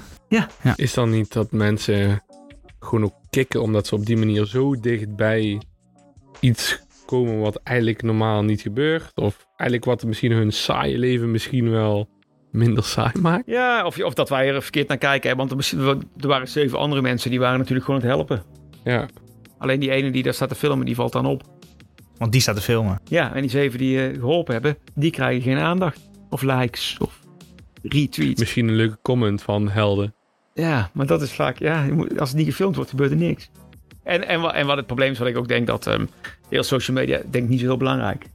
Is 0.76 0.94
dan 0.94 1.10
niet 1.10 1.34
dat 1.34 1.52
mensen 1.52 2.24
gewoon 2.80 3.04
ook 3.04 3.14
kicken 3.30 3.62
omdat 3.62 3.88
ze 3.88 3.96
op 3.96 4.06
die 4.06 4.18
manier 4.18 4.46
zo 4.46 4.80
dichtbij 4.80 5.62
iets 6.40 6.82
komen 7.06 7.40
wat 7.40 7.56
eigenlijk 7.64 8.02
normaal 8.02 8.44
niet 8.44 8.62
gebeurt? 8.62 9.12
Of 9.16 9.48
eigenlijk 9.58 9.86
wat 9.86 10.04
misschien 10.04 10.32
hun 10.32 10.52
saaie 10.54 10.98
leven 10.98 11.32
misschien 11.32 11.70
wel 11.72 12.10
minder 12.52 12.84
saai 12.84 13.12
maakt? 13.22 13.44
Ja, 13.46 13.86
of, 13.86 14.00
of 14.00 14.14
dat 14.14 14.30
wij 14.30 14.48
er 14.54 14.62
verkeerd 14.62 14.88
naar 14.88 14.98
kijken. 14.98 15.30
Hè? 15.30 15.36
Want 15.36 15.52
er, 15.52 15.98
er 16.18 16.28
waren 16.28 16.48
zeven 16.48 16.80
andere 16.80 17.02
mensen 17.02 17.30
die 17.30 17.40
waren 17.40 17.58
natuurlijk 17.60 17.86
gewoon 17.86 18.02
aan 18.02 18.08
het 18.08 18.16
helpen. 18.18 18.44
Ja, 18.84 19.08
Alleen 19.58 19.80
die 19.80 19.92
ene 19.92 20.12
die 20.12 20.24
daar 20.24 20.34
staat 20.34 20.50
te 20.50 20.56
filmen, 20.56 20.86
die 20.86 20.96
valt 20.96 21.12
dan 21.12 21.26
op. 21.26 21.44
Want 22.18 22.32
die 22.32 22.42
staat 22.42 22.56
te 22.56 22.62
filmen. 22.62 23.00
Ja, 23.04 23.34
en 23.36 23.42
die 23.42 23.50
zeven 23.50 23.80
die 23.80 24.08
eh, 24.08 24.14
geholpen 24.20 24.54
hebben, 24.54 24.78
die 24.96 25.12
krijgen 25.12 25.42
geen 25.42 25.58
aandacht. 25.58 26.10
Of 26.30 26.42
likes, 26.42 26.98
of 27.00 27.20
retweets. 27.82 28.40
misschien 28.40 28.68
een 28.68 28.76
leuke 28.76 28.98
comment 29.02 29.42
van 29.42 29.70
helden. 29.70 30.14
Ja, 30.54 30.90
maar 30.94 31.06
dat 31.06 31.22
is 31.22 31.32
vaak, 31.32 31.58
ja, 31.60 31.84
je 31.84 31.92
moet- 31.92 32.20
als 32.20 32.30
het 32.30 32.38
niet 32.38 32.48
gefilmd 32.48 32.76
wordt, 32.76 32.90
gebeurt 32.90 33.12
er 33.12 33.18
niks. 33.18 33.50
En, 34.04 34.28
en, 34.28 34.42
en 34.54 34.66
wat 34.68 34.78
het 34.78 34.86
probleem 34.86 35.12
is, 35.12 35.20
wat 35.20 35.28
ik 35.28 35.38
ook 35.38 35.48
denk, 35.48 35.68
dat 35.68 35.88
ehm, 35.88 36.06
heel 36.50 36.64
social 36.64 36.98
media 36.98 37.22
denk 37.30 37.44
ik 37.44 37.50
niet 37.50 37.60
zo 37.60 37.66
heel 37.66 37.78
belangrijk. 37.78 38.26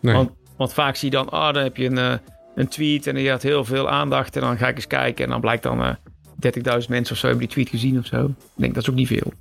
Nee. 0.00 0.14
Want, 0.14 0.30
want 0.56 0.72
vaak 0.72 0.96
zie 0.96 1.10
je 1.10 1.16
dan, 1.16 1.28
ah, 1.28 1.54
dan 1.54 1.62
heb 1.62 1.76
je 1.76 1.84
een, 1.86 1.98
eh, 1.98 2.14
een 2.54 2.68
tweet 2.68 3.06
en 3.06 3.14
die 3.14 3.30
had 3.30 3.42
heel 3.42 3.64
veel 3.64 3.88
aandacht. 3.90 4.36
En 4.36 4.42
dan 4.42 4.56
ga 4.58 4.68
ik 4.68 4.74
eens 4.76 4.86
kijken 4.86 5.24
en 5.24 5.30
dan 5.30 5.40
blijkt 5.40 5.62
dan 5.62 5.82
eh 5.82 5.94
30.000 6.38 6.88
mensen 6.88 7.14
of 7.14 7.20
zo 7.20 7.26
hebben 7.26 7.44
die 7.44 7.54
tweet 7.54 7.68
gezien 7.68 7.98
of 7.98 8.06
zo. 8.06 8.24
Ik 8.24 8.34
denk, 8.54 8.74
dat 8.74 8.82
is 8.82 8.90
ook 8.90 8.96
niet 8.96 9.06
veel. 9.08 9.32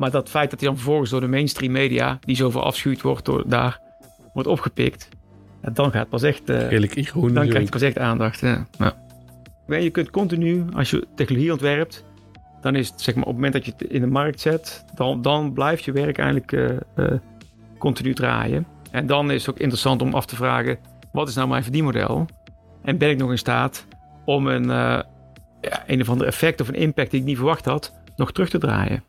Maar 0.00 0.10
dat 0.10 0.28
feit 0.28 0.50
dat 0.50 0.60
hij 0.60 0.68
dan 0.68 0.78
vervolgens 0.78 1.10
door 1.10 1.20
de 1.20 1.28
mainstream 1.28 1.72
media, 1.72 2.18
die 2.20 2.36
zoveel 2.36 2.64
afschuwd 2.64 3.02
wordt 3.02 3.24
door 3.24 3.44
daar, 3.46 3.80
wordt 4.32 4.48
opgepikt. 4.48 5.08
Ja, 5.62 5.70
dan 5.70 5.90
gaat 5.90 6.00
het 6.00 6.08
pas 6.08 6.22
echt, 6.22 6.48
eh, 6.48 6.68
Redelijk 6.68 6.94
ironisch. 6.94 7.32
dan 7.32 7.42
ook. 7.42 7.48
krijg 7.48 7.64
je 7.64 7.70
pas 7.70 7.82
echt 7.82 7.98
aandacht. 7.98 8.40
Ja. 8.40 8.66
Ja. 8.78 8.96
Ik 9.66 9.82
Je 9.82 9.90
kunt 9.90 10.10
continu, 10.10 10.64
als 10.74 10.90
je 10.90 11.06
technologie 11.14 11.52
ontwerpt, 11.52 12.04
dan 12.60 12.74
is 12.74 12.88
het 12.88 13.00
zeg 13.00 13.14
maar 13.14 13.24
op 13.24 13.28
het 13.28 13.36
moment 13.36 13.52
dat 13.52 13.64
je 13.64 13.72
het 13.76 13.82
in 13.82 14.00
de 14.00 14.06
markt 14.06 14.40
zet, 14.40 14.84
dan, 14.94 15.22
dan 15.22 15.52
blijft 15.52 15.84
je 15.84 15.92
werk 15.92 16.18
eigenlijk 16.18 16.52
eh, 16.52 16.70
eh, 16.94 17.18
continu 17.78 18.14
draaien. 18.14 18.66
En 18.90 19.06
dan 19.06 19.30
is 19.30 19.46
het 19.46 19.54
ook 19.54 19.60
interessant 19.60 20.02
om 20.02 20.14
af 20.14 20.26
te 20.26 20.36
vragen, 20.36 20.78
wat 21.12 21.28
is 21.28 21.34
nou 21.34 21.48
mijn 21.48 21.62
verdienmodel? 21.62 22.26
En 22.82 22.98
ben 22.98 23.10
ik 23.10 23.18
nog 23.18 23.30
in 23.30 23.38
staat 23.38 23.86
om 24.24 24.46
een, 24.46 24.64
uh, 24.64 25.00
ja, 25.60 25.82
een 25.86 26.00
of 26.00 26.08
ander 26.08 26.26
effect 26.26 26.60
of 26.60 26.68
een 26.68 26.74
impact 26.74 27.10
die 27.10 27.20
ik 27.20 27.26
niet 27.26 27.36
verwacht 27.36 27.64
had, 27.64 27.94
nog 28.16 28.32
terug 28.32 28.48
te 28.48 28.58
draaien? 28.58 29.02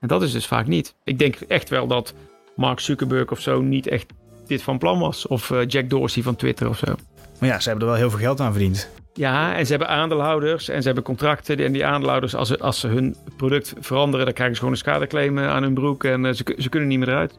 En 0.00 0.08
dat 0.08 0.22
is 0.22 0.32
dus 0.32 0.46
vaak 0.46 0.66
niet. 0.66 0.94
Ik 1.04 1.18
denk 1.18 1.34
echt 1.34 1.68
wel 1.68 1.86
dat 1.86 2.14
Mark 2.56 2.80
Zuckerberg 2.80 3.30
of 3.30 3.40
zo 3.40 3.60
niet 3.60 3.86
echt 3.86 4.12
dit 4.46 4.62
van 4.62 4.78
plan 4.78 4.98
was. 4.98 5.26
Of 5.26 5.50
uh, 5.50 5.66
Jack 5.66 5.90
Dorsey 5.90 6.22
van 6.22 6.36
Twitter 6.36 6.68
of 6.68 6.78
zo. 6.78 6.94
Maar 7.40 7.48
ja, 7.48 7.60
ze 7.60 7.68
hebben 7.68 7.86
er 7.86 7.92
wel 7.92 8.02
heel 8.02 8.10
veel 8.10 8.18
geld 8.18 8.40
aan 8.40 8.52
verdiend. 8.52 8.90
Ja, 9.14 9.56
en 9.56 9.64
ze 9.64 9.70
hebben 9.70 9.88
aandeelhouders 9.88 10.68
en 10.68 10.80
ze 10.80 10.86
hebben 10.86 11.04
contracten. 11.04 11.58
En 11.58 11.72
die 11.72 11.86
aandeelhouders, 11.86 12.34
als 12.34 12.48
ze, 12.48 12.58
als 12.58 12.80
ze 12.80 12.88
hun 12.88 13.16
product 13.36 13.74
veranderen, 13.80 14.24
dan 14.24 14.34
krijgen 14.34 14.54
ze 14.54 14.60
gewoon 14.60 14.74
een 14.76 14.84
schadeclaim 14.84 15.38
aan 15.38 15.62
hun 15.62 15.74
broek. 15.74 16.04
En 16.04 16.24
uh, 16.24 16.32
ze, 16.32 16.54
ze 16.58 16.68
kunnen 16.68 16.88
niet 16.88 16.98
meer 16.98 17.08
eruit. 17.08 17.38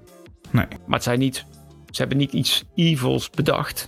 Nee. 0.51 0.65
Maar 0.85 0.95
het 0.95 1.03
zijn 1.03 1.19
niet, 1.19 1.45
ze 1.89 1.99
hebben 1.99 2.17
niet 2.17 2.33
iets 2.33 2.63
evils 2.75 3.29
bedacht. 3.29 3.87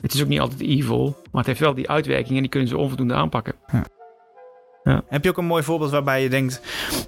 Het 0.00 0.14
is 0.14 0.22
ook 0.22 0.28
niet 0.28 0.40
altijd 0.40 0.60
evil, 0.60 1.04
maar 1.04 1.40
het 1.40 1.46
heeft 1.46 1.60
wel 1.60 1.74
die 1.74 1.88
uitwerking 1.90 2.34
en 2.34 2.40
die 2.40 2.50
kunnen 2.50 2.68
ze 2.68 2.76
onvoldoende 2.76 3.14
aanpakken. 3.14 3.54
Ja. 3.72 3.84
Ja. 4.88 5.02
Heb 5.08 5.24
je 5.24 5.30
ook 5.30 5.38
een 5.38 5.44
mooi 5.44 5.62
voorbeeld 5.62 5.90
waarbij 5.90 6.22
je 6.22 6.28
denkt: 6.28 6.60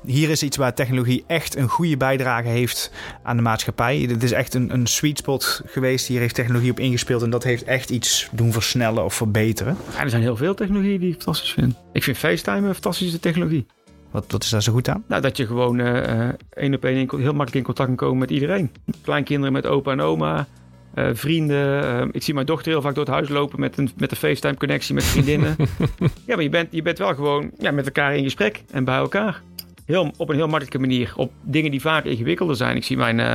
hier 0.05 0.31
is 0.31 0.43
iets 0.43 0.57
waar 0.57 0.75
technologie 0.75 1.25
echt 1.27 1.57
een 1.57 1.69
goede 1.69 1.97
bijdrage 1.97 2.49
heeft 2.49 2.93
aan 3.23 3.37
de 3.37 3.43
maatschappij? 3.43 4.07
Dit 4.07 4.23
is 4.23 4.33
echt 4.33 4.55
een, 4.55 4.73
een 4.73 4.87
sweet 4.87 5.19
spot 5.19 5.63
geweest. 5.67 6.07
Hier 6.07 6.21
heeft 6.21 6.35
technologie 6.35 6.71
op 6.71 6.81
ingespeeld 6.81 7.23
en 7.23 7.31
dat 7.31 7.45
heeft 7.45 7.65
echt 7.65 7.91
iets 7.91 8.29
doen 8.33 8.53
versnellen 8.53 9.05
of 9.05 9.15
verbeteren. 9.15 9.77
Ja, 9.95 10.01
er 10.03 10.11
zijn 10.11 10.23
heel 10.23 10.37
veel 10.37 10.55
technologieën 10.55 11.01
die 11.01 11.09
ik 11.09 11.15
fantastisch 11.15 11.53
vind. 11.53 11.75
Ik 11.93 12.03
vind 12.03 12.17
FaceTime 12.17 12.69
een 12.69 12.75
fantastische 12.75 13.21
technologie. 13.21 13.67
Wat, 14.11 14.25
wat 14.29 14.43
is 14.43 14.51
daar 14.51 14.63
zo 14.63 14.73
goed 14.73 14.89
aan? 14.89 15.05
Nou, 15.07 15.23
dat 15.23 15.37
je 15.37 15.47
gewoon 15.47 15.79
uh, 15.79 16.29
één 16.51 16.75
op 16.75 16.85
één 16.85 16.97
heel 16.97 17.09
makkelijk 17.11 17.55
in 17.55 17.63
contact 17.63 17.89
kan 17.89 17.97
komen 17.97 18.19
met 18.19 18.31
iedereen. 18.31 18.71
Kleinkinderen 19.03 19.53
met 19.53 19.67
opa 19.67 19.93
en 19.93 20.01
oma. 20.01 20.47
Uh, 20.95 21.09
vrienden. 21.13 21.85
Uh, 21.85 22.09
ik 22.13 22.23
zie 22.23 22.35
mijn 22.35 22.47
dochter 22.47 22.73
heel 22.73 22.83
vaak 22.83 22.95
door 22.95 23.05
het 23.05 23.13
huis 23.13 23.29
lopen 23.29 23.61
met 23.61 23.79
een, 23.79 23.91
met 23.97 24.11
een 24.11 24.17
FaceTime-connectie 24.17 24.95
met 24.95 25.05
vriendinnen. 25.05 25.57
ja, 26.27 26.35
maar 26.35 26.43
je 26.43 26.49
bent, 26.49 26.69
je 26.73 26.83
bent 26.83 26.99
wel 26.99 27.15
gewoon 27.15 27.51
ja, 27.59 27.71
met 27.71 27.85
elkaar 27.85 28.17
in 28.17 28.23
gesprek 28.23 28.63
en 28.71 28.85
bij 28.85 28.97
elkaar. 28.97 29.43
Heel, 29.85 30.13
op 30.17 30.29
een 30.29 30.35
heel 30.35 30.47
makkelijke 30.47 30.79
manier. 30.79 31.13
Op 31.17 31.33
dingen 31.43 31.71
die 31.71 31.81
vaak 31.81 32.05
ingewikkelder 32.05 32.57
zijn. 32.57 32.77
Ik 32.77 32.85
zie 32.85 32.97
mijn, 32.97 33.19
uh, 33.19 33.35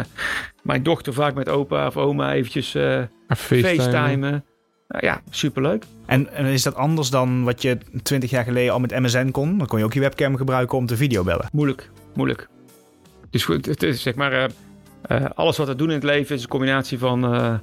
mijn 0.63 0.83
dochter 0.83 1.13
vaak 1.13 1.33
met 1.33 1.49
opa 1.49 1.87
of 1.87 1.97
oma 1.97 2.33
eventjes 2.33 2.71
FaceTimen. 3.27 3.75
FaceTimen. 3.75 4.45
Nou 4.87 5.05
ja, 5.05 5.21
superleuk. 5.29 5.83
En, 6.05 6.33
en 6.33 6.45
is 6.45 6.63
dat 6.63 6.75
anders 6.75 7.09
dan 7.09 7.43
wat 7.43 7.61
je 7.61 7.77
20 8.03 8.29
jaar 8.29 8.43
geleden 8.43 8.73
al 8.73 8.79
met 8.79 8.99
MSN 8.99 9.31
kon? 9.31 9.57
Dan 9.57 9.67
kon 9.67 9.79
je 9.79 9.85
ook 9.85 9.93
je 9.93 9.99
webcam 9.99 10.35
gebruiken 10.35 10.77
om 10.77 10.85
te 10.85 10.97
videobellen. 10.97 11.49
Moeilijk, 11.51 11.89
moeilijk. 12.13 12.47
Dus 13.29 13.45
goed, 13.45 13.65
het 13.65 13.83
is 13.83 14.01
zeg 14.01 14.15
maar 14.15 14.49
uh, 15.11 15.25
alles 15.35 15.57
wat 15.57 15.67
we 15.67 15.75
doen 15.75 15.87
in 15.87 15.93
het 15.93 16.03
leven 16.03 16.35
is 16.35 16.41
een 16.41 16.49
combinatie 16.49 16.97
van 16.97 17.33
uh, 17.33 17.53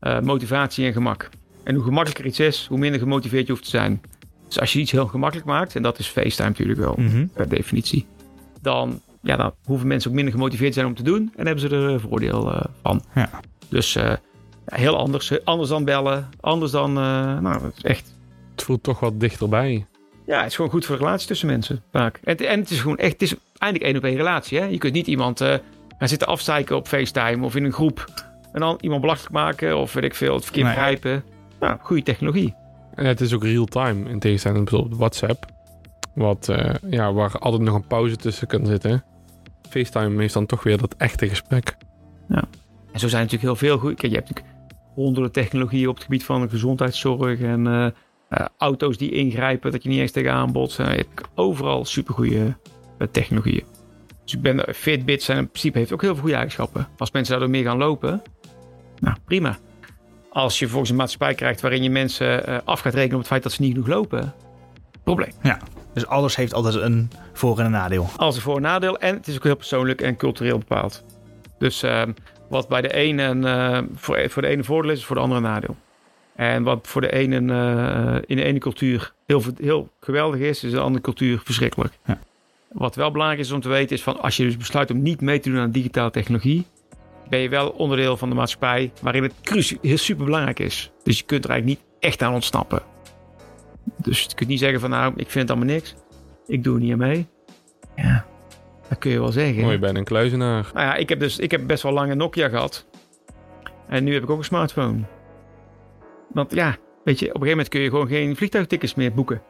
uh, 0.00 0.20
motivatie 0.20 0.86
en 0.86 0.92
gemak. 0.92 1.28
En 1.64 1.74
hoe 1.74 1.84
gemakkelijker 1.84 2.26
iets 2.26 2.40
is, 2.40 2.66
hoe 2.68 2.78
minder 2.78 3.00
gemotiveerd 3.00 3.46
je 3.46 3.52
hoeft 3.52 3.64
te 3.64 3.70
zijn. 3.70 4.00
Dus 4.46 4.60
als 4.60 4.72
je 4.72 4.78
iets 4.78 4.90
heel 4.90 5.06
gemakkelijk 5.06 5.48
maakt, 5.48 5.76
en 5.76 5.82
dat 5.82 5.98
is 5.98 6.06
FaceTime 6.06 6.48
natuurlijk 6.48 6.78
wel 6.78 6.94
mm 6.98 7.08
-hmm. 7.08 7.30
per 7.34 7.48
definitie, 7.48 8.06
dan, 8.60 9.00
ja, 9.22 9.36
dan 9.36 9.52
hoeven 9.64 9.86
mensen 9.86 10.10
ook 10.10 10.16
minder 10.16 10.34
gemotiveerd 10.34 10.72
te 10.72 10.78
zijn 10.78 10.90
om 10.90 10.96
te 10.96 11.02
doen 11.02 11.32
en 11.36 11.46
hebben 11.46 11.68
ze 11.68 11.76
er 11.76 12.00
voordeel 12.00 12.68
van. 12.82 13.02
Ja. 13.14 13.30
Dus 13.68 13.96
heel 14.64 14.96
anders, 14.96 15.44
anders 15.44 15.68
dan 15.68 15.84
bellen, 15.84 16.28
anders 16.40 16.72
dan, 16.72 16.92
nou, 16.92 17.64
het 17.64 17.76
is 17.76 17.82
echt. 17.82 18.14
Het 18.50 18.62
voelt 18.62 18.82
toch 18.82 19.00
wat 19.00 19.20
dichterbij. 19.20 19.86
Ja, 20.26 20.38
het 20.38 20.46
is 20.46 20.54
gewoon 20.54 20.70
goed 20.70 20.84
voor 20.84 20.96
de 20.96 21.02
relatie 21.02 21.26
tussen 21.26 21.48
mensen 21.48 21.82
vaak. 21.92 22.20
En, 22.24 22.36
en 22.36 22.60
het 22.60 22.70
is 22.70 22.80
gewoon 22.80 22.98
echt, 22.98 23.12
het 23.12 23.22
is 23.22 23.34
eindelijk 23.58 23.90
één 23.90 23.96
op 23.96 24.04
één 24.04 24.16
relatie. 24.16 24.58
Hè? 24.58 24.64
Je 24.64 24.78
kunt 24.78 24.94
niet 24.94 25.06
iemand 25.06 25.40
gaan 26.02 26.10
zitten 26.10 26.28
afzeiken 26.28 26.76
op 26.76 26.88
FaceTime 26.88 27.44
of 27.44 27.56
in 27.56 27.64
een 27.64 27.72
groep. 27.72 28.04
En 28.52 28.60
dan 28.60 28.78
iemand 28.80 29.00
belachelijk 29.00 29.32
maken 29.32 29.78
of 29.78 29.92
weet 29.92 30.04
ik 30.04 30.14
veel, 30.14 30.34
het 30.34 30.44
verkeerd 30.44 30.66
begrijpen. 30.66 31.24
Nou, 31.60 31.78
goede 31.80 32.02
technologie. 32.02 32.54
En 32.94 33.06
het 33.06 33.20
is 33.20 33.34
ook 33.34 33.42
real-time 33.44 34.10
in 34.10 34.18
tegenstelling 34.18 34.68
tot 34.68 34.88
bijvoorbeeld 34.88 34.98
WhatsApp. 34.98 35.46
Wat, 36.14 36.48
uh, 36.50 36.74
ja, 36.90 37.12
waar 37.12 37.38
altijd 37.38 37.62
nog 37.62 37.74
een 37.74 37.86
pauze 37.86 38.16
tussen 38.16 38.46
kan 38.46 38.66
zitten. 38.66 39.04
FaceTime 39.68 40.20
heeft 40.20 40.34
dan 40.34 40.46
toch 40.46 40.62
weer 40.62 40.78
dat 40.78 40.94
echte 40.98 41.28
gesprek. 41.28 41.76
Ja. 42.28 42.44
En 42.92 43.00
zo 43.00 43.08
zijn 43.08 43.22
natuurlijk 43.22 43.58
heel 43.58 43.68
veel 43.68 43.78
goed. 43.78 43.94
Kijk, 43.94 44.12
je 44.12 44.18
hebt 44.18 44.28
natuurlijk 44.28 44.56
honderden 44.94 45.32
technologieën 45.32 45.88
op 45.88 45.94
het 45.94 46.04
gebied 46.04 46.24
van 46.24 46.50
gezondheidszorg 46.50 47.40
en 47.40 47.66
uh, 47.66 47.86
uh, 48.30 48.46
auto's 48.58 48.96
die 48.96 49.10
ingrijpen, 49.10 49.72
dat 49.72 49.82
je 49.82 49.88
niet 49.88 50.00
eens 50.00 50.12
tegenaan 50.12 50.52
botsen. 50.52 50.90
Je 50.90 50.96
hebt 50.96 51.28
overal 51.34 51.84
supergoeie 51.84 52.56
technologieën. 53.10 53.71
Dus 54.24 54.34
ik 54.34 54.42
ben, 54.42 54.74
Fitbit 54.74 55.22
zijn 55.22 55.38
in 55.38 55.48
principe 55.48 55.78
heeft 55.78 55.92
ook 55.92 56.00
heel 56.00 56.12
veel 56.12 56.20
goede 56.20 56.36
eigenschappen. 56.36 56.88
Als 56.98 57.10
mensen 57.10 57.32
daardoor 57.32 57.50
meer 57.50 57.64
gaan 57.64 57.78
lopen, 57.78 58.22
nou 58.98 59.16
prima. 59.24 59.58
Als 60.30 60.58
je 60.58 60.68
volgens 60.68 60.90
een 60.90 60.96
maatschappij 60.96 61.34
krijgt 61.34 61.60
waarin 61.60 61.82
je 61.82 61.90
mensen 61.90 62.50
uh, 62.50 62.58
af 62.64 62.80
gaat 62.80 62.94
rekenen 62.94 63.14
op 63.14 63.20
het 63.20 63.28
feit 63.28 63.42
dat 63.42 63.52
ze 63.52 63.62
niet 63.62 63.72
genoeg 63.72 63.88
lopen, 63.88 64.34
probleem. 65.04 65.32
Ja, 65.42 65.58
dus 65.94 66.06
alles 66.06 66.36
heeft 66.36 66.54
altijd 66.54 66.74
een 66.74 67.10
voor- 67.32 67.58
en 67.58 67.64
een 67.64 67.70
nadeel. 67.70 68.08
Alles 68.16 68.36
een 68.36 68.42
voor- 68.42 68.56
en 68.56 68.62
nadeel 68.62 68.98
en 68.98 69.14
het 69.14 69.28
is 69.28 69.36
ook 69.36 69.44
heel 69.44 69.56
persoonlijk 69.56 70.00
en 70.00 70.16
cultureel 70.16 70.58
bepaald. 70.58 71.04
Dus 71.58 71.82
uh, 71.82 72.02
wat 72.48 72.68
bij 72.68 72.80
de 72.80 72.92
ene 72.92 73.34
uh, 73.34 73.78
voor, 73.94 74.30
voor 74.30 74.42
de 74.42 74.48
ene 74.48 74.64
voordeel 74.64 74.90
is, 74.90 74.98
is 74.98 75.04
voor 75.04 75.16
de 75.16 75.22
andere 75.22 75.40
nadeel. 75.40 75.76
En 76.36 76.62
wat 76.62 76.86
voor 76.86 77.00
de 77.00 77.12
ene 77.12 77.34
in 78.26 78.36
de 78.36 78.42
ene 78.42 78.58
cultuur 78.58 79.12
heel, 79.26 79.42
heel 79.60 79.90
geweldig 80.00 80.40
is, 80.40 80.56
is 80.56 80.70
in 80.70 80.76
de 80.76 80.80
andere 80.80 81.02
cultuur 81.02 81.40
verschrikkelijk. 81.44 81.92
Ja. 82.06 82.18
Wat 82.72 82.94
wel 82.94 83.10
belangrijk 83.10 83.40
is 83.40 83.52
om 83.52 83.60
te 83.60 83.68
weten 83.68 83.96
is 83.96 84.02
van 84.02 84.20
als 84.20 84.36
je 84.36 84.44
dus 84.44 84.56
besluit 84.56 84.90
om 84.90 85.02
niet 85.02 85.20
mee 85.20 85.40
te 85.40 85.50
doen 85.50 85.58
aan 85.58 85.70
digitale 85.70 86.10
technologie, 86.10 86.66
ben 87.28 87.40
je 87.40 87.48
wel 87.48 87.68
onderdeel 87.68 88.16
van 88.16 88.28
de 88.28 88.34
maatschappij 88.34 88.92
waarin 89.00 89.22
het 89.22 89.34
heel 89.80 89.98
super 89.98 90.24
belangrijk 90.24 90.58
is. 90.58 90.90
Dus 91.02 91.18
je 91.18 91.24
kunt 91.24 91.44
er 91.44 91.50
eigenlijk 91.50 91.80
niet 91.80 91.88
echt 92.00 92.22
aan 92.22 92.34
ontsnappen. 92.34 92.82
Dus 93.96 94.22
je 94.22 94.34
kunt 94.34 94.48
niet 94.48 94.58
zeggen 94.58 94.80
van 94.80 94.90
nou, 94.90 95.12
ik 95.16 95.30
vind 95.30 95.48
het 95.48 95.50
allemaal 95.50 95.74
niks. 95.74 95.94
Ik 96.46 96.64
doe 96.64 96.74
er 96.74 96.80
niet 96.80 96.92
aan 96.92 96.98
mee. 96.98 97.26
Ja, 97.96 98.26
dat 98.88 98.98
kun 98.98 99.10
je 99.10 99.20
wel 99.20 99.32
zeggen. 99.32 99.60
Mooi, 99.60 99.72
je 99.72 99.78
bent 99.78 99.96
een 99.96 100.04
kluizenaar. 100.04 100.70
Nou 100.74 100.86
ja, 100.86 100.94
ik 100.94 101.08
heb 101.08 101.20
dus 101.20 101.38
ik 101.38 101.50
heb 101.50 101.66
best 101.66 101.82
wel 101.82 101.92
lang 101.92 102.10
een 102.10 102.16
Nokia 102.16 102.48
gehad. 102.48 102.86
En 103.88 104.04
nu 104.04 104.14
heb 104.14 104.22
ik 104.22 104.30
ook 104.30 104.38
een 104.38 104.44
smartphone. 104.44 105.00
Want 106.28 106.54
ja, 106.54 106.76
weet 107.04 107.18
je, 107.18 107.26
op 107.26 107.34
een 107.34 107.40
gegeven 107.40 107.48
moment 107.48 107.68
kun 107.68 107.80
je 107.80 107.90
gewoon 107.90 108.08
geen 108.08 108.36
vliegtuigtickets 108.36 108.94
meer 108.94 109.12
boeken. 109.12 109.42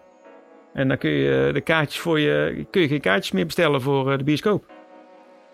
En 0.75 0.89
dan 0.89 0.99
kun 0.99 1.11
je 1.11 1.51
de 1.53 1.61
kaartjes 1.61 2.01
voor 2.01 2.21
je, 2.21 2.65
kun 2.71 2.83
je 2.83 2.89
geen 2.89 3.01
kaartjes 3.01 3.33
meer 3.33 3.47
bestellen 3.47 3.83
voor 3.83 4.19
de 4.19 4.25
bioscoop. 4.25 4.71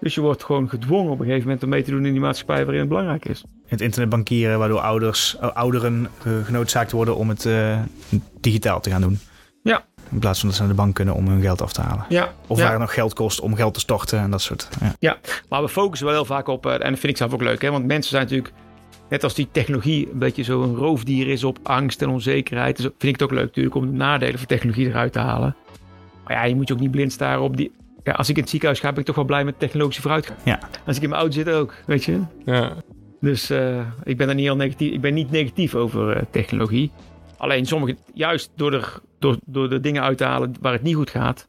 Dus 0.00 0.14
je 0.14 0.20
wordt 0.20 0.44
gewoon 0.44 0.68
gedwongen 0.68 1.12
op 1.12 1.18
een 1.18 1.24
gegeven 1.24 1.44
moment 1.44 1.62
om 1.62 1.68
mee 1.68 1.83
te 1.83 1.90
doen 1.90 2.07
in 2.07 2.12
die 2.12 2.20
maatschappij 2.20 2.62
waarin 2.62 2.81
het 2.81 2.88
belangrijk 2.88 3.24
is. 3.24 3.44
Het 3.66 3.81
internetbankieren, 3.81 4.59
waardoor 4.59 4.81
ouders, 4.81 5.38
ouderen 5.38 6.09
uh, 6.26 6.44
genoodzaakt 6.44 6.92
worden 6.92 7.16
om 7.16 7.28
het 7.28 7.44
uh, 7.44 7.78
digitaal 8.40 8.81
te 8.81 8.90
gaan 8.90 9.00
doen. 9.00 9.18
Ja. 9.62 9.85
In 10.11 10.18
plaats 10.18 10.38
van 10.38 10.48
dat 10.48 10.57
ze 10.57 10.62
naar 10.64 10.70
de 10.70 10.76
bank 10.78 10.94
kunnen 10.94 11.14
om 11.14 11.28
hun 11.28 11.40
geld 11.40 11.62
af 11.62 11.72
te 11.72 11.81
halen. 11.81 12.04
Ja. 12.09 12.33
Of 12.46 12.57
ja. 12.57 12.62
waar 12.62 12.72
het 12.72 12.81
nog 12.81 12.94
geld 12.94 13.14
kost 13.14 13.40
om 13.40 13.54
geld 13.54 13.74
te 13.74 13.81
storten 13.81 14.18
en 14.18 14.31
dat 14.31 14.42
soort. 14.42 14.68
Ja, 14.81 14.94
ja. 14.98 15.16
maar 15.48 15.62
we 15.62 15.68
focussen 15.68 16.07
wel 16.07 16.16
heel 16.16 16.24
vaak 16.24 16.46
op, 16.46 16.66
en 16.66 16.78
dat 16.78 16.98
vind 16.98 17.02
ik 17.02 17.16
zelf 17.16 17.33
ook 17.33 17.42
leuk, 17.42 17.62
hè, 17.62 17.70
want 17.70 17.87
mensen 17.87 18.11
zijn 18.11 18.22
natuurlijk 18.22 18.54
net 19.08 19.24
als 19.24 19.34
die 19.34 19.48
technologie 19.52 20.10
een 20.12 20.18
beetje 20.18 20.42
zo'n 20.42 20.76
roofdier 20.76 21.28
is 21.28 21.44
op 21.44 21.58
angst 21.62 22.02
en 22.02 22.08
onzekerheid. 22.08 22.76
Dus 22.76 22.84
vind 22.84 23.02
ik 23.02 23.20
het 23.20 23.22
ook 23.22 23.30
leuk 23.30 23.44
natuurlijk 23.44 23.74
om 23.74 23.86
de 23.86 23.96
nadelen 23.96 24.38
van 24.38 24.46
technologie 24.46 24.86
eruit 24.86 25.12
te 25.12 25.18
halen. 25.18 25.56
Maar 26.24 26.32
ja, 26.32 26.44
je 26.44 26.54
moet 26.54 26.68
je 26.68 26.74
ook 26.74 26.80
niet 26.80 26.90
blind 26.90 27.12
staren 27.12 27.42
op 27.42 27.56
die... 27.56 27.72
Ja, 28.04 28.12
als 28.12 28.28
ik 28.28 28.34
in 28.34 28.40
het 28.40 28.50
ziekenhuis 28.50 28.80
ga, 28.80 28.90
ben 28.90 29.00
ik 29.00 29.06
toch 29.06 29.14
wel 29.14 29.24
blij 29.24 29.44
met 29.44 29.58
technologische 29.58 30.02
vooruitgang. 30.02 30.38
Ja. 30.44 30.58
Als 30.86 30.96
ik 30.96 31.02
in 31.02 31.08
mijn 31.08 31.20
auto 31.20 31.36
zit 31.36 31.48
ook, 31.48 31.74
weet 31.86 32.04
je. 32.04 32.20
Ja. 32.44 32.76
Dus 33.20 33.50
uh, 33.50 33.86
ik 34.02 34.16
ben 34.16 34.28
er 34.28 34.34
niet 34.34 34.44
heel 34.44 34.56
negatief, 34.56 34.92
ik 34.92 35.00
ben 35.00 35.14
niet 35.14 35.30
negatief 35.30 35.74
over 35.74 36.16
uh, 36.16 36.22
technologie. 36.30 36.90
Alleen 37.36 37.66
sommige, 37.66 37.96
juist 38.14 38.50
door, 38.54 38.72
er, 38.72 39.00
door, 39.18 39.36
door 39.44 39.68
de 39.68 39.80
dingen 39.80 40.02
uit 40.02 40.18
te 40.18 40.24
halen 40.24 40.54
waar 40.60 40.72
het 40.72 40.82
niet 40.82 40.94
goed 40.94 41.10
gaat, 41.10 41.46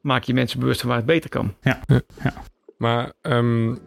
maak 0.00 0.24
je 0.24 0.34
mensen 0.34 0.60
bewust 0.60 0.80
van 0.80 0.88
waar 0.88 0.98
het 0.98 1.06
beter 1.06 1.30
kan. 1.30 1.54
Ja. 1.60 1.80
ja. 1.86 2.00
ja. 2.22 2.34
Maar 2.78 3.12
um, 3.22 3.78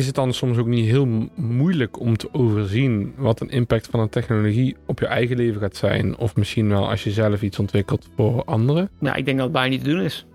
is 0.00 0.06
het 0.06 0.14
dan 0.14 0.32
soms 0.32 0.58
ook 0.58 0.66
niet 0.66 0.86
heel 0.86 1.28
moeilijk 1.34 2.00
om 2.00 2.16
te 2.16 2.28
overzien 2.32 3.12
wat 3.16 3.40
een 3.40 3.50
impact 3.50 3.86
van 3.86 4.00
een 4.00 4.08
technologie 4.08 4.76
op 4.86 4.98
je 4.98 5.06
eigen 5.06 5.36
leven 5.36 5.60
gaat 5.60 5.76
zijn? 5.76 6.16
Of 6.18 6.36
misschien 6.36 6.68
wel 6.68 6.88
als 6.88 7.04
je 7.04 7.10
zelf 7.10 7.42
iets 7.42 7.58
ontwikkelt 7.58 8.08
voor 8.16 8.44
anderen? 8.44 8.90
Nou, 8.98 9.16
ik 9.16 9.24
denk 9.24 9.36
dat 9.36 9.46
het 9.46 9.54
bijna 9.54 9.68
niet 9.68 9.84
te 9.84 9.90
doen 9.90 10.00
is. 10.00 10.26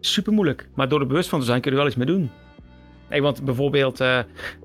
Super 0.00 0.32
moeilijk. 0.32 0.68
Maar 0.74 0.88
door 0.88 1.00
er 1.00 1.06
bewust 1.06 1.28
van 1.28 1.40
te 1.40 1.46
zijn 1.46 1.60
kun 1.60 1.70
je 1.70 1.76
er 1.76 1.82
wel 1.82 1.92
iets 1.92 2.04
mee 2.04 2.16
doen. 2.16 2.30
Hey, 3.08 3.22
want 3.22 3.44
bijvoorbeeld 3.44 4.00
uh, 4.00 4.18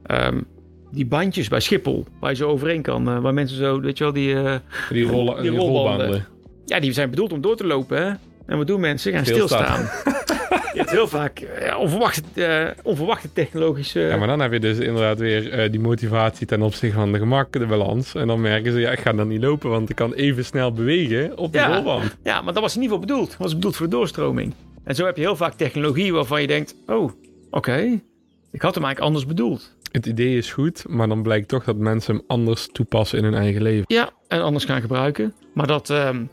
um, 0.07 0.45
die 0.91 1.05
bandjes 1.05 1.47
bij 1.47 1.59
Schiphol, 1.59 2.05
waar 2.19 2.29
je 2.29 2.35
zo 2.35 2.49
overheen 2.49 2.81
kan, 2.81 3.09
uh, 3.09 3.19
waar 3.19 3.33
mensen 3.33 3.57
zo, 3.57 3.79
weet 3.79 3.97
je 3.97 4.03
wel, 4.03 4.13
die, 4.13 4.33
uh, 4.33 4.55
die, 4.89 5.05
rollen, 5.05 5.41
die, 5.41 5.51
die 5.51 5.59
rolbanden. 5.59 6.25
Ja, 6.65 6.79
die 6.79 6.91
zijn 6.91 7.09
bedoeld 7.09 7.33
om 7.33 7.41
door 7.41 7.55
te 7.55 7.67
lopen. 7.67 8.05
Hè? 8.05 8.13
En 8.49 8.57
wat 8.57 8.67
doen 8.67 8.79
mensen? 8.79 9.11
Ze 9.11 9.17
gaan 9.17 9.25
stilstaan. 9.25 9.81
je 10.73 10.79
hebt 10.79 10.89
heel 10.89 11.07
vaak 11.07 11.41
uh, 11.41 11.79
onverwachte, 11.79 12.21
uh, 12.35 12.83
onverwachte 12.83 13.33
technologische... 13.33 13.99
Ja, 13.99 14.17
maar 14.17 14.27
dan 14.27 14.39
heb 14.39 14.51
je 14.51 14.59
dus 14.59 14.77
inderdaad 14.77 15.19
weer 15.19 15.63
uh, 15.63 15.71
die 15.71 15.79
motivatie 15.79 16.47
ten 16.47 16.61
opzichte 16.61 16.95
van 16.95 17.11
de 17.11 17.17
gemak, 17.17 17.51
de 17.51 17.65
balans. 17.65 18.15
En 18.15 18.27
dan 18.27 18.41
merken 18.41 18.71
ze, 18.71 18.79
ja, 18.79 18.91
ik 18.91 18.99
ga 18.99 19.13
dan 19.13 19.27
niet 19.27 19.41
lopen, 19.41 19.69
want 19.69 19.89
ik 19.89 19.95
kan 19.95 20.13
even 20.13 20.45
snel 20.45 20.73
bewegen 20.73 21.37
op 21.37 21.51
de 21.51 21.57
ja, 21.57 21.73
rolband. 21.75 22.17
Ja, 22.23 22.41
maar 22.41 22.53
dat 22.53 22.61
was 22.61 22.75
niet 22.75 22.89
voor 22.89 22.99
bedoeld. 22.99 23.29
Dat 23.29 23.37
was 23.37 23.53
bedoeld 23.53 23.75
voor 23.75 23.89
de 23.89 23.95
doorstroming. 23.95 24.53
En 24.83 24.95
zo 24.95 25.05
heb 25.05 25.15
je 25.15 25.21
heel 25.21 25.35
vaak 25.35 25.53
technologie 25.53 26.13
waarvan 26.13 26.41
je 26.41 26.47
denkt, 26.47 26.75
oh, 26.87 27.03
oké. 27.03 27.13
Okay. 27.49 28.03
Ik 28.51 28.61
had 28.61 28.75
hem 28.75 28.83
eigenlijk 28.83 28.99
anders 28.99 29.25
bedoeld. 29.25 29.75
Het 29.91 30.05
idee 30.05 30.37
is 30.37 30.51
goed, 30.51 30.85
maar 30.87 31.07
dan 31.07 31.23
blijkt 31.23 31.47
toch 31.47 31.63
dat 31.63 31.77
mensen 31.77 32.15
hem 32.15 32.23
anders 32.27 32.69
toepassen 32.71 33.17
in 33.17 33.23
hun 33.23 33.33
eigen 33.33 33.61
leven. 33.61 33.85
Ja, 33.87 34.09
en 34.27 34.41
anders 34.41 34.65
gaan 34.65 34.81
gebruiken. 34.81 35.33
Maar 35.53 35.67
dat, 35.67 35.89
ehm, 35.89 36.23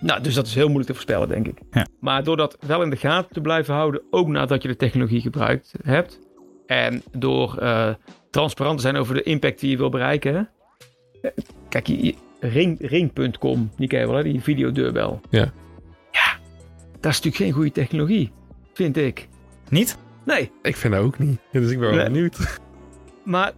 nou, 0.00 0.22
dus 0.22 0.34
dat 0.34 0.46
is 0.46 0.54
heel 0.54 0.64
moeilijk 0.66 0.86
te 0.86 0.92
voorspellen, 0.94 1.28
denk 1.28 1.46
ik. 1.46 1.58
Ja. 1.70 1.86
Maar 2.00 2.24
door 2.24 2.36
dat 2.36 2.56
wel 2.66 2.82
in 2.82 2.90
de 2.90 2.96
gaten 2.96 3.32
te 3.32 3.40
blijven 3.40 3.74
houden, 3.74 4.02
ook 4.10 4.28
nadat 4.28 4.62
je 4.62 4.68
de 4.68 4.76
technologie 4.76 5.20
gebruikt 5.20 5.72
hebt. 5.82 6.18
En 6.66 7.02
door 7.12 7.56
eh, 7.58 7.88
transparant 8.30 8.76
te 8.76 8.82
zijn 8.82 8.96
over 8.96 9.14
de 9.14 9.22
impact 9.22 9.60
die 9.60 9.70
je 9.70 9.76
wil 9.76 9.88
bereiken. 9.90 10.34
hè. 10.34 10.40
Eh, 11.28 11.44
Kijk, 11.68 12.14
ring, 12.40 12.76
ring.com, 12.80 13.70
die 13.76 13.88
ken 13.88 14.00
je 14.00 14.06
wel, 14.06 14.16
hè? 14.16 14.22
die 14.22 14.40
videodeurbel. 14.40 15.20
Ja. 15.30 15.52
Ja, 16.10 16.32
dat 17.00 17.10
is 17.12 17.16
natuurlijk 17.20 17.36
geen 17.36 17.52
goede 17.52 17.72
technologie, 17.72 18.32
vind 18.72 18.96
ik. 18.96 19.28
Niet? 19.68 19.98
Nee, 20.24 20.50
Ik 20.62 20.76
vind 20.76 20.94
dat 20.94 21.02
ook 21.02 21.18
niet. 21.18 21.38
Dus 21.52 21.70
ik 21.70 21.78
ben 21.78 21.88
wel 21.88 21.96
Nee. 21.96 22.04
benieuwd. 22.04 22.58
maar 23.24 23.52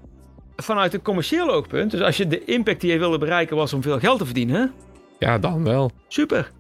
vanuit 0.57 0.95
een 0.95 1.03
commercieel 1.03 1.51
oogpunt, 1.51 1.91
dus 1.91 2.01
als 2.01 2.17
je 2.17 2.27
de 2.27 2.45
impact 2.45 2.81
die 2.81 2.93
je 2.93 2.99
wilde 2.99 3.19
bereiken 3.19 3.57
was 3.57 3.73
om 3.73 3.83
veel 3.83 3.99
geld 3.99 4.19
te 4.19 4.25
verdienen, 4.25 4.57
hè? 4.61 4.67
Ja, 5.23 5.39
dan 5.39 5.65
wel. 5.65 5.91
super. 6.09 6.51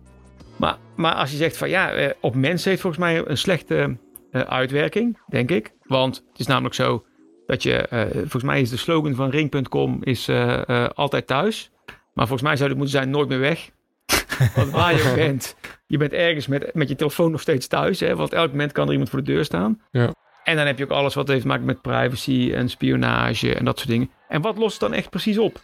Maar, 0.56 0.76
maar 0.96 1.14
als 1.14 1.30
je 1.30 1.36
zegt 1.36 1.56
van 1.56 1.68
ja, 1.68 1.90
eh, 1.90 2.10
op 2.20 2.34
mensen 2.34 2.70
heeft 2.70 2.82
volgens 2.82 3.02
mij 3.02 3.22
een 3.26 3.38
slechte 3.38 3.96
eh, 4.30 4.40
uitwerking, 4.40 5.18
denk 5.28 5.50
ik. 5.50 5.72
Want 5.82 6.24
het 6.30 6.40
is 6.40 6.46
namelijk 6.46 6.74
zo 6.74 7.04
dat 7.46 7.62
je, 7.62 7.76
eh, 7.76 8.06
volgens 8.12 8.42
mij 8.42 8.60
is 8.60 8.70
de 8.70 8.76
slogan 8.76 9.14
van 9.14 9.30
ring.com 9.30 9.98
is 10.02 10.28
eh, 10.28 10.68
eh, 10.68 10.88
altijd 10.94 11.26
thuis. 11.26 11.70
Maar 11.86 12.26
volgens 12.26 12.42
mij 12.48 12.56
zou 12.56 12.68
het 12.68 12.78
moeten 12.78 12.96
zijn 12.96 13.10
nooit 13.10 13.28
meer 13.28 13.38
weg. 13.38 13.70
Want 14.56 14.70
waar 14.70 14.94
je 14.94 15.08
ook 15.08 15.14
bent, 15.14 15.56
je 15.86 15.96
bent 15.98 16.12
ergens 16.12 16.46
met, 16.46 16.74
met 16.74 16.88
je 16.88 16.94
telefoon 16.94 17.30
nog 17.30 17.40
steeds 17.40 17.66
thuis. 17.66 18.00
Hè, 18.00 18.16
want 18.16 18.32
elk 18.32 18.50
moment 18.50 18.72
kan 18.72 18.86
er 18.86 18.90
iemand 18.90 19.10
voor 19.10 19.24
de 19.24 19.32
deur 19.32 19.44
staan. 19.44 19.80
Ja. 19.90 20.14
En 20.44 20.56
dan 20.56 20.66
heb 20.66 20.78
je 20.78 20.84
ook 20.84 20.90
alles 20.90 21.14
wat 21.14 21.28
heeft 21.28 21.40
te 21.40 21.46
maken 21.46 21.64
met 21.64 21.82
privacy 21.82 22.52
en 22.54 22.68
spionage 22.68 23.54
en 23.54 23.64
dat 23.64 23.78
soort 23.78 23.90
dingen. 23.90 24.10
En 24.28 24.40
wat 24.40 24.58
lost 24.58 24.80
het 24.80 24.90
dan 24.90 24.98
echt 24.98 25.10
precies 25.10 25.38
op? 25.38 25.60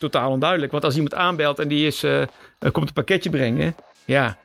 Totaal 0.00 0.30
onduidelijk. 0.30 0.72
Want 0.72 0.84
als 0.84 0.94
iemand 0.94 1.14
aanbelt 1.14 1.58
en 1.58 1.68
die 1.68 1.86
is, 1.86 2.02
eh, 2.02 2.22
eh, 2.22 2.28
komt 2.72 2.88
een 2.88 2.92
pakketje 2.94 3.30
brengen. 3.30 3.74
Ja. 4.04 4.38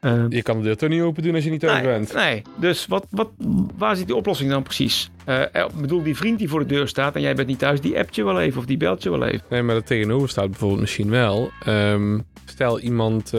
eh, 0.00 0.24
Je 0.28 0.42
kan 0.42 0.56
de 0.58 0.62
deur 0.62 0.76
toch 0.76 0.88
niet 0.88 1.00
open 1.02 1.22
doen 1.22 1.34
als 1.34 1.44
je 1.44 1.50
niet 1.50 1.60
thuis 1.60 1.82
nee, 1.82 1.92
bent. 1.92 2.12
nee. 2.12 2.42
Dus 2.56 2.86
wat, 2.86 3.06
wat, 3.10 3.28
waar 3.76 3.96
zit 3.96 4.06
die 4.06 4.16
oplossing 4.16 4.50
dan 4.50 4.62
precies? 4.62 5.10
Ik 5.52 5.68
bedoel, 5.80 6.02
die 6.02 6.16
vriend 6.16 6.38
die 6.38 6.48
voor 6.48 6.60
de 6.60 6.66
deur 6.74 6.88
staat 6.88 7.14
en 7.14 7.20
jij 7.20 7.34
bent 7.34 7.48
niet 7.48 7.58
thuis, 7.58 7.80
die 7.80 7.98
appt 7.98 8.14
je 8.14 8.24
wel 8.24 8.40
even 8.40 8.58
of 8.58 8.66
die 8.66 8.76
belt 8.76 9.02
je 9.02 9.10
wel 9.10 9.24
even. 9.24 9.44
Nee, 9.50 9.62
maar 9.62 9.74
dat 9.74 9.86
tegenover 9.86 10.28
staat 10.28 10.50
bijvoorbeeld 10.50 10.80
misschien 10.80 11.10
wel. 11.10 11.50
Ehm, 11.64 12.18
stel 12.44 12.80
iemand 12.80 13.32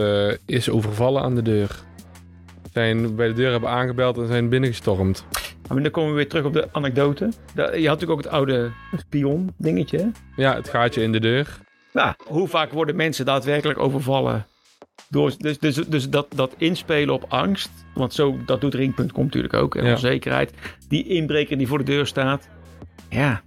is 0.46 0.70
overvallen 0.70 1.22
aan 1.22 1.34
de 1.34 1.42
deur. 1.42 1.80
Zijn 2.72 3.14
bij 3.16 3.26
de 3.28 3.34
deur 3.34 3.50
hebben 3.50 3.70
aangebeld 3.70 4.18
en 4.18 4.26
zijn 4.26 4.48
binnengestormd. 4.48 5.24
Maar 5.74 5.82
dan 5.82 5.90
komen 5.92 6.10
we 6.10 6.16
weer 6.16 6.28
terug 6.28 6.44
op 6.44 6.52
de 6.52 6.68
anekdote. 6.72 7.24
Je 7.54 7.62
had 7.62 7.72
natuurlijk 7.74 8.10
ook 8.10 8.22
het 8.22 8.28
oude 8.28 8.70
spion 8.96 9.54
dingetje. 9.56 10.10
Ja, 10.36 10.54
het 10.54 10.68
gaatje 10.68 11.02
in 11.02 11.12
de 11.12 11.20
deur. 11.20 11.58
Nou, 11.92 12.14
hoe 12.26 12.48
vaak 12.48 12.72
worden 12.72 12.96
mensen 12.96 13.24
daadwerkelijk 13.24 13.78
overvallen? 13.78 14.46
Door, 15.08 15.32
dus 15.38 15.58
dus, 15.58 15.74
dus 15.74 16.10
dat, 16.10 16.26
dat 16.34 16.54
inspelen 16.58 17.14
op 17.14 17.24
angst. 17.28 17.70
Want 17.94 18.14
zo, 18.14 18.38
dat 18.46 18.60
doet 18.60 18.74
Ring.com 18.74 19.24
natuurlijk 19.24 19.54
ook. 19.54 19.74
En 19.74 19.84
Ja. 19.84 19.90
onzekerheid. 19.92 20.52
Die 20.88 21.06
inbreker 21.06 21.58
die 21.58 21.66
voor 21.66 21.78
de 21.78 21.84
deur 21.84 22.06
staat. 22.06 22.48
Ja. 23.08 23.42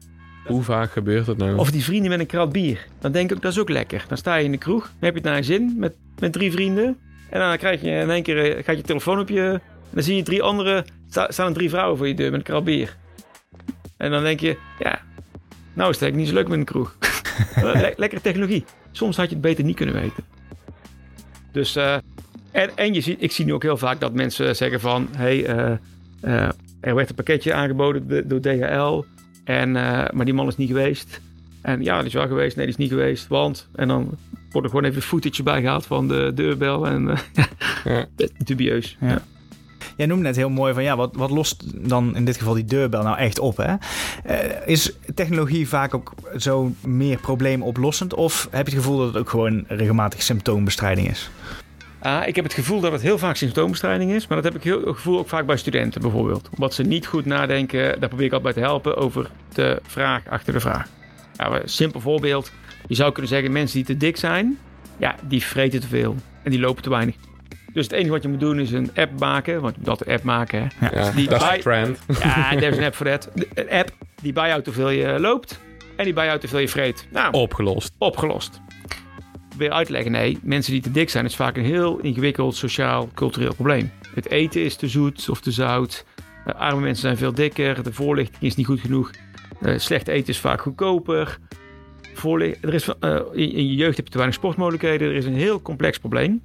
Hoe 0.46 0.64
vaak 0.64 0.92
gebeurt 0.92 1.26
dat 1.26 1.38
nou? 1.38 1.58
Of 1.58 1.72
die 1.72 1.84
vrienden 1.84 2.10
met 2.10 2.20
een 2.20 2.26
krat 2.26 2.52
bier. 2.52 2.86
Dan 3.00 3.12
denk 3.12 3.32
ik, 3.32 3.42
dat 3.42 3.52
is 3.52 3.60
ook 3.60 3.70
lekker. 3.70 4.06
Dan 4.08 4.18
sta 4.18 4.36
je 4.36 4.46
in 4.46 4.52
de 4.52 4.58
kroeg. 4.58 4.84
Dan 4.84 4.94
heb 5.00 5.14
je 5.14 5.20
het 5.20 5.24
naar 5.30 5.38
je 5.38 5.44
zin 5.44 5.74
met, 5.78 5.96
met 6.20 6.34
drie 6.34 6.52
vrienden. 6.52 6.98
En 7.30 7.40
dan 7.40 7.58
krijg 7.58 7.82
je 7.82 7.90
in 7.90 8.10
één 8.10 8.24
keer, 8.24 8.56
eh, 8.58 8.64
gaat 8.64 8.76
je 8.78 8.82
telefoon 8.84 9.20
op 9.20 9.30
je... 9.30 9.42
En 9.42 10.00
dan 10.00 10.04
zie 10.04 10.16
je 10.16 10.24
drie 10.24 10.42
andere... 10.44 10.86
sta- 11.14 11.32
staan 11.32 11.48
er 11.48 11.54
drie 11.54 11.70
vrouwen 11.70 11.98
voor 11.98 12.08
je 12.08 12.14
deur 12.14 12.30
met 12.32 12.40
een 12.40 12.46
krat 12.46 12.64
bier. 12.64 12.96
En 13.98 14.12
dan 14.12 14.24
denk 14.24 14.40
je, 14.40 14.58
ja... 14.80 15.02
Nou 15.74 15.90
is 15.90 16.00
het 16.00 16.04
eigenlijk 16.04 16.16
niet 16.16 16.28
zo 16.28 16.34
leuk 16.34 16.48
met 16.48 16.58
een 16.60 16.66
kroeg. 16.66 16.98
Le- 17.82 17.94
lekkere 17.98 18.22
technologie. 18.22 18.66
Soms 18.92 19.18
had 19.18 19.26
je 19.30 19.32
het 19.34 19.42
beter 19.42 19.64
niet 19.64 19.76
kunnen 19.76 19.96
weten. 19.96 20.24
Dus... 21.52 21.76
eh, 21.76 21.96
en, 22.52 22.70
en 22.76 22.94
je 22.94 23.02
ziet, 23.02 23.22
ik 23.22 23.32
zie 23.32 23.46
nu 23.46 23.54
ook 23.54 23.62
heel 23.64 23.78
vaak 23.78 24.00
dat 24.00 24.14
mensen 24.14 24.56
zeggen 24.56 24.80
van... 24.80 25.08
Hey, 25.16 25.46
eh, 25.46 25.72
eh, 26.22 26.50
er 26.80 26.96
werd 26.96 27.10
een 27.10 27.16
pakketje 27.16 27.54
aangeboden 27.54 28.08
de- 28.08 28.28
door 28.28 28.40
DHL... 28.42 29.04
En, 29.44 29.72
maar 29.72 30.26
die 30.26 30.34
man 30.34 30.48
is 30.48 30.58
niet 30.58 30.68
geweest. 30.68 31.22
En 31.62 31.84
ja, 31.84 31.98
die 31.98 32.08
is 32.08 32.14
wel 32.14 32.28
geweest. 32.28 32.56
Nee, 32.56 32.66
die 32.66 32.74
is 32.74 32.80
niet 32.80 32.90
geweest. 32.90 33.28
Want. 33.28 33.68
En 33.76 33.88
dan 33.88 34.18
wordt 34.52 34.68
er 34.68 34.74
gewoon 34.74 34.90
even 34.90 35.02
footage 35.02 35.44
bijgehaald 35.44 35.86
van 35.86 36.08
de 36.08 36.32
deurbel. 36.36 36.88
En 36.88 37.08
Ja. 37.84 38.06
dubieus. 38.38 38.98
Ja. 39.00 39.22
Jij 39.96 40.06
noemde 40.06 40.24
net 40.24 40.36
heel 40.36 40.50
mooi 40.50 40.74
van 40.74 40.84
ja, 40.84 40.96
wat, 40.96 41.16
wat 41.16 41.30
lost 41.30 41.64
dan 41.90 42.16
in 42.16 42.26
dit 42.26 42.38
geval 42.38 42.54
die 42.54 42.66
deurbel 42.66 43.04
nou 43.04 43.18
echt 43.18 43.40
op? 43.40 43.58
Hè? 43.58 43.76
Eh, 44.24 44.68
is 44.68 44.92
technologie 45.16 45.68
vaak 45.68 45.94
ook 45.94 46.14
zo 46.38 46.72
meer 46.82 47.18
probleemoplossend? 47.18 48.14
Of 48.14 48.48
heb 48.52 48.68
je 48.68 48.76
het 48.76 48.84
gevoel 48.84 48.98
dat 48.98 49.08
het 49.08 49.18
ook 49.18 49.30
gewoon 49.30 49.66
regelmatig 49.68 50.22
symptoombestrijding 50.22 51.10
is? 51.10 51.30
Ah, 52.00 52.28
ik 52.28 52.36
heb 52.36 52.44
het 52.44 52.54
gevoel 52.54 52.80
dat 52.80 52.92
het 52.92 53.02
heel 53.02 53.18
vaak 53.18 53.36
symptoombestrijding 53.36 54.12
is. 54.12 54.28
Maar 54.28 54.42
dat 54.42 54.46
heb 54.46 54.56
ik 54.56 54.64
heel, 54.64 54.86
het 54.86 54.96
gevoel 54.96 55.20
ook 55.20 55.28
vaak 55.28 55.46
bij 55.46 55.58
studenten 55.58 56.02
bijvoorbeeld. 56.02 56.50
Omdat 56.54 56.74
ze 56.74 56.84
niet 56.84 57.06
goed 57.06 57.26
nadenken. 57.26 58.00
Daar 58.00 58.10
probeer 58.10 58.26
ik 58.26 58.34
altijd 58.34 58.54
bij 58.54 58.64
te 58.64 58.70
helpen 58.70 58.98
over 58.98 59.30
de 59.54 59.82
vraag 59.84 60.28
achter 60.28 60.54
de 60.54 60.60
vraag. 60.60 60.88
Nou, 61.36 61.60
een 61.60 61.70
simpel 61.70 62.00
voorbeeld. 62.00 62.52
Je 62.88 62.96
zou 62.96 63.12
kunnen 63.12 63.32
zeggen 63.32 63.52
mensen 63.52 63.78
die 63.78 63.86
te 63.86 63.98
dik 63.98 64.18
zijn. 64.18 64.58
Ja, 64.98 65.16
die 65.28 65.44
vreten 65.44 65.80
te 65.80 65.88
veel. 65.88 66.16
En 66.44 66.52
die 66.52 66.60
lopen 66.60 66.84
te 66.84 66.90
weinig. 66.90 67.16
Dus 67.74 67.84
het 67.84 67.92
enige 67.92 68.10
wat 68.12 68.22
je 68.24 68.28
moet 68.30 68.40
doen 68.40 68.60
is 68.60 68.72
een 68.72 68.90
app 68.96 69.20
maken. 69.20 69.62
Want 69.62 69.76
een 69.86 70.14
app 70.14 70.24
maken. 70.24 70.70
Hè. 70.76 71.00
Ja, 71.00 71.12
die 71.12 71.28
dat 71.28 71.42
is 71.42 71.48
bij- 71.48 71.56
de 71.58 71.64
trend. 71.64 72.00
Ja, 72.24 72.50
there's 72.56 72.78
een 72.78 72.84
app 72.84 72.96
voor 72.96 73.06
dat. 73.06 73.32
Een 73.54 73.70
app 73.70 73.92
die 74.22 74.34
bijhoudt 74.34 74.66
hoeveel 74.66 74.90
je 74.90 75.20
loopt. 75.20 75.60
En 75.96 76.04
die 76.04 76.14
bijhoudt 76.14 76.42
hoeveel 76.42 76.60
je 76.60 76.68
vreet. 76.70 77.08
Nou, 77.12 77.34
Opgelost. 77.34 77.94
opgelost. 77.98 78.62
Weer 79.58 79.72
uitleggen, 79.72 80.12
nee, 80.12 80.38
mensen 80.44 80.72
die 80.74 80.82
te 80.82 80.92
dik 80.92 81.10
zijn, 81.10 81.26
is 81.26 81.36
vaak 81.36 81.58
een 81.58 81.64
heel 81.66 81.98
ingewikkeld 82.00 82.56
sociaal-cultureel 82.56 83.54
probleem. 83.54 83.92
Het 84.16 84.30
eten 84.30 84.62
is 84.64 84.76
te 84.76 84.88
zoet 84.88 85.30
of 85.30 85.42
te 85.42 85.52
zout. 85.52 86.06
Eh, 86.46 86.56
arme 86.56 86.82
mensen 86.82 87.02
zijn 87.02 87.18
veel 87.18 87.34
dikker. 87.34 87.84
De 87.84 87.94
voorlichting 87.94 88.42
is 88.44 88.56
niet 88.56 88.66
goed 88.66 88.80
genoeg. 88.80 89.12
Eh, 89.62 89.78
slecht 89.78 90.08
eten 90.08 90.28
is 90.34 90.40
vaak 90.40 90.62
goedkoper. 90.62 91.38
Er 92.62 92.74
is, 92.74 92.88
eh, 93.00 93.20
in 93.32 93.68
je 93.68 93.76
jeugd 93.76 93.96
heb 93.96 94.06
je 94.06 94.12
te 94.12 94.18
weinig 94.18 94.38
sportmogelijkheden. 94.40 95.08
Er 95.10 95.16
is 95.16 95.26
een 95.26 95.36
heel 95.36 95.62
complex 95.62 95.98
probleem. 96.00 96.42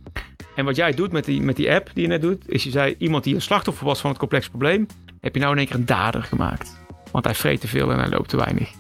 En 0.59 0.65
wat 0.65 0.77
jij 0.77 0.93
doet 0.93 1.13
met 1.13 1.25
die, 1.25 1.41
met 1.41 1.57
die 1.57 1.73
app 1.73 1.91
die 1.95 2.03
je 2.03 2.09
net 2.09 2.21
doet, 2.21 2.51
is 2.51 2.65
je 2.65 2.71
zei 2.71 2.95
iemand 2.99 3.25
die 3.25 3.35
een 3.35 3.43
slachtoffer 3.43 3.87
was 3.87 4.01
van 4.01 4.11
het 4.11 4.19
complex 4.19 4.49
probleem, 4.49 4.87
heb 5.21 5.35
je 5.35 5.41
nou 5.41 5.53
in 5.53 5.59
één 5.59 5.67
keer 5.67 5.77
een 5.77 5.87
dader 5.87 6.23
gemaakt. 6.23 6.79
Want 7.13 7.25
hij 7.25 7.35
vreet 7.35 7.61
te 7.61 7.69
veel 7.69 7.93
en 7.93 7.99
hij 7.99 8.09
loopt 8.09 8.29
te 8.29 8.37
weinig. 8.37 8.71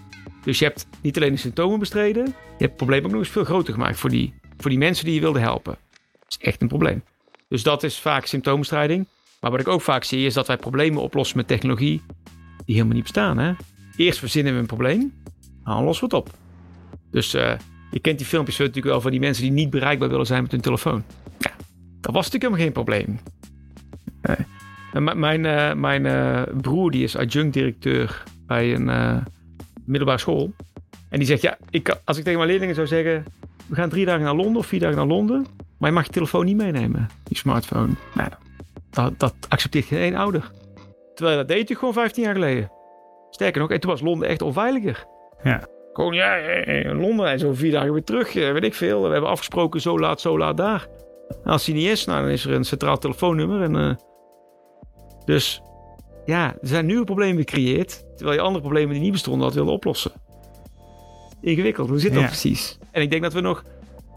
Dus 0.45 0.59
je 0.59 0.64
hebt 0.64 0.87
niet 1.01 1.16
alleen 1.16 1.33
de 1.33 1.39
symptomen 1.39 1.79
bestreden, 1.79 2.24
je 2.24 2.33
hebt 2.33 2.61
het 2.61 2.76
probleem 2.76 3.05
ook 3.05 3.11
nog 3.11 3.20
eens 3.20 3.29
veel 3.29 3.45
groter 3.45 3.72
gemaakt 3.72 3.99
voor 3.99 4.11
die, 4.11 4.35
voor 4.57 4.70
die 4.70 4.79
mensen 4.79 5.05
die 5.05 5.14
je 5.14 5.20
wilde 5.20 5.39
helpen. 5.39 5.76
Dat 5.93 6.29
is 6.29 6.39
echt 6.39 6.62
een 6.62 6.68
probleem. 6.68 7.03
Dus 7.49 7.62
dat 7.62 7.83
is 7.83 7.99
vaak 7.99 8.26
symptoombestrijding. 8.26 9.07
Maar 9.41 9.51
wat 9.51 9.61
ik 9.61 9.68
ook 9.68 9.83
vaak 9.83 10.05
zie 10.05 10.26
is 10.26 10.35
dat 10.35 10.47
wij 10.47 10.57
problemen 10.57 11.03
oplossen 11.03 11.37
met 11.37 11.47
technologie 11.47 12.03
die 12.64 12.74
helemaal 12.74 12.95
niet 12.95 13.03
bestaan. 13.03 13.39
Hè? 13.39 13.53
Eerst 13.97 14.18
verzinnen 14.18 14.53
we 14.53 14.59
een 14.59 14.66
probleem, 14.66 15.12
dan 15.64 15.85
lossen 15.85 16.09
we 16.09 16.16
het 16.16 16.26
op. 16.26 16.35
Dus 17.11 17.35
eh, 17.35 17.53
je 17.91 18.01
kent 18.01 18.18
die 18.18 18.26
filmpjes 18.26 18.59
natuurlijk 18.59 18.87
wel 18.87 19.01
van 19.01 19.11
die 19.11 19.20
mensen 19.20 19.43
die 19.43 19.53
niet 19.53 19.70
bereikbaar 19.70 20.09
willen 20.09 20.26
zijn 20.26 20.43
met 20.43 20.51
hun 20.51 20.61
telefoon. 20.61 21.05
Ja, 21.39 21.51
dat 22.01 22.15
was 22.15 22.31
natuurlijk 22.31 22.43
helemaal 22.43 22.65
geen 22.65 22.73
probleem. 22.73 23.19
Nee. 24.23 24.47
Mijn 24.93 25.47
eh, 25.47 25.75
mijn 25.75 26.07
eh, 26.07 26.43
broer 26.61 26.91
die 26.91 27.03
is 27.03 27.17
adjunct-directeur 27.17 28.23
bij 28.47 28.75
een 28.75 28.89
eh, 28.89 29.17
middelbare 29.85 30.19
school. 30.19 30.53
En 31.09 31.19
die 31.19 31.27
zegt, 31.27 31.43
ja, 31.43 31.59
ik, 31.71 31.99
als 32.05 32.17
ik 32.17 32.25
tegen 32.25 32.39
mijn 32.39 32.51
leerlingen 32.51 32.75
zou 32.75 32.87
zeggen... 32.87 33.25
we 33.67 33.75
gaan 33.75 33.89
drie 33.89 34.05
dagen 34.05 34.25
naar 34.25 34.35
Londen 34.35 34.57
of 34.57 34.67
vier 34.67 34.81
dagen 34.81 34.97
naar 34.97 35.07
Londen... 35.07 35.47
maar 35.79 35.89
je 35.89 35.95
mag 35.95 36.07
je 36.07 36.13
telefoon 36.13 36.45
niet 36.45 36.57
meenemen, 36.57 37.09
je 37.29 37.37
smartphone. 37.37 37.93
Nou, 38.15 38.31
dat, 38.91 39.19
dat 39.19 39.35
accepteert 39.49 39.85
geen 39.85 39.99
één 39.99 40.15
ouder. 40.15 40.51
Terwijl 41.15 41.37
dat 41.37 41.49
deed 41.49 41.57
natuurlijk 41.57 41.79
gewoon 41.79 42.05
15 42.05 42.23
jaar 42.23 42.35
geleden. 42.35 42.71
Sterker 43.31 43.61
nog, 43.61 43.71
en 43.71 43.81
toen 43.81 43.91
was 43.91 44.01
Londen 44.01 44.29
echt 44.29 44.43
onveiliger. 44.43 45.07
Ja. 45.43 45.67
Gewoon, 45.93 46.15
ja, 46.15 46.39
Londen 46.95 47.27
en 47.27 47.39
zo 47.39 47.53
vier 47.53 47.73
dagen 47.73 47.93
weer 47.93 48.05
terug, 48.05 48.33
weet 48.33 48.65
ik 48.65 48.75
veel. 48.75 49.03
We 49.03 49.13
hebben 49.13 49.31
afgesproken 49.31 49.81
zo 49.81 49.99
laat, 49.99 50.21
zo 50.21 50.39
laat 50.39 50.57
daar. 50.57 50.89
En 51.45 51.51
als 51.51 51.64
die 51.64 51.74
niet 51.74 51.87
is, 51.87 52.05
nou, 52.05 52.22
dan 52.22 52.31
is 52.31 52.45
er 52.45 52.53
een 52.53 52.64
centraal 52.64 52.99
telefoonnummer. 52.99 53.62
En, 53.62 53.76
eh, 53.76 53.95
dus 55.24 55.62
ja, 56.24 56.53
er 56.61 56.68
zijn 56.68 56.87
nieuwe 56.87 57.05
problemen 57.05 57.39
gecreëerd... 57.39 58.05
terwijl 58.16 58.37
je 58.37 58.43
andere 58.45 58.61
problemen 58.64 58.93
die 58.93 59.03
niet 59.03 59.12
bestonden 59.12 59.47
had 59.47 59.55
willen 59.55 59.72
oplossen. 59.72 60.12
Ingewikkeld, 61.41 61.89
hoe 61.89 61.99
zit 61.99 62.12
dat 62.12 62.20
Ja. 62.20 62.26
precies? 62.26 62.79
En 62.91 63.03
ik 63.03 63.11
denk 63.11 63.22
dat 63.22 63.33
we 63.33 63.41
nog 63.41 63.64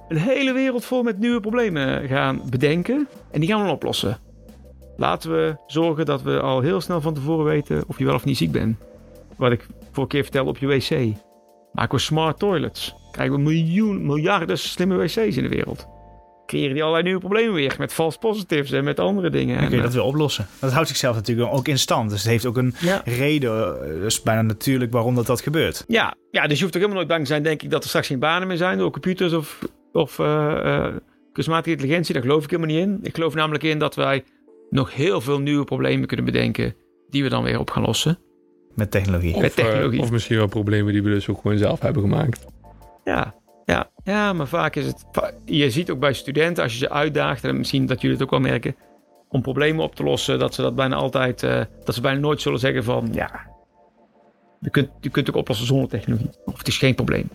een 0.07 0.18
hele 0.18 0.53
wereld 0.53 0.86
vol 0.86 1.03
met 1.03 1.20
nieuwe 1.20 1.39
problemen 1.39 2.07
gaan 2.07 2.41
bedenken... 2.49 3.07
en 3.32 3.39
die 3.39 3.49
gaan 3.49 3.59
we 3.59 3.66
dan 3.66 3.76
oplossen. 3.76 4.20
Laten 4.97 5.32
we 5.32 5.55
zorgen 5.68 6.05
dat 6.05 6.22
we 6.22 6.39
al 6.39 6.62
heel 6.62 6.82
snel 6.82 7.01
van 7.01 7.14
tevoren 7.14 7.45
weten 7.45 7.84
of 7.88 7.97
je 7.97 8.05
wel 8.05 8.16
of 8.16 8.26
niet 8.26 8.38
ziek 8.38 8.51
bent. 8.51 8.78
Wat 9.38 9.51
ik 9.51 9.68
vorige 9.91 10.14
keer 10.14 10.24
vertelde 10.24 10.49
op 10.49 10.57
je 10.57 10.68
wc. 10.68 11.16
Maken 11.74 11.95
we 11.95 12.01
smart 12.01 12.39
toilets. 12.39 12.95
Krijgen 13.12 13.36
we 13.36 13.41
miljoen, 13.41 14.05
miljarden 14.05 14.59
slimme 14.59 14.95
wc's 14.95 15.16
in 15.16 15.43
de 15.43 15.49
wereld. 15.49 15.88
Creëren 16.52 16.74
die 16.74 16.82
allerlei 16.82 17.04
nieuwe 17.04 17.20
problemen 17.20 17.54
weer. 17.54 17.76
Met 17.78 17.93
false 17.93 18.18
positives 18.18 18.72
en 18.72 18.84
met 18.84 18.99
andere 18.99 19.30
dingen. 19.30 19.56
Dan 19.56 19.64
kun 19.64 19.72
je 19.72 19.78
En, 19.78 19.84
dat 19.84 19.93
weer 19.93 20.04
oplossen. 20.04 20.47
Dat 20.60 20.72
houdt 20.72 20.88
zichzelf 20.88 21.16
natuurlijk 21.16 21.54
ook 21.54 21.68
in 21.68 21.80
stand. 21.80 22.10
Dus 22.10 22.22
het 22.22 22.32
heeft 22.32 22.45
ook 22.45 22.58
een 22.58 22.74
ja. 22.80 23.02
reden, 23.06 23.80
dus 24.02 24.22
bijna 24.22 24.41
natuurlijk, 24.41 24.91
waarom 24.91 25.16
dat, 25.16 25.26
dat 25.26 25.41
gebeurt. 25.41 25.84
Ja, 25.88 26.16
ja, 26.32 26.47
dus 26.47 26.58
je 26.58 26.64
hoeft 26.64 26.76
ook 26.76 26.82
helemaal 26.82 26.95
nooit 26.95 27.08
bang 27.08 27.22
te 27.22 27.28
zijn, 27.28 27.43
denk 27.43 27.62
ik, 27.62 27.70
dat 27.70 27.84
er 27.84 27.89
straks 27.89 28.08
geen 28.08 28.20
banen 28.20 28.47
meer 28.47 28.58
zijn 28.58 28.78
door 28.78 28.91
computers 28.91 29.34
of, 29.34 29.60
of 29.91 30.20
eh, 30.20 30.86
eh, 30.86 30.93
kunstmatige 31.34 31.72
intelligentie. 31.72 32.14
Daar 32.14 32.24
geloof 32.24 32.43
ik 32.43 32.49
helemaal 32.49 32.76
niet 32.76 32.86
in. 32.86 32.99
Ik 33.04 33.16
geloof 33.16 33.34
namelijk 33.34 33.64
in 33.64 33.80
dat 33.80 33.95
wij 33.95 34.24
nog 34.70 34.93
heel 34.93 35.22
veel 35.22 35.39
nieuwe 35.39 35.64
problemen 35.64 36.08
kunnen 36.08 36.26
bedenken 36.26 36.76
die 37.10 37.24
we 37.24 37.30
dan 37.30 37.43
weer 37.43 37.60
op 37.60 37.70
gaan 37.70 37.84
lossen. 37.84 38.20
Met 38.76 38.91
technologie. 38.91 39.38
Met 39.38 39.49
Of, 39.49 39.54
technologie. 39.54 39.99
of 40.02 40.12
misschien 40.12 40.38
wel 40.38 40.47
problemen 40.47 40.93
die 40.93 41.04
we 41.04 41.10
dus 41.10 41.30
ook 41.30 41.41
gewoon 41.41 41.58
zelf 41.58 41.80
hebben 41.80 42.02
gemaakt. 42.02 42.45
Ja, 43.04 43.36
ja, 43.72 43.89
ja, 44.03 44.34
maar 44.34 44.47
vaak 44.47 44.76
is 44.76 44.86
het. 44.86 45.05
Je 45.45 45.69
ziet 45.69 45.89
ook 45.91 45.99
bij 45.99 46.13
studenten, 46.13 46.63
als 46.63 46.72
je 46.74 46.78
ze 46.78 46.89
uitdaagt, 46.89 47.43
en 47.43 47.57
misschien 47.57 47.86
dat 47.86 48.01
jullie 48.01 48.15
het 48.15 48.26
ook 48.26 48.32
wel 48.32 48.39
merken, 48.39 48.76
om 49.30 49.41
problemen 49.41 49.84
op 49.84 49.95
te 49.95 50.03
lossen, 50.03 50.39
dat 50.39 50.53
ze 50.53 50.61
dat 50.61 50.76
bijna 50.76 50.95
altijd, 50.95 51.43
eh, 51.43 51.61
dat 51.84 51.95
ze 51.95 52.01
bijna 52.01 52.19
nooit 52.19 52.41
zullen 52.41 52.59
zeggen 52.59 52.84
van, 52.84 53.09
ja, 53.11 53.30
je 54.59 54.69
kunt, 54.69 54.89
je 55.01 55.09
kunt 55.09 55.26
het 55.28 55.36
ook 55.36 55.41
oplossen 55.41 55.67
zonder 55.67 55.89
technologie. 55.89 56.30
Of 56.45 56.57
het 56.57 56.67
is 56.67 56.78
geen 56.78 56.95
probleem. 56.95 57.30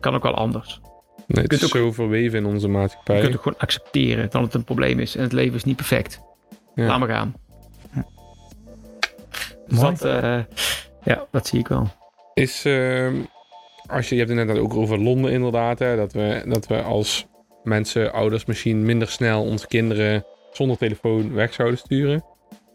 Kan 0.00 0.14
ook 0.14 0.22
wel 0.22 0.34
anders. 0.34 0.80
Nee, 1.26 1.40
het 1.42 1.48
kunt 1.48 1.62
is 1.62 1.64
ook- 1.66 1.82
zo 1.82 1.92
verweven 1.92 2.38
in 2.38 2.46
onze 2.46 2.66
Je 2.66 2.72
maatschappij. 2.72 3.20
kunt 3.20 3.36
ook 3.36 3.42
gewoon 3.42 3.58
accepteren 3.58 4.30
dat 4.30 4.42
het 4.42 4.54
een 4.54 4.64
probleem 4.64 4.98
is 4.98 5.16
en 5.16 5.22
het 5.22 5.32
leven 5.32 5.54
is 5.56 5.64
niet 5.64 5.76
perfect. 5.76 6.20
Ja. 6.74 6.86
Laat 6.86 6.98
maar 6.98 7.08
gaan. 7.08 7.34
Dus 9.66 9.78
Mooi. 9.78 9.94
dat, 9.96 10.04
eh, 10.22 10.38
ja, 11.04 11.26
dat 11.30 11.46
zie 11.46 11.58
ik 11.58 11.68
wel. 11.68 11.88
Is, 12.34 12.64
ehm, 12.64 13.14
als 13.86 14.08
je, 14.08 14.16
hebt 14.16 14.28
het 14.28 14.46
net 14.46 14.58
ook 14.58 14.74
over 14.74 14.98
Londen 14.98 15.32
inderdaad, 15.32 15.78
hè, 15.78 15.96
dat, 15.96 16.12
we, 16.12 16.42
dat 16.46 16.66
we 16.66 16.82
als 16.82 17.26
mensen, 17.62 18.12
ouders 18.12 18.44
misschien 18.44 18.84
minder 18.84 19.08
snel 19.08 19.42
onze 19.42 19.66
kinderen 19.66 20.24
zonder 20.52 20.76
telefoon 20.76 21.32
weg 21.32 21.52
zouden 21.52 21.78
sturen. 21.78 22.24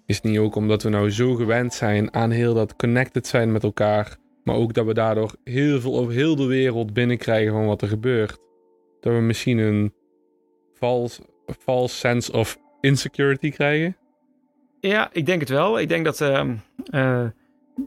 Is 0.06 0.16
het 0.16 0.24
niet 0.24 0.38
ook 0.38 0.56
omdat 0.56 0.84
we 0.84 0.90
nou 0.90 1.12
zo 1.12 1.36
gewend 1.36 1.74
zijn 1.74 2.14
aan 2.14 2.32
heel 2.32 2.54
dat 2.54 2.76
connected 2.76 3.28
zijn 3.28 3.52
met 3.52 3.64
elkaar, 3.64 4.18
maar 4.44 4.56
ook 4.56 4.74
dat 4.74 4.86
we 4.86 4.94
daardoor 4.94 5.36
heel 5.44 5.82
veel 5.82 5.98
over 5.98 6.14
heel 6.14 6.36
de 6.36 6.46
wereld 6.46 6.94
binnenkrijgen 6.94 7.54
van 7.54 7.66
wat 7.66 7.82
er 7.82 7.88
gebeurt. 7.88 8.38
Dat 9.00 9.14
we 9.14 9.20
misschien 9.20 9.58
een 9.58 9.94
false, 10.74 11.22
false 11.60 11.96
sense 11.96 12.32
of 12.32 12.58
insecurity 12.82 13.52
krijgen. 13.52 13.98
Ja, 14.80 15.10
ik 15.12 15.26
denk 15.26 15.40
het 15.40 15.50
wel. 15.50 15.80
Ik 15.80 15.90
denk 15.90 16.06
dat 16.06 16.22
ehm, 16.22 16.56
eh, 16.86 17.26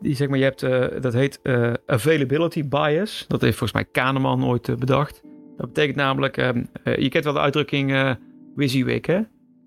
die, 0.00 0.14
zeg 0.14 0.28
maar, 0.28 0.38
je 0.38 0.44
hebt, 0.44 0.62
eh, 0.62 0.86
dat 1.00 1.12
heet 1.12 1.40
eh, 1.42 1.72
availability 1.86 2.68
bias. 2.68 3.24
Dat 3.28 3.40
heeft 3.40 3.56
volgens 3.58 3.82
mij 3.82 3.88
Kahneman 3.92 4.44
ooit 4.44 4.68
eh, 4.68 4.76
bedacht. 4.76 5.22
Dat 5.56 5.66
betekent 5.66 5.96
namelijk, 5.96 6.36
ehm, 6.36 6.64
eh, 6.84 6.96
je 6.96 7.08
kent 7.08 7.24
wel 7.24 7.32
de 7.32 7.40
uitdrukking 7.40 8.16
WYSIWYG, 8.56 9.06
hè? 9.06 9.20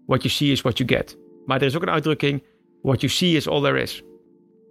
What 0.05 0.21
you 0.21 0.34
see 0.34 0.51
is 0.51 0.61
what 0.61 0.78
you 0.78 0.89
get. 0.89 1.17
Maar 1.45 1.59
er 1.59 1.65
is 1.65 1.76
ook 1.76 1.82
een 1.82 1.89
uitdrukking, 1.89 2.43
what 2.82 3.01
you 3.01 3.11
see 3.11 3.36
is 3.36 3.47
all 3.47 3.61
there 3.61 3.82
is. 3.82 4.03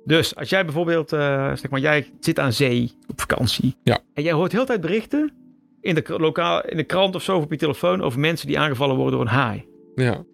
Dus 0.04 0.36
als 0.36 0.48
jij 0.48 0.64
bijvoorbeeld, 0.64 1.08
zeg 1.08 1.70
maar, 1.70 1.80
jij 1.80 2.06
zit 2.20 2.38
aan 2.38 2.52
zee 2.52 2.92
op 3.06 3.20
vakantie. 3.20 3.76
Ja. 3.82 3.98
En 4.14 4.22
jij 4.22 4.32
hoort 4.32 4.52
heel 4.52 4.60
de 4.60 4.66
tijd 4.66 4.80
berichten 4.80 5.32
in 5.80 5.94
de, 5.94 6.14
lokaal, 6.18 6.64
in 6.64 6.76
de 6.76 6.84
krant 6.84 7.14
of 7.14 7.22
zo 7.22 7.36
of 7.36 7.44
op 7.44 7.50
je 7.50 7.56
telefoon 7.56 8.02
over 8.02 8.20
mensen 8.20 8.46
die 8.46 8.58
aangevallen 8.58 8.96
worden 8.96 9.12
door 9.18 9.26
een 9.26 9.32
haai. 9.32 9.66
Ja, 9.94 10.24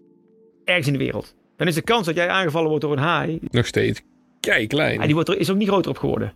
Ergens 0.65 0.87
in 0.87 0.93
de 0.93 0.99
wereld. 0.99 1.35
Dan 1.57 1.67
is 1.67 1.75
de 1.75 1.83
kans 1.83 2.07
dat 2.07 2.15
jij 2.15 2.29
aangevallen 2.29 2.69
wordt 2.69 2.85
door 2.85 2.93
een 2.93 3.03
haai 3.03 3.39
nog 3.51 3.67
steeds 3.67 4.03
kei 4.41 4.67
klein. 4.67 5.01
ja, 5.01 5.05
die 5.07 5.15
wordt 5.15 5.29
er, 5.29 5.39
is 5.39 5.51
ook 5.51 5.57
niet 5.57 5.69
groter 5.69 5.91
op 5.91 5.99
geworden. 5.99 6.33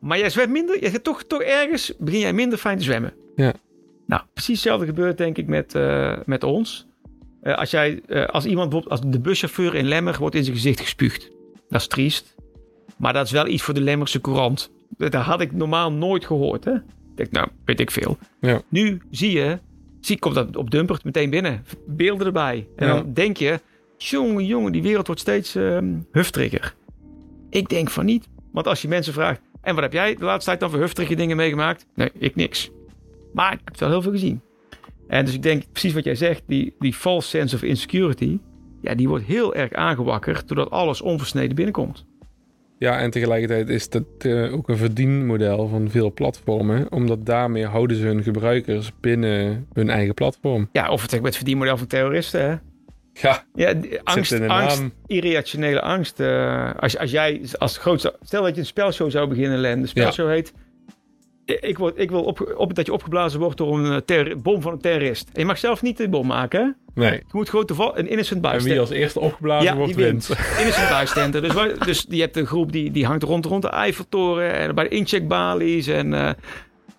Maar 0.00 0.18
jij 0.18 0.30
zwemt 0.30 0.50
minder, 0.50 0.82
je 0.84 0.90
gaat 0.90 1.04
toch, 1.04 1.22
toch 1.22 1.42
ergens, 1.42 1.92
begin 1.98 2.20
jij 2.20 2.32
minder 2.32 2.58
fijn 2.58 2.78
te 2.78 2.84
zwemmen. 2.84 3.12
Ja. 3.36 3.54
Nou, 4.06 4.22
precies 4.32 4.54
hetzelfde 4.54 4.86
gebeurt 4.86 5.18
denk 5.18 5.38
ik 5.38 5.46
met, 5.46 5.74
eh, 5.74 6.16
met 6.24 6.42
ons. 6.44 6.86
Eh, 7.42 7.56
als, 7.58 7.70
jij, 7.70 8.00
eh, 8.06 8.26
als 8.26 8.44
iemand, 8.46 8.70
bijvoorbeeld, 8.70 9.02
als 9.02 9.12
de 9.12 9.20
buschauffeur 9.20 9.74
in 9.74 9.84
Lemmer 9.86 10.16
wordt 10.18 10.34
in 10.34 10.44
zijn 10.44 10.56
gezicht 10.56 10.80
gespuugd. 10.80 11.30
Dat 11.68 11.80
is 11.80 11.86
triest. 11.86 12.34
Maar 12.96 13.12
dat 13.12 13.26
is 13.26 13.32
wel 13.32 13.46
iets 13.46 13.62
voor 13.62 13.74
de 13.74 13.80
Lemmerse 13.80 14.20
courant. 14.20 14.70
Dat 14.96 15.14
had 15.14 15.40
ik 15.40 15.52
normaal 15.52 15.92
nooit 15.92 16.24
gehoord. 16.24 16.64
Hè? 16.64 16.72
Ik 16.74 16.80
denk, 17.14 17.30
nou, 17.30 17.48
weet 17.64 17.80
ik 17.80 17.90
veel. 17.90 18.18
Ja. 18.40 18.62
Nu 18.68 19.00
zie 19.10 19.32
je, 19.32 19.58
zie, 20.00 20.18
komt 20.18 20.34
dat 20.34 20.56
op 20.56 20.70
Dumpert 20.70 21.04
meteen 21.04 21.30
binnen. 21.30 21.64
Beelden 21.86 22.26
erbij. 22.26 22.66
En 22.76 22.86
Ja. 22.86 22.94
dan 22.94 23.12
denk 23.12 23.36
je, 23.36 23.60
jongen, 23.96 24.44
jongen, 24.46 24.72
die 24.72 24.82
wereld 24.82 25.06
wordt 25.06 25.20
steeds 25.20 25.56
huftriger. 26.12 26.74
Ik 27.54 27.68
denk 27.68 27.90
van 27.90 28.04
niet. 28.04 28.28
Want 28.52 28.66
als 28.66 28.82
je 28.82 28.88
mensen 28.88 29.12
vraagt, 29.12 29.40
en 29.60 29.74
wat 29.74 29.82
heb 29.82 29.92
jij 29.92 30.14
de 30.14 30.24
laatste 30.24 30.44
tijd 30.44 30.60
dan 30.60 30.70
voor 30.70 30.78
huftrige 30.78 31.14
dingen 31.14 31.36
meegemaakt? 31.36 31.86
Nee, 31.94 32.10
ik 32.18 32.34
niks. 32.34 32.70
Maar 33.32 33.52
ik 33.52 33.60
heb 33.64 33.78
wel 33.78 33.88
heel 33.88 34.02
veel 34.02 34.12
gezien. 34.12 34.40
En 35.08 35.24
dus 35.24 35.34
ik 35.34 35.42
denk 35.42 35.62
precies 35.72 35.92
wat 35.92 36.04
jij 36.04 36.14
zegt, 36.14 36.42
die, 36.46 36.74
die 36.78 36.92
false 36.92 37.28
sense 37.28 37.54
of 37.54 37.62
insecurity, 37.62 38.38
ja, 38.80 38.94
die 38.94 39.08
wordt 39.08 39.24
heel 39.24 39.54
erg 39.54 39.72
aangewakkerd 39.72 40.48
doordat 40.48 40.70
alles 40.70 41.00
onversneden 41.00 41.54
binnenkomt. 41.54 42.06
Ja, 42.78 42.98
en 42.98 43.10
tegelijkertijd 43.10 43.68
is 43.68 43.88
dat 43.88 44.04
eh, 44.18 44.54
ook 44.54 44.68
een 44.68 44.76
verdienmodel 44.76 45.68
van 45.68 45.90
veel 45.90 46.12
platformen. 46.12 46.92
Omdat 46.92 47.26
daarmee 47.26 47.66
houden 47.66 47.96
ze 47.96 48.06
hun 48.06 48.22
gebruikers 48.22 48.92
binnen 49.00 49.66
hun 49.72 49.90
eigen 49.90 50.14
platform. 50.14 50.68
Ja, 50.72 50.90
of 50.90 51.02
het 51.02 51.12
maar 51.12 51.22
het 51.22 51.36
verdienmodel 51.36 51.76
van 51.76 51.86
terroristen, 51.86 52.50
hè? 52.50 52.56
Ja, 53.20 53.44
Ja, 53.54 53.74
angst, 54.04 54.40
angst 54.48 54.82
irrationele 55.06 55.80
angst. 55.82 56.20
eh, 56.20 56.70
als, 56.78 56.98
als 56.98 57.10
jij 57.10 57.40
als 57.58 57.78
grootste... 57.78 58.16
Stel 58.22 58.42
dat 58.42 58.54
je 58.54 58.60
een 58.60 58.66
spelshow 58.66 59.10
zou 59.10 59.28
beginnen, 59.28 59.58
Len. 59.58 59.80
De 59.80 59.86
spelshow 59.86 60.28
heet... 60.28 60.52
Ik, 61.44 61.78
word, 61.78 61.98
ik 61.98 62.10
wil 62.10 62.22
op, 62.24 62.54
op, 62.56 62.74
dat 62.74 62.86
je 62.86 62.92
opgeblazen 62.92 63.40
wordt 63.40 63.56
door 63.56 63.78
een 63.78 64.02
eh, 64.06 64.34
bom 64.36 64.62
van 64.62 64.72
een 64.72 64.78
terrorist. 64.80 65.28
En 65.32 65.40
je 65.40 65.46
mag 65.46 65.58
zelf 65.58 65.82
niet 65.82 65.96
de 65.96 66.08
bom 66.08 66.26
maken, 66.26 66.60
hè? 66.94 67.00
nee. 67.00 67.12
Je 67.12 67.24
moet 67.32 67.48
gewoon 67.50 67.66
toevallig 67.66 67.96
een 67.96 68.08
innocent 68.08 68.44
En 68.44 68.50
wie 68.50 68.52
bystander. 68.52 68.80
als 68.80 68.90
eerste 68.90 69.20
opgeblazen 69.20 69.70
Ja, 69.70 69.76
wordt, 69.76 69.94
wint. 69.94 70.26
wint. 70.26 70.40
Innocent 70.60 70.88
bystander. 70.88 71.42
Dus, 71.42 71.78
dus 71.86 72.06
je 72.08 72.20
hebt 72.20 72.36
een 72.36 72.46
groep 72.46 72.72
die, 72.72 72.90
die 72.90 73.06
hangt 73.06 73.22
rond, 73.22 73.44
rond 73.44 73.62
de 73.62 73.68
Eiffeltoren 73.68 74.52
en 74.52 74.74
bij 74.74 74.84
de 74.88 74.90
incheckbalies. 74.96 75.86
En 75.86 76.14
eh, 76.14 76.30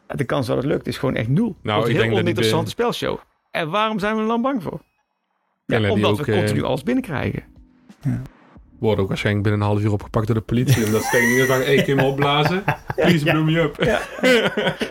de 0.07 0.23
kans 0.23 0.47
dat 0.47 0.55
het 0.57 0.65
lukt 0.65 0.87
is 0.87 0.97
gewoon 0.97 1.15
echt 1.15 1.27
nul. 1.27 1.55
Nou, 1.63 1.79
ik 1.79 1.85
een 1.85 1.91
denk 1.91 2.03
heel 2.03 2.11
dat 2.13 2.21
oninteressante 2.21 2.69
spelshow. 2.69 3.17
En 3.51 3.69
waarom 3.69 3.99
zijn 3.99 4.15
we 4.15 4.21
er 4.21 4.27
dan 4.27 4.41
bang 4.41 4.63
voor? 4.63 4.81
Ja, 5.65 5.79
die 5.79 5.91
omdat 5.91 6.11
ook, 6.11 6.25
we 6.25 6.31
eh, 6.31 6.37
continu 6.37 6.63
alles 6.63 6.83
binnenkrijgen. 6.83 7.43
Worden 8.79 9.03
ook 9.03 9.07
waarschijnlijk 9.09 9.47
binnen 9.47 9.61
een 9.67 9.73
half 9.73 9.83
uur 9.83 9.91
opgepakt 9.91 10.25
door 10.27 10.35
de 10.35 10.41
politie. 10.41 10.85
Omdat 10.85 11.03
ze 11.03 11.09
tegen 11.09 11.29
ieder 11.29 11.45
zeggen, 11.45 11.65
één 11.65 11.83
keer 11.83 11.95
me 11.95 12.03
opblazen. 12.03 12.63
Please 12.95 13.23
blow 13.25 13.45
me 13.45 13.59
up. 13.59 13.77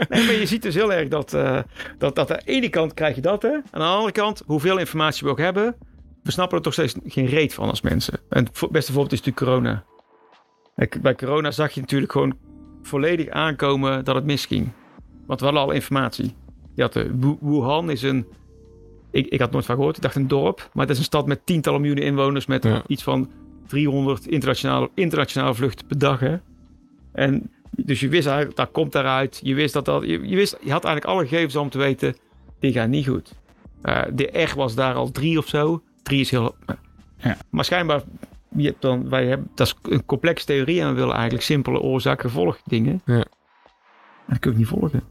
Nee, 0.09 0.25
maar 0.25 0.35
je 0.35 0.47
ziet 0.47 0.63
dus 0.63 0.75
heel 0.75 0.93
erg 0.93 1.09
dat, 1.09 1.35
eh, 1.35 1.59
dat, 1.99 2.15
dat 2.15 2.31
aan 2.31 2.39
de 2.45 2.53
ene 2.53 2.69
kant 2.69 2.95
krijg 2.95 3.15
je 3.15 3.21
dat. 3.21 3.43
Hè? 3.43 3.49
Aan 3.53 3.63
de 3.71 3.79
andere 3.85 4.13
kant, 4.13 4.43
hoeveel 4.47 4.79
informatie 4.79 5.25
we 5.25 5.31
ook 5.31 5.39
hebben, 5.39 5.77
we 6.23 6.31
snappen 6.31 6.57
er 6.57 6.63
toch 6.65 6.73
steeds 6.73 6.95
geen 7.07 7.27
reet 7.27 7.55
van 7.55 7.69
als 7.69 7.81
mensen. 7.81 8.19
En 8.29 8.45
het 8.45 8.71
beste 8.71 8.93
voorbeeld 8.93 9.13
is 9.13 9.23
natuurlijk 9.23 9.47
corona. 9.47 9.85
Bij 11.03 11.15
corona 11.15 11.51
zag 11.51 11.71
je 11.73 11.81
natuurlijk 11.81 12.13
gewoon 12.13 12.37
volledig 12.83 13.29
aankomen 13.29 14.05
dat 14.05 14.15
het 14.15 14.25
misging. 14.25 14.69
Want 15.27 15.41
we 15.41 15.47
hadden 15.47 15.65
al 15.65 15.71
informatie. 15.71 16.35
Je 16.75 16.83
had 16.83 16.93
de 16.93 17.11
Wu- 17.21 17.37
Wuhan 17.41 17.91
is 17.91 18.03
een, 18.03 18.27
ik, 19.15 19.27
ik 19.27 19.41
had 19.41 19.51
nooit 19.51 19.65
van 19.65 19.75
gehoord, 19.77 19.97
ik 19.97 20.03
dacht 20.03 20.15
een 20.17 20.29
dorp. 20.29 20.69
Maar 20.73 20.83
het 20.85 20.93
is 20.93 20.99
een 20.99 21.05
stad 21.05 21.27
met 21.27 21.47
tientallen 21.47 21.81
miljoenen 21.81 22.07
inwoners 22.07 22.47
met 22.47 22.65
Ja. 22.65 22.83
iets 22.87 23.03
van 23.03 23.31
300 23.67 24.27
internationale, 24.27 24.91
internationale 24.95 25.55
vluchten 25.55 25.87
per 25.87 25.99
dag. 25.99 26.21
Hè? 26.21 26.37
En 27.13 27.51
dus 27.71 28.01
je 28.01 28.09
wist 28.09 28.27
eigenlijk, 28.27 28.57
dat 28.57 28.71
komt 28.71 28.93
daaruit. 28.93 29.41
Je 29.43 29.55
wist 29.55 29.73
dat 29.75 29.85
dat, 29.85 30.03
je, 30.03 30.29
je, 30.29 30.37
wist, 30.37 30.57
je 30.61 30.71
had 30.73 30.85
eigenlijk 30.85 31.15
alle 31.17 31.27
gegevens 31.29 31.57
om 31.57 31.71
te 31.71 31.79
weten, 31.79 32.17
die 32.61 32.73
gaan 32.73 32.91
niet 32.91 33.09
goed. 33.09 33.35
Eh, 33.83 34.03
de 34.13 34.43
R 34.43 34.53
was 34.57 34.75
daar 34.75 34.95
al 34.95 35.11
drie 35.11 35.39
of 35.39 35.49
zo. 35.49 35.83
Drie 36.03 36.21
is 36.21 36.31
heel... 36.31 36.55
eh. 36.67 36.75
Ja. 37.17 37.37
Maar 37.51 37.65
schijnbaar, 37.65 38.03
je 38.57 38.67
hebt 38.67 38.83
dan, 38.83 39.09
wij 39.09 39.27
hebben, 39.27 39.49
dat 39.55 39.67
is 39.67 39.75
een 39.83 40.05
complexe 40.05 40.47
theorie 40.47 40.81
en 40.81 40.89
we 40.89 40.95
willen 40.95 41.15
eigenlijk 41.15 41.45
simpele 41.45 41.81
oorzaak-gevolg 41.81 42.59
dingen. 42.65 43.03
Ja. 43.05 43.15
En 43.15 43.25
dat 44.27 44.39
kun 44.39 44.53
je 44.53 44.59
niet 44.59 44.67
volgen. 44.67 45.03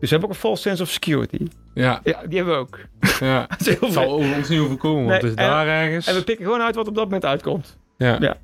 Dus 0.00 0.08
we 0.10 0.16
hebben 0.16 0.28
ook 0.28 0.34
een 0.34 0.40
false 0.40 0.62
sense 0.62 0.82
of 0.82 0.88
security. 0.90 1.46
Ja, 1.74 2.00
Ja, 2.04 2.22
die 2.26 2.36
hebben 2.36 2.54
we 2.54 2.60
ook. 2.60 2.78
ja. 3.20 3.46
Dat 3.48 3.60
is 3.60 3.66
heel 3.66 3.76
Het 3.80 3.92
zal 3.92 4.10
over 4.10 4.36
ons 4.36 4.48
niet 4.48 4.60
overkomen, 4.60 5.04
want 5.06 5.22
Nee, 5.22 5.30
het 5.30 5.38
is 5.38 5.44
en- 5.44 5.50
daar 5.50 5.66
ergens. 5.66 6.06
En 6.06 6.14
we 6.14 6.24
pikken 6.24 6.44
gewoon 6.44 6.60
uit 6.60 6.74
wat 6.74 6.88
op 6.88 6.94
dat 6.94 7.04
moment 7.04 7.24
uitkomt. 7.24 7.76
ja. 7.96 8.16
Ja. 8.20 8.36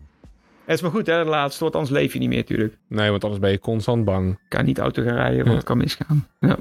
En 0.67 0.73
het 0.73 0.75
is 0.75 0.83
maar 0.83 0.91
goed, 0.97 1.07
hè, 1.07 1.25
de 1.25 1.31
laatste, 1.31 1.63
want 1.63 1.75
anders 1.75 1.95
leef 1.95 2.13
je 2.13 2.19
niet 2.19 2.29
meer 2.29 2.39
natuurlijk. 2.39 2.77
Nee, 2.89 3.11
want 3.11 3.23
anders 3.25 3.43
ben 3.43 3.51
je 3.51 3.59
constant 3.59 4.05
bang. 4.05 4.31
Ik 4.33 4.39
kan 4.49 4.65
niet 4.65 4.79
auto 4.79 5.03
gaan 5.03 5.15
rijden, 5.15 5.37
want 5.37 5.49
Ja. 5.49 5.55
het 5.55 5.65
kan 5.65 5.77
misgaan. 5.79 6.27
Ja. 6.41 6.57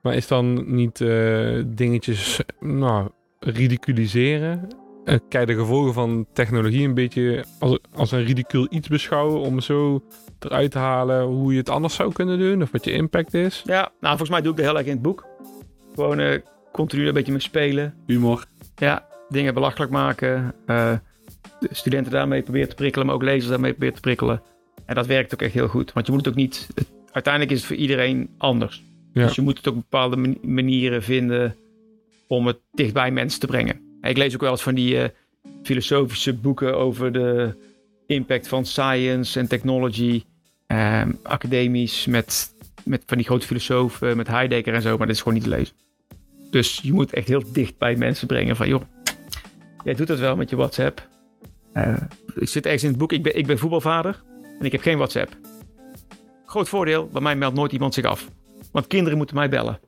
Maar 0.00 0.14
is 0.14 0.26
dan 0.28 0.74
niet 0.74 1.00
eh, 1.00 1.62
dingetjes, 1.66 2.40
nou, 2.60 3.08
ridiculiseren? 3.40 4.68
Eh, 5.04 5.16
kijk, 5.28 5.46
de 5.46 5.54
gevolgen 5.54 5.92
van 5.92 6.26
technologie 6.32 6.86
een 6.88 6.94
beetje 6.94 7.44
als, 7.58 7.78
als 7.94 8.12
een 8.12 8.24
ridicuul 8.24 8.66
iets 8.70 8.88
beschouwen 8.88 9.40
om 9.40 9.60
zo 9.60 10.02
eruit 10.38 10.70
te 10.70 10.78
halen 10.78 11.22
hoe 11.24 11.52
je 11.52 11.58
het 11.58 11.68
anders 11.68 11.94
zou 11.94 12.12
kunnen 12.12 12.38
doen 12.38 12.62
of 12.62 12.70
wat 12.70 12.84
je 12.84 12.92
impact 12.92 13.34
is. 13.34 13.62
Ja, 13.64 13.80
nou 13.80 13.90
volgens 14.16 14.30
mij 14.30 14.40
doe 14.40 14.50
ik 14.50 14.56
dat 14.56 14.66
heel 14.66 14.76
erg 14.76 14.86
in 14.86 14.92
het 14.92 15.02
boek. 15.02 15.26
Gewoon 15.96 16.18
eh, 16.20 16.38
continu 16.72 17.06
een 17.08 17.14
beetje 17.14 17.32
mee 17.32 17.40
spelen. 17.40 17.94
Humor. 18.06 18.44
Ja, 18.76 19.06
dingen 19.28 19.54
belachelijk 19.54 19.90
maken. 19.90 20.54
eh, 20.66 20.92
de 21.60 21.68
studenten 21.70 22.12
daarmee 22.12 22.42
proberen 22.42 22.68
te 22.68 22.74
prikkelen, 22.74 23.06
maar 23.06 23.14
ook 23.14 23.22
lezers 23.22 23.48
daarmee 23.48 23.70
proberen 23.70 23.94
te 23.94 24.00
prikkelen. 24.00 24.42
En 24.86 24.94
dat 24.94 25.06
werkt 25.06 25.34
ook 25.34 25.42
echt 25.42 25.52
heel 25.54 25.68
goed. 25.68 25.92
Want 25.92 26.06
je 26.06 26.12
moet 26.12 26.20
het 26.24 26.30
ook 26.34 26.40
niet... 26.40 26.68
het- 26.74 26.86
uiteindelijk 27.12 27.52
is 27.54 27.58
het 27.58 27.66
voor 27.68 27.76
iedereen 27.76 28.28
anders. 28.38 28.82
Ja. 29.12 29.26
Dus 29.26 29.34
je 29.34 29.42
moet 29.42 29.56
het 29.56 29.68
ook 29.68 29.74
op 29.74 29.80
bepaalde 29.90 30.16
mani- 30.16 30.38
manieren 30.42 31.02
vinden 31.02 31.56
om 32.26 32.46
het 32.46 32.58
dichtbij 32.72 33.10
mensen 33.10 33.40
te 33.40 33.46
brengen. 33.46 33.80
Ik 34.02 34.16
lees 34.16 34.34
ook 34.34 34.40
wel 34.40 34.50
eens 34.50 34.62
van 34.62 34.74
die 34.74 35.00
eh, 35.00 35.08
filosofische 35.62 36.34
boeken 36.34 36.76
over 36.76 37.12
de 37.12 37.54
impact 38.06 38.48
van 38.48 38.64
science 38.66 39.38
en 39.40 39.48
technology. 39.48 40.24
ehm, 40.66 41.12
academisch 41.22 42.06
met, 42.06 42.54
met 42.84 43.02
van 43.06 43.16
die 43.16 43.26
grote 43.26 43.46
filosofen, 43.46 44.16
met 44.16 44.26
Heidegger 44.28 44.74
en 44.74 44.82
zo, 44.82 44.96
maar 44.98 45.06
dat 45.06 45.16
is 45.16 45.22
gewoon 45.22 45.34
niet 45.38 45.48
te 45.48 45.50
lezen. 45.56 45.74
Dus 46.50 46.78
je 46.82 46.92
moet 46.92 47.12
echt 47.12 47.28
heel 47.28 47.42
dicht 47.52 47.78
bij 47.78 47.96
mensen 47.96 48.26
brengen 48.26 48.56
van 48.56 48.68
joh, 48.68 48.82
jij 49.84 49.94
doet 49.94 50.06
dat 50.06 50.18
wel 50.18 50.36
met 50.36 50.50
je 50.50 50.56
WhatsApp. 50.56 51.08
Eh, 51.72 51.96
ik 52.34 52.48
zit 52.48 52.64
ergens 52.64 52.82
in 52.82 52.88
het 52.88 52.98
boek, 52.98 53.12
ik 53.12 53.22
ben, 53.22 53.36
ik 53.36 53.46
ben 53.46 53.58
voetbalvader 53.58 54.22
en 54.58 54.64
ik 54.64 54.72
heb 54.72 54.80
geen 54.80 54.96
WhatsApp. 54.96 55.36
Groot 56.46 56.68
voordeel, 56.68 57.08
bij 57.12 57.22
mij 57.22 57.36
meldt 57.36 57.56
nooit 57.56 57.72
iemand 57.72 57.94
zich 57.94 58.04
af. 58.04 58.28
Want 58.72 58.86
kinderen 58.86 59.16
moeten 59.18 59.36
mij 59.36 59.48
bellen. 59.48 59.80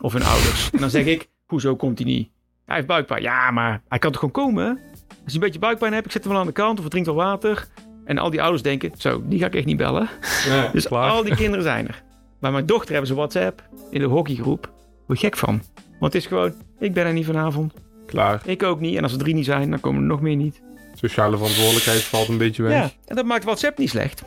Of 0.00 0.12
hun 0.12 0.22
ouders. 0.22 0.70
En 0.70 0.78
dan 0.80 0.90
zeg 0.90 1.04
ik, 1.04 1.28
hoezo 1.46 1.76
komt 1.76 1.98
hij 1.98 2.06
niet? 2.06 2.30
Hij 2.64 2.74
heeft 2.76 2.86
buikpijn. 2.86 3.22
Ja, 3.22 3.50
maar 3.50 3.82
hij 3.88 3.98
kan 3.98 4.10
toch 4.10 4.20
gewoon 4.20 4.34
komen? 4.44 4.78
Als 5.24 5.32
je 5.32 5.34
een 5.34 5.40
beetje 5.44 5.58
buikpijn 5.58 5.92
hebt, 5.92 6.06
ik 6.06 6.12
zet 6.12 6.22
hem 6.22 6.32
wel 6.32 6.40
aan 6.40 6.46
de 6.46 6.52
kant 6.52 6.74
of 6.74 6.80
hij 6.80 6.88
drinkt 6.90 7.08
wel 7.08 7.16
water. 7.16 7.68
En 8.04 8.18
al 8.18 8.30
die 8.30 8.40
ouders 8.42 8.62
denken, 8.62 8.92
zo, 8.96 9.22
die 9.26 9.38
ga 9.38 9.46
ik 9.46 9.54
echt 9.54 9.64
niet 9.66 9.76
bellen. 9.76 10.08
Ja, 10.46 10.68
Dus 10.72 10.86
klaar. 10.86 11.10
al 11.10 11.24
die 11.24 11.34
kinderen 11.36 11.62
zijn 11.64 11.88
er. 11.88 12.02
Bij 12.40 12.50
mijn 12.50 12.66
dochter 12.66 12.90
hebben 12.90 13.06
ze 13.08 13.14
WhatsApp 13.14 13.68
in 13.90 14.00
de 14.00 14.06
hockeygroep. 14.06 14.72
Word 15.06 15.18
gek 15.18 15.36
van. 15.36 15.62
Want 16.02 16.14
het 16.14 16.22
is 16.22 16.28
gewoon, 16.28 16.52
ik 16.78 16.92
ben 16.92 17.06
er 17.06 17.12
niet 17.12 17.24
vanavond. 17.24 17.72
Klaar. 18.06 18.42
Ik 18.44 18.62
ook 18.62 18.80
niet. 18.80 18.96
En 18.96 19.02
als 19.02 19.12
er 19.12 19.18
drie 19.18 19.34
niet 19.34 19.44
zijn, 19.44 19.70
dan 19.70 19.80
komen 19.80 20.00
er 20.00 20.06
nog 20.06 20.20
meer 20.20 20.36
niet. 20.36 20.62
Sociale 20.94 21.36
verantwoordelijkheid 21.36 22.02
valt 22.02 22.28
een 22.28 22.38
beetje 22.38 22.62
weg. 22.62 22.72
Ja, 22.72 22.90
en 23.06 23.16
dat 23.16 23.24
maakt 23.24 23.44
WhatsApp 23.44 23.78
niet 23.78 23.88
slecht. 23.90 24.22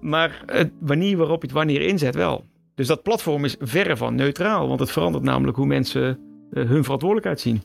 Maar 0.00 0.42
het 0.46 0.70
manier 0.80 1.16
waarop 1.16 1.40
je 1.40 1.46
het 1.46 1.56
wanneer 1.56 1.80
inzet 1.80 2.14
wel. 2.14 2.44
Dus 2.74 2.86
dat 2.86 3.02
platform 3.02 3.44
is 3.44 3.56
verre 3.60 3.96
van 3.96 4.14
neutraal. 4.14 4.68
Want 4.68 4.80
het 4.80 4.90
verandert 4.90 5.24
namelijk 5.24 5.56
hoe 5.56 5.66
mensen 5.66 6.18
eh, 6.52 6.64
hun 6.68 6.82
verantwoordelijkheid 6.84 7.40
zien. 7.40 7.62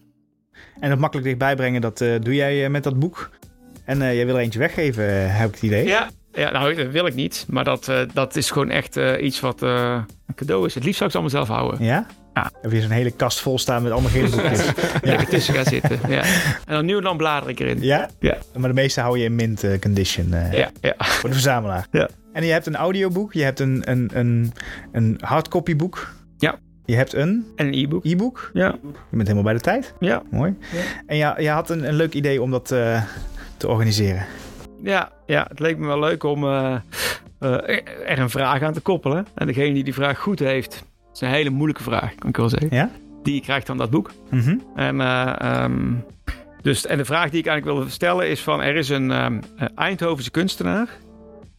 En 0.80 0.90
dat 0.90 1.00
makkelijk 1.00 1.28
dichtbij 1.28 1.56
brengen, 1.56 1.82
dat 1.82 2.02
eh, 2.02 2.16
doe 2.22 2.36
jij 2.36 2.64
eh, 2.64 2.70
met 2.70 2.84
dat 2.84 3.00
boek. 3.00 3.30
En 3.86 4.02
eh, 4.02 4.16
jij 4.16 4.26
wil 4.26 4.36
er 4.36 4.42
eentje 4.42 4.60
weggeven, 4.60 5.34
heb 5.36 5.48
ik 5.48 5.54
het 5.54 5.64
idee. 5.64 5.88
Ja, 5.88 6.10
ja 6.32 6.52
nou 6.52 6.76
dat 6.76 6.88
wil 6.92 7.06
ik 7.06 7.16
niet. 7.16 7.46
Maar 7.50 7.64
dat, 7.64 7.88
eh, 7.88 8.02
dat 8.14 8.36
is 8.36 8.52
gewoon 8.52 8.70
echt 8.70 8.98
eh, 8.98 9.24
iets 9.24 9.40
wat 9.40 9.62
eh, 9.62 10.02
een 10.28 10.36
cadeau 10.36 10.66
is. 10.66 10.74
Het 10.76 10.84
liefst 10.84 10.98
zou 10.98 11.10
ik 11.10 11.16
ze 11.16 11.22
allemaal 11.22 11.46
zelf 11.46 11.58
houden. 11.58 11.86
Ja? 11.86 12.06
Ja. 12.34 12.52
Heb 12.62 12.72
je 12.72 12.82
zo'n 12.82 12.90
hele 12.92 13.12
kast 13.12 13.40
vol 13.40 13.60
staan 13.60 13.84
met 13.84 13.92
allemaal 13.92 14.10
gele 14.12 14.30
boekjes? 14.36 14.66
Lekker 15.02 15.28
tussen 15.28 15.54
gaan 15.54 15.66
zitten. 15.66 16.00
Ja. 16.08 16.22
En 16.66 16.74
dan 16.74 16.86
nu 16.86 16.98
en 16.98 17.04
dan 17.04 17.18
blader 17.18 17.50
ik 17.50 17.60
erin. 17.60 17.82
ja? 17.82 18.10
Ja. 18.20 18.38
Maar 18.58 18.70
de 18.70 18.76
meeste 18.76 19.02
hou 19.02 19.18
je 19.18 19.24
in 19.24 19.36
mint 19.36 19.64
eh, 19.64 19.80
condition 19.80 20.34
eh, 20.34 20.54
Ja, 20.54 20.70
ja. 20.82 20.94
voor 20.98 21.30
de 21.30 21.36
verzamelaar. 21.36 21.88
Ja. 21.92 22.10
En 22.34 22.46
je 22.46 22.52
hebt 22.52 22.66
een 22.66 22.76
audioboek, 22.76 23.34
je 23.34 23.44
hebt 23.44 23.60
een, 23.60 23.82
een, 23.86 24.10
een, 24.14 24.54
een 24.92 25.18
hardcopy 25.24 25.76
boek. 25.76 26.14
Ja. 26.38 26.56
Je 26.86 26.96
hebt 26.96 27.14
een 27.14 27.46
En 27.56 27.68
een 27.68 27.74
e-book. 27.74 28.06
e-book. 28.06 28.50
Ja, 28.54 28.76
Je 28.82 28.92
bent 29.10 29.22
helemaal 29.22 29.44
bij 29.44 29.54
de 29.54 29.60
tijd. 29.60 29.94
ja. 30.00 30.22
Mooi. 30.32 30.58
En 31.08 31.18
ja, 31.18 31.40
je 31.40 31.50
had 31.50 31.70
een, 31.70 31.88
een 31.88 31.94
leuk 31.96 32.14
idee 32.14 32.42
om 32.42 32.52
dat 32.52 32.72
eh, 32.72 33.02
te 33.58 33.68
organiseren. 33.68 34.26
Ja, 34.84 35.12
ja, 35.26 35.46
het 35.50 35.60
leek 35.60 35.78
me 35.78 35.88
wel 35.88 36.00
leuk 36.00 36.24
om 36.24 36.44
eh, 36.44 36.76
er 37.40 38.20
een 38.20 38.30
vraag 38.30 38.62
aan 38.62 38.74
te 38.74 38.80
koppelen. 38.82 39.28
En 39.36 39.48
degene 39.48 39.74
die 39.74 39.84
die 39.84 39.94
vraag 39.94 40.18
goed 40.20 40.40
heeft, 40.40 40.84
het 41.12 41.22
is 41.22 41.28
een 41.28 41.34
hele 41.34 41.50
moeilijke 41.50 41.84
vraag, 41.84 42.16
kan 42.16 42.30
ik 42.30 42.38
wel 42.38 42.50
zeggen. 42.50 42.70
Ja? 42.72 42.90
Die 43.24 43.42
krijgt 43.42 43.68
dan 43.68 43.78
dat 43.78 43.90
boek. 43.90 44.12
Mhm. 44.30 44.58
En, 44.76 45.02
eh, 45.02 45.34
ehm, 45.38 45.94
dus, 46.62 46.86
en 46.86 46.98
de 46.98 47.06
vraag 47.06 47.30
die 47.30 47.40
ik 47.40 47.46
eigenlijk 47.46 47.78
wilde 47.78 47.92
stellen 47.92 48.30
is 48.30 48.42
van... 48.42 48.62
Er 48.62 48.76
is 48.76 48.90
een 48.90 49.12
ehm, 49.12 49.40
eh, 49.58 49.68
Eindhovense 49.76 50.32
kunstenaar. 50.32 50.90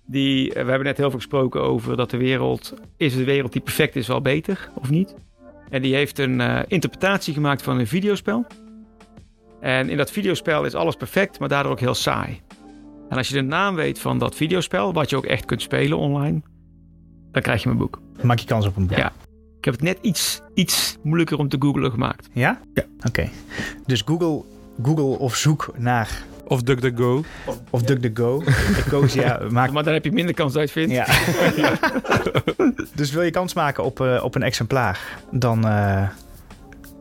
Die, 0.06 0.48
eh, 0.48 0.64
we 0.64 0.68
hebben 0.68 0.86
net 0.86 0.96
heel 0.96 1.10
veel 1.10 1.18
gesproken 1.18 1.62
over 1.62 1.96
dat 1.96 2.10
de 2.10 2.16
wereld... 2.16 2.74
Is 2.96 3.16
de 3.16 3.24
wereld 3.24 3.52
die 3.52 3.60
perfect 3.60 3.96
is 3.96 4.06
wel 4.06 4.20
beter 4.20 4.70
of 4.74 4.90
niet? 4.90 5.14
En 5.70 5.82
die 5.82 5.94
heeft 5.94 6.18
een 6.18 6.40
eh, 6.40 6.60
interpretatie 6.66 7.34
gemaakt 7.34 7.62
van 7.62 7.78
een 7.78 7.86
videospel. 7.86 8.46
En 9.60 9.88
in 9.88 9.96
dat 9.96 10.10
videospel 10.10 10.64
is 10.64 10.74
alles 10.74 10.96
perfect, 10.96 11.38
maar 11.38 11.48
daardoor 11.48 11.72
ook 11.72 11.80
heel 11.80 11.94
saai. 11.94 12.40
En 13.08 13.16
als 13.16 13.28
je 13.28 13.34
de 13.34 13.42
naam 13.42 13.74
weet 13.74 13.98
van 13.98 14.18
dat 14.18 14.34
videospel... 14.34 14.92
wat 14.92 15.10
je 15.10 15.16
ook 15.16 15.26
echt 15.26 15.44
kunt 15.44 15.62
spelen 15.62 15.98
online... 15.98 16.42
dan 17.32 17.42
krijg 17.42 17.62
je 17.62 17.68
mijn 17.68 17.80
boek. 17.80 18.00
Maak 18.22 18.38
je 18.38 18.46
kans 18.46 18.66
op 18.66 18.76
een 18.76 18.86
boek. 18.86 18.98
Ja. 18.98 19.12
Ik 19.62 19.68
heb 19.70 19.74
het 19.80 19.82
net 19.82 19.98
iets, 20.00 20.40
iets 20.54 20.96
moeilijker 21.02 21.38
om 21.38 21.48
te 21.48 21.56
googlen 21.60 21.90
gemaakt. 21.90 22.28
Ja? 22.32 22.60
Ja. 22.74 22.84
Oké. 23.06 23.28
Dus 23.86 24.02
Google, 24.06 24.42
Google 24.82 25.18
of 25.18 25.36
zoek 25.36 25.72
naar 25.76 26.22
Of 26.46 26.62
DuckDuckGo. 26.62 27.24
of 27.70 27.82
DuckDuckGo. 27.82 28.42
Ecosia 28.86 29.40
maakt... 29.50 29.72
Maar 29.72 29.84
dan 29.84 29.92
heb 29.92 30.04
je 30.04 30.12
minder 30.12 30.34
kans 30.34 30.52
dat 30.52 30.72
je 30.72 30.80
het 30.80 30.90
vindt. 30.90 31.08
Ja. 31.56 31.74
dus 32.94 33.10
wil 33.10 33.22
je 33.22 33.30
kans 33.30 33.54
maken 33.54 33.84
op, 33.84 34.00
eh, 34.00 34.20
op 34.24 34.34
een 34.34 34.42
exemplaar, 34.42 35.00
dan 35.30 35.66
eh, 35.66 36.08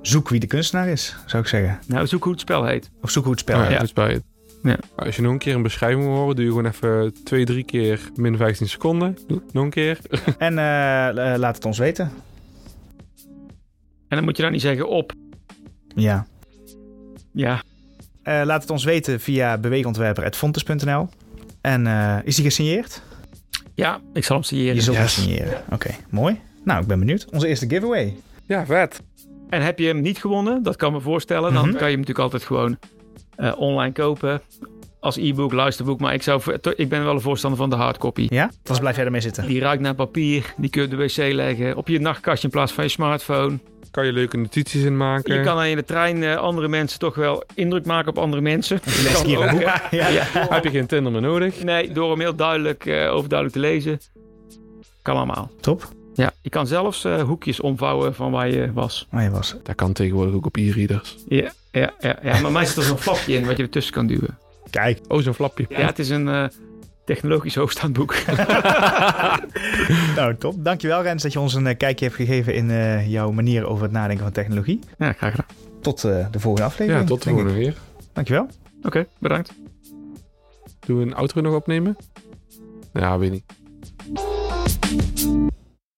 zoek 0.01 0.30
wie 0.30 0.39
de 0.39 0.47
kunstenaar 0.47 0.88
is, 0.88 1.16
zou 1.26 1.43
ik 1.43 1.49
zeggen. 1.49 1.80
Nou, 1.88 2.07
zoek 2.07 2.24
hoe 2.24 2.32
het 2.32 2.41
spel 2.41 2.66
heet. 2.66 2.89
Of 3.01 3.09
zoek 3.09 3.24
hoe 3.24 3.32
het 3.32 3.41
spel 3.41 3.55
ja, 3.59 3.68
heet. 4.05 4.22
Ja. 4.64 4.78
Als 4.95 5.16
je 5.16 5.22
nog 5.22 5.32
een 5.32 5.38
keer 5.38 5.55
een 5.55 5.62
beschrijving 5.62 6.03
wil 6.03 6.14
horen, 6.16 6.36
doe 6.36 6.45
je 6.45 6.51
gewoon 6.51 6.66
even 6.66 7.14
twee, 7.24 7.45
drie 7.45 7.64
keer 7.64 7.99
min 8.16 8.38
15 8.38 8.68
seconden. 8.70 9.18
Doe- 9.28 9.41
Nog 9.51 9.64
een 9.64 9.70
keer. 9.70 9.99
En 10.38 10.57
eh, 10.57 11.38
laat 11.38 11.55
het 11.55 11.66
ons 11.66 11.78
weten. 11.78 12.12
En 14.12 14.18
dan 14.18 14.24
moet 14.26 14.38
je 14.38 14.43
dan 14.43 14.51
niet 14.51 14.62
zeggen 14.62 14.88
op. 14.89 15.14
Ja. 15.95 16.26
Ja, 17.34 17.62
Eh, 18.24 18.41
laat 18.43 18.62
het 18.62 18.72
ons 18.72 18.84
weten 18.84 19.20
via 19.20 19.57
beweegontwerper.fontes.nl. 19.57 21.09
En 21.62 21.88
eh, 21.88 22.18
is 22.24 22.36
die 22.36 22.45
gesigneerd? 22.45 23.01
ja 23.76 23.99
ik 24.14 24.24
zal 24.24 24.36
hem 24.36 24.45
signeren. 24.45 24.76
Je 24.76 24.82
zult 24.82 24.97
hem 24.97 25.07
signeren. 25.07 25.62
Oké, 25.72 25.89
mooi. 26.09 26.39
Nou, 26.64 26.82
ik 26.82 26.88
ben 26.88 26.99
benieuwd. 26.99 27.28
Onze 27.32 27.47
eerste 27.47 27.70
giveaway. 27.70 28.16
Ja, 28.45 28.66
vet. 28.66 29.01
En 29.49 29.62
heb 29.62 29.80
je 29.80 29.88
hem 29.88 30.01
niet 30.01 30.18
gewonnen, 30.18 30.64
dat 30.64 30.76
kan 30.76 30.91
me 30.91 30.99
voorstellen. 31.01 31.53
Dan 31.53 31.62
Mhm. 31.68 31.78
kan 31.78 31.88
je 31.89 31.95
hem 31.95 31.99
natuurlijk 31.99 32.20
altijd 32.20 32.43
gewoon 32.43 32.78
eh, 33.36 33.53
online 33.57 33.93
kopen. 33.93 34.41
Als 34.99 35.18
e-book, 35.18 35.51
luisterboek. 35.53 35.99
Maar 35.99 36.14
ik, 36.14 36.24
zou, 36.24 36.41
ik 36.76 36.89
ben 36.89 37.03
wel 37.03 37.14
een 37.14 37.22
voorstander 37.22 37.59
van 37.59 37.70
de 37.70 37.76
hardcopy. 37.76 38.26
Ja? 38.30 38.43
Anders 38.57 38.80
blijf 38.80 38.95
jij 38.95 39.05
ermee 39.05 39.22
zitten. 39.22 39.47
Die 39.47 39.59
ruikt 39.59 39.82
naar 39.82 39.95
papier. 39.95 40.53
Die 40.57 40.70
kun 40.70 40.82
je 40.82 40.88
op 40.88 40.97
de 40.97 41.03
wc 41.03 41.34
leggen. 41.34 41.78
Op 41.78 41.88
je 41.88 41.99
nachtkastje 41.99 42.47
in 42.47 42.53
plaats 42.53 42.72
van 42.72 42.84
je 42.84 42.89
smartphone. 42.89 43.59
Kan 43.91 44.05
je 44.05 44.13
leuke 44.13 44.37
notities 44.37 44.83
in 44.83 44.97
maken. 44.97 45.35
Je 45.35 45.43
kan 45.43 45.63
in 45.63 45.75
de 45.75 45.83
trein 45.83 46.23
eh, 46.23 46.35
andere 46.35 46.67
mensen 46.67 46.99
toch 46.99 47.15
wel 47.15 47.43
indruk 47.53 47.85
maken 47.85 48.09
op 48.09 48.17
andere 48.17 48.41
mensen. 48.41 48.79
Hier 49.25 49.53
ook? 49.53 49.61
Ja. 49.61 49.81
Ja. 49.91 50.23
Heb 50.55 50.63
je 50.63 50.69
geen 50.69 50.85
Tinder 50.85 51.11
meer 51.11 51.21
nodig? 51.21 51.63
Nee, 51.63 51.91
door 51.91 52.09
hem 52.09 52.19
heel 52.19 52.35
duidelijk, 52.35 52.85
eh, 52.85 53.13
overduidelijk 53.13 53.51
te 53.51 53.59
lezen. 53.59 53.99
Kan 55.01 55.15
allemaal. 55.15 55.51
Top. 55.61 55.89
Ja, 56.13 56.33
je 56.41 56.49
kan 56.49 56.67
zelfs 56.67 57.03
eh, 57.03 57.21
hoekjes 57.21 57.59
omvouwen 57.59 58.15
van 58.15 58.31
waar 58.31 58.49
je 58.49 58.73
was. 58.73 59.07
Oh, 59.13 59.21
je 59.21 59.29
was. 59.29 59.55
Dat 59.63 59.75
kan 59.75 59.93
tegenwoordig 59.93 60.35
ook 60.35 60.45
op 60.45 60.57
e-readers. 60.57 61.15
Ja, 61.27 61.51
ja, 61.71 61.93
ja, 61.99 62.17
ja. 62.23 62.39
maar 62.39 62.51
mij 62.51 62.65
zit 62.65 62.77
er 62.77 62.83
zo'n 62.83 62.97
flapje 62.97 63.33
in 63.33 63.45
wat 63.45 63.57
je 63.57 63.63
ertussen 63.63 63.93
kan 63.93 64.07
duwen. 64.07 64.37
Kijk. 64.69 64.99
Oh, 65.07 65.21
zo'n 65.21 65.33
flapje. 65.33 65.65
Ja, 65.69 65.85
het 65.85 65.99
is 65.99 66.09
een 66.09 66.27
eh, 66.29 66.45
technologisch 67.14 67.55
hoogstaand 67.55 67.93
boek. 67.93 68.16
Nou, 70.16 70.36
top. 70.36 70.55
Dankjewel 70.57 71.01
Rens 71.01 71.24
dat 71.24 71.34
je 71.34 71.39
ons 71.39 71.53
een 71.53 71.68
eh, 71.68 71.78
kijkje 71.78 72.05
hebt 72.05 72.18
gegeven 72.18 72.55
in 72.55 72.72
eh, 72.72 73.12
jouw 73.12 73.32
manier 73.32 73.66
over 73.66 73.84
het 73.84 73.91
nadenken 73.91 74.24
van 74.24 74.34
technologie. 74.34 74.80
ja, 74.97 75.12
graag 75.12 75.32
gedaan. 75.32 75.55
Tot 75.82 76.03
eh, 76.03 76.26
de 76.32 76.39
volgende 76.39 76.68
aflevering. 76.68 77.01
Ja, 77.01 77.07
tot 77.07 77.24
de 77.24 77.30
volgende 77.30 77.53
keer. 77.53 77.78
Dankjewel. 78.14 78.47
Oké, 78.84 79.05
bedankt. 79.20 79.53
Doen 80.80 80.97
we 80.97 81.05
een 81.05 81.16
outro 81.16 81.41
nog 81.41 81.55
opnemen? 81.55 81.95
Ja, 82.93 83.18
weet 83.18 83.32
niet. 83.32 83.43